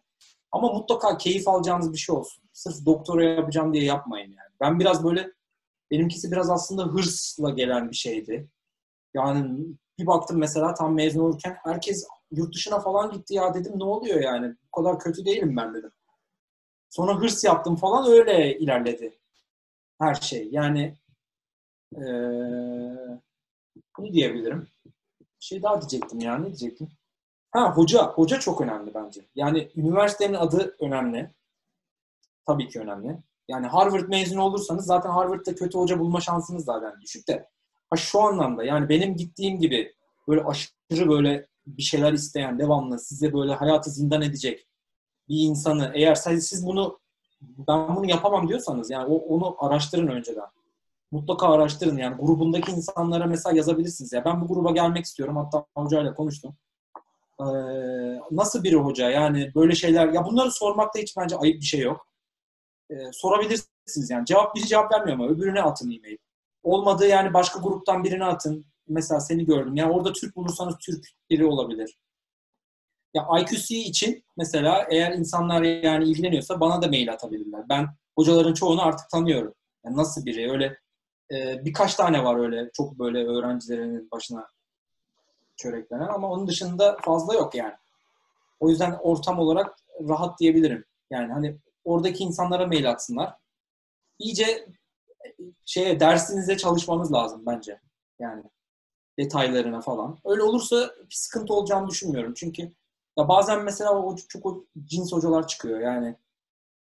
[0.52, 2.44] ama mutlaka keyif alacağınız bir şey olsun.
[2.52, 4.50] Sırf doktora yapacağım diye yapmayın yani.
[4.60, 5.32] Ben biraz böyle
[5.90, 8.48] benimkisi biraz aslında hırsla gelen bir şeydi.
[9.14, 9.66] Yani
[9.98, 14.20] bir baktım mesela tam mezun olurken herkes yurt dışına falan gitti ya dedim ne oluyor
[14.20, 15.92] yani bu kadar kötü değilim ben dedim.
[16.90, 19.18] Sonra hırs yaptım falan öyle ilerledi
[20.00, 20.48] her şey.
[20.50, 20.96] Yani
[21.94, 22.00] ee,
[23.98, 24.68] bunu diyebilirim.
[25.20, 26.88] Bir şey daha diyecektim ya ne diyecektim?
[27.50, 28.12] Ha hoca.
[28.12, 29.20] Hoca çok önemli bence.
[29.34, 31.30] Yani üniversitenin adı önemli.
[32.46, 33.18] Tabii ki önemli.
[33.48, 37.48] Yani Harvard mezunu olursanız zaten Harvard'da kötü hoca bulma şansınız zaten düşük de.
[37.90, 39.94] Ha şu anlamda yani benim gittiğim gibi
[40.28, 44.66] böyle aşırı böyle bir şeyler isteyen, devamlı size böyle hayatı zindan edecek
[45.28, 46.98] bir insanı eğer siz bunu
[47.68, 50.46] ben bunu yapamam diyorsanız yani onu araştırın önceden.
[51.10, 56.14] Mutlaka araştırın yani grubundaki insanlara mesela yazabilirsiniz ya ben bu gruba gelmek istiyorum hatta hocayla
[56.14, 56.56] konuştum.
[57.40, 57.44] Ee,
[58.30, 62.06] nasıl biri hoca yani böyle şeyler ya bunları sormakta hiç bence ayıp bir şey yok.
[62.90, 66.16] Ee, sorabilirsiniz yani cevap biri cevap vermiyor ama öbürüne atın e-mail.
[66.62, 68.66] Olmadı yani başka gruptan birine atın.
[68.88, 69.74] Mesela seni gördüm.
[69.76, 71.98] Yani orada Türk bulursanız Türk biri olabilir.
[73.14, 77.68] Ya IQC için mesela eğer insanlar yani ilgileniyorsa bana da mail atabilirler.
[77.68, 79.54] Ben hocaların çoğunu artık tanıyorum.
[79.84, 80.78] Yani nasıl biri öyle
[81.32, 84.48] e, birkaç tane var öyle çok böyle öğrencilerin başına
[85.56, 87.74] çöreklenen ama onun dışında fazla yok yani.
[88.60, 89.76] O yüzden ortam olarak
[90.08, 90.84] rahat diyebilirim.
[91.10, 93.36] Yani hani oradaki insanlara mail atsınlar.
[94.18, 94.68] İyice
[95.64, 97.80] şeye dersinize çalışmanız lazım bence.
[98.18, 98.42] Yani
[99.18, 100.18] detaylarına falan.
[100.24, 102.34] Öyle olursa bir sıkıntı olacağını düşünmüyorum.
[102.36, 102.62] Çünkü
[103.18, 105.80] ya bazen mesela o çok o cins hocalar çıkıyor.
[105.80, 106.16] Yani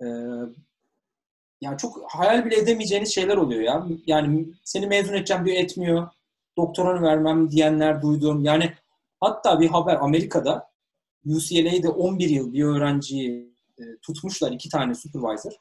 [0.02, 0.06] e,
[1.60, 3.86] yani çok hayal bile edemeyeceğiniz şeyler oluyor ya.
[4.06, 6.08] Yani seni mezun edeceğim diyor etmiyor.
[6.56, 8.44] Doktoranı vermem diyenler duydum.
[8.44, 8.72] Yani
[9.20, 10.70] hatta bir haber Amerika'da
[11.26, 15.52] UCLA'de 11 yıl bir öğrenciyi e, tutmuşlar iki tane supervisor.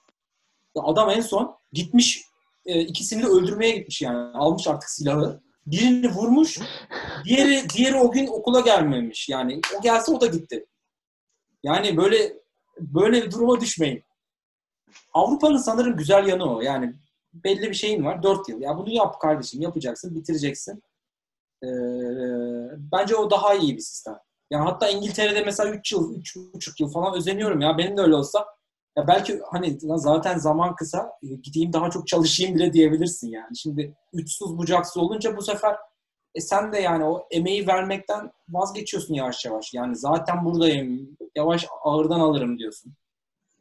[0.76, 2.26] Adam en son gitmiş
[2.66, 4.18] e, ikisini de öldürmeye gitmiş yani.
[4.18, 5.42] Almış artık silahı.
[5.66, 6.60] Birini vurmuş.
[7.26, 9.30] Diğeri diğeri o gün okula gelmemiş.
[9.30, 10.66] Yani o gelse o da gitti.
[11.64, 12.34] Yani böyle
[12.80, 14.04] böyle bir duruma düşmeyin.
[15.14, 16.62] Avrupa'nın sanırım güzel yanı o.
[16.62, 16.94] Yani
[17.34, 18.24] belli bir şeyin var.
[18.24, 18.62] Dört yıl.
[18.62, 19.62] Ya bunu yap kardeşim.
[19.62, 20.16] Yapacaksın.
[20.16, 20.84] Bitireceksin.
[21.64, 21.68] Ee,
[22.92, 24.18] bence o daha iyi bir sistem.
[24.52, 27.78] Yani hatta İngiltere'de mesela 3 yıl, 3,5 yıl falan özeniyorum ya.
[27.78, 28.46] Benim de öyle olsa
[28.98, 33.58] ya belki hani zaten zaman kısa e, gideyim daha çok çalışayım bile diyebilirsin yani.
[33.58, 35.76] Şimdi uçsuz bucaksız olunca bu sefer
[36.36, 39.74] e sen de yani o emeği vermekten vazgeçiyorsun yavaş yavaş.
[39.74, 41.18] Yani zaten buradayım.
[41.36, 42.94] Yavaş ağırdan alırım diyorsun.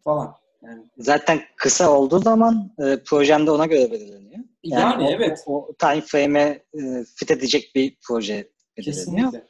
[0.05, 0.37] Falan.
[0.63, 0.85] Yani.
[0.99, 4.45] Zaten kısa olduğu zaman e, projem de ona göre belirleniyor.
[4.63, 5.45] Yani, yani o, evet.
[5.47, 9.33] O, o time frame'e e, fit edecek bir proje belirleniyor.
[9.33, 9.47] Kesinlikle.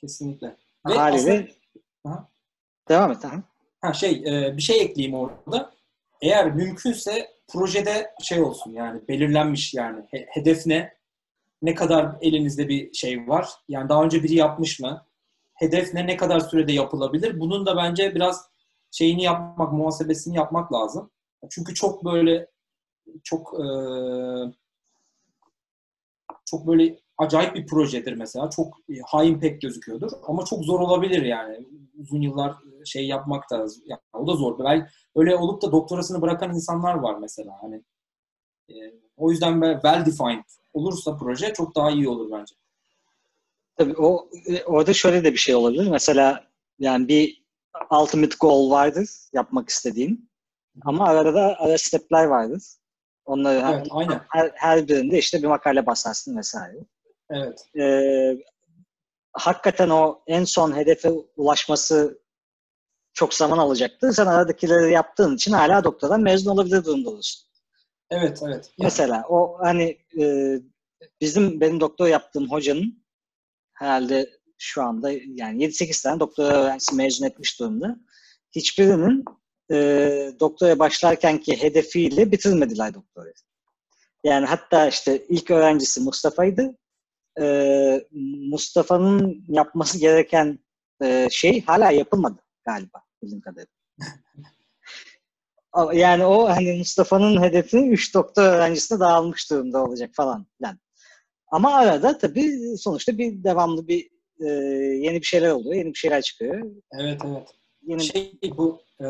[0.00, 0.56] Kesinlikle.
[0.86, 1.48] Ve Haliyle
[2.04, 2.28] aslında...
[2.88, 3.24] devam et.
[3.24, 3.42] Aha.
[3.80, 5.72] Ha şey e, bir şey ekleyeyim orada.
[6.22, 10.98] Eğer mümkünse projede şey olsun yani belirlenmiş yani hedef ne?
[11.62, 13.48] Ne kadar elinizde bir şey var?
[13.68, 15.06] Yani daha önce biri yapmış mı?
[15.54, 16.06] Hedef ne?
[16.06, 17.40] Ne kadar sürede yapılabilir?
[17.40, 18.48] Bunun da bence biraz
[18.90, 21.10] şeyini yapmak, muhasebesini yapmak lazım.
[21.50, 22.46] Çünkü çok böyle
[23.24, 23.66] çok e,
[26.44, 28.50] çok böyle acayip bir projedir mesela.
[28.50, 31.66] Çok high impact gözüküyordur ama çok zor olabilir yani.
[31.98, 32.54] Uzun yıllar
[32.84, 34.58] şey yapmak da yani o da zor.
[34.58, 34.86] Belki
[35.16, 37.58] öyle olup da doktorasını bırakan insanlar var mesela.
[37.60, 37.82] Hani
[38.68, 38.74] e,
[39.16, 42.54] o yüzden well defined olursa proje çok daha iyi olur bence.
[43.76, 44.28] Tabii o
[44.66, 45.88] orada şöyle de bir şey olabilir.
[45.90, 46.44] Mesela
[46.78, 47.44] yani bir
[47.90, 50.30] ultimate goal vardır yapmak istediğin.
[50.84, 52.62] Ama arada da ara stepler vardır.
[53.24, 54.20] Onları evet, her, aynen.
[54.28, 56.78] her, her birinde işte bir makale basarsın vesaire.
[57.30, 57.64] Evet.
[57.78, 58.36] Ee,
[59.32, 62.18] hakikaten o en son hedefe ulaşması
[63.12, 64.12] çok zaman alacaktı.
[64.12, 67.48] Sen aradakileri yaptığın için hala doktordan mezun olabilir durumda olursun.
[68.10, 68.70] Evet, evet.
[68.78, 70.54] Mesela o hani e,
[71.20, 73.04] bizim benim doktor yaptığım hocanın
[73.72, 77.96] herhalde şu anda yani 7-8 tane doktora öğrencisi mezun etmiş durumda.
[78.54, 79.24] Hiçbirinin
[79.72, 79.76] e,
[80.40, 83.34] doktora başlarkenki hedefiyle bitirmediler doktorayı.
[84.24, 86.76] Yani hatta işte ilk öğrencisi Mustafa'ydı.
[87.40, 88.06] E,
[88.50, 90.58] Mustafa'nın yapması gereken
[91.02, 93.72] e, şey hala yapılmadı galiba bildiğim kadarıyla.
[95.92, 100.78] Yani o hani Mustafa'nın hedefi 3 doktor öğrencisine dağılmış durumda olacak falan filan.
[101.50, 104.10] Ama arada tabii sonuçta bir devamlı bir
[104.40, 104.46] e,
[105.04, 106.62] yeni bir şeyler oluyor, yeni bir şeyler çıkıyor.
[107.00, 107.48] Evet evet.
[107.82, 109.08] Yeni Şey bu e,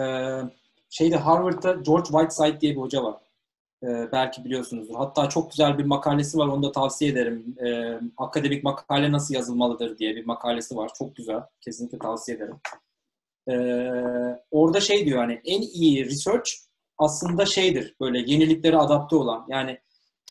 [0.90, 3.16] şeyde Harvard'da George Whiteside diye bir hoca var.
[3.82, 4.94] E, belki biliyorsunuzdur.
[4.94, 6.46] Hatta çok güzel bir makalesi var.
[6.46, 7.56] Onu da tavsiye ederim.
[7.66, 10.90] E, akademik makale nasıl yazılmalıdır diye bir makalesi var.
[10.98, 11.40] Çok güzel.
[11.60, 12.56] Kesinlikle tavsiye ederim.
[13.50, 13.54] E,
[14.50, 16.50] orada şey diyor hani en iyi research
[16.98, 17.96] aslında şeydir.
[18.00, 19.46] Böyle yeniliklere adapte olan.
[19.48, 19.78] Yani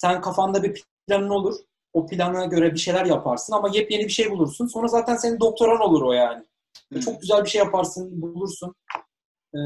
[0.02, 1.56] sen kafanda bir planın olur.
[1.94, 4.68] O plana göre bir şeyler yaparsın ama yepyeni bir şey bulursun.
[4.68, 6.46] Sonra zaten senin doktoran olur o yani.
[6.92, 7.00] Hmm.
[7.00, 8.76] Çok güzel bir şey yaparsın, bulursun.
[9.54, 9.60] Ee,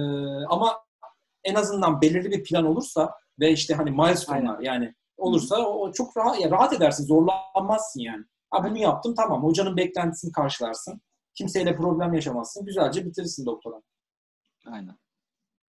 [0.49, 0.83] ama
[1.43, 6.17] en azından belirli bir plan olursa ve işte hani milestone'lar yani olursa o, o çok
[6.17, 8.25] rahat ya rahat edersin, zorlanmazsın yani.
[8.49, 9.43] Ha bunu yaptım tamam.
[9.43, 11.01] Hocanın beklentisini karşılarsın.
[11.35, 12.65] Kimseyle problem yaşamazsın.
[12.65, 13.81] Güzelce bitirirsin doktora.
[14.65, 14.97] Aynen.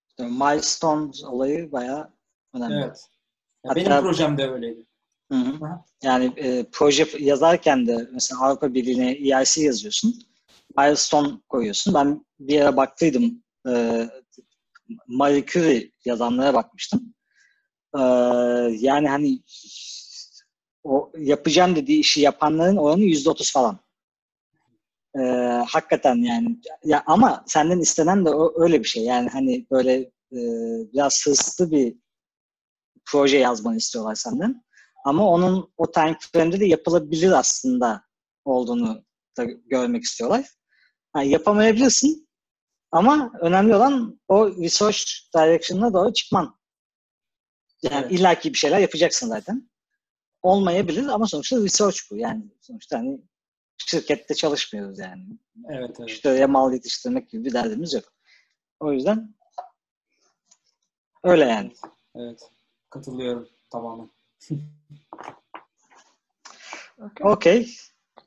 [0.09, 2.11] İşte milestones olayı bayağı
[2.55, 2.75] önemli.
[2.75, 3.07] Evet.
[3.65, 4.87] Ya Hatta- benim projem de öyleydi.
[5.33, 5.65] Hı hı.
[5.65, 5.85] Aha.
[6.03, 10.15] Yani e, proje yazarken de mesela Avrupa Birliği'ne EIC yazıyorsun.
[10.77, 11.95] Milestone koyuyorsun.
[11.95, 13.43] Ben bir ara baktıydım.
[13.69, 14.03] E,
[15.07, 17.15] Marie Curie yazanlara bakmıştım.
[17.99, 18.01] E,
[18.79, 19.43] yani hani
[20.85, 23.79] o yapacağım dediği işi yapanların oranı yüzde otuz falan.
[25.19, 25.21] E,
[25.69, 29.05] hakikaten yani ya ama senden istenen de o, öyle bir şey.
[29.05, 29.95] Yani hani böyle
[30.33, 30.41] e,
[30.93, 31.97] biraz hırslı bir
[33.05, 34.65] proje yazmanı istiyorlar senden.
[35.05, 38.05] Ama onun o time frame'de de yapılabilir aslında
[38.45, 39.05] olduğunu
[39.37, 40.47] da görmek istiyorlar.
[41.17, 42.29] Yani yapamayabilirsin
[42.91, 45.03] ama önemli olan o research
[45.37, 46.55] direction'ına doğru çıkman.
[47.83, 48.13] Yani Evet.
[48.13, 49.71] illaki bir şeyler yapacaksın zaten.
[50.43, 52.17] Olmayabilir ama sonuçta research bu.
[52.17, 53.21] Yani sonuçta hani
[53.77, 55.25] şirkette çalışmıyoruz yani.
[55.69, 55.99] Evet evet.
[55.99, 58.05] Müşteriye mal yetiştirmek gibi bir derdimiz yok.
[58.81, 59.35] O yüzden
[61.25, 61.73] öyle yani.
[62.15, 62.51] Evet.
[62.91, 64.11] Katılıyorum tamamen.
[67.21, 67.75] Okey.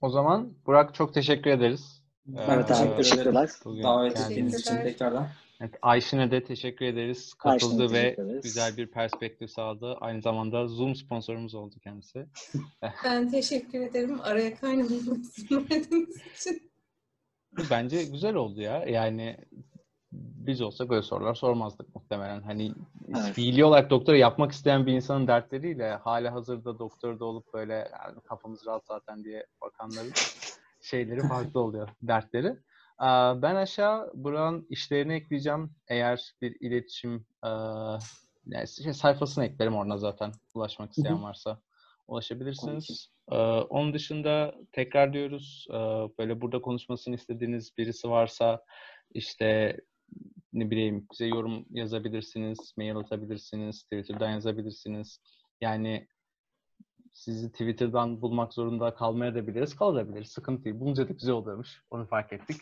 [0.01, 2.01] O zaman Burak çok teşekkür ederiz.
[2.25, 3.35] Ben Evet abi teşekkür.
[3.65, 4.83] Bugün Davet ettiğiniz için Teşekkürler.
[4.91, 5.27] tekrardan.
[5.61, 7.33] Evet, Ayşin'e de teşekkür ederiz.
[7.39, 8.43] Ayşin'e Katıldı ve ederiz.
[8.43, 9.93] güzel bir perspektif sağladı.
[10.01, 12.25] Aynı zamanda Zoom sponsorumuz oldu kendisi.
[13.03, 15.69] Ben teşekkür ederim araya kaynamamı için.
[17.71, 18.85] Bence güzel oldu ya.
[18.85, 19.37] Yani
[20.11, 22.41] biz olsak böyle sorular sormazdık muhtemelen.
[22.41, 22.71] Hani
[23.09, 23.33] Evet.
[23.33, 28.65] fiili olarak doktora yapmak isteyen bir insanın dertleriyle hala hazırda doktorda olup böyle "Yani kafamız
[28.65, 30.11] rahat zaten diye bakanların
[30.81, 32.55] şeyleri farklı oluyor dertleri.
[33.41, 35.71] Ben aşağı Burak'ın işlerini ekleyeceğim.
[35.87, 37.25] Eğer bir iletişim
[38.45, 41.61] yani şey, sayfasını eklerim orada zaten ulaşmak isteyen varsa
[42.07, 43.09] ulaşabilirsiniz.
[43.31, 43.35] Ee,
[43.69, 45.67] Onun dışında tekrar diyoruz
[46.19, 48.63] böyle burada konuşmasını istediğiniz birisi varsa
[49.13, 49.77] işte
[50.53, 55.19] ne bileyim bize yorum yazabilirsiniz, mail atabilirsiniz, Twitter'dan yazabilirsiniz.
[55.61, 56.07] Yani
[57.13, 60.29] sizi Twitter'dan bulmak zorunda kalmaya da biliriz, kalabiliriz.
[60.31, 60.79] Sıkıntı değil.
[60.79, 61.83] Bulunca da güzel oluyormuş.
[61.89, 62.61] Onu fark ettik.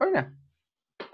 [0.00, 0.30] Öyle.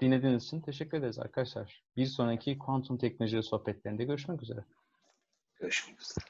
[0.01, 1.83] Dinlediğiniz için teşekkür ederiz arkadaşlar.
[1.97, 4.63] Bir sonraki kuantum teknoloji sohbetlerinde görüşmek üzere.
[5.59, 6.25] Görüşmek üzere.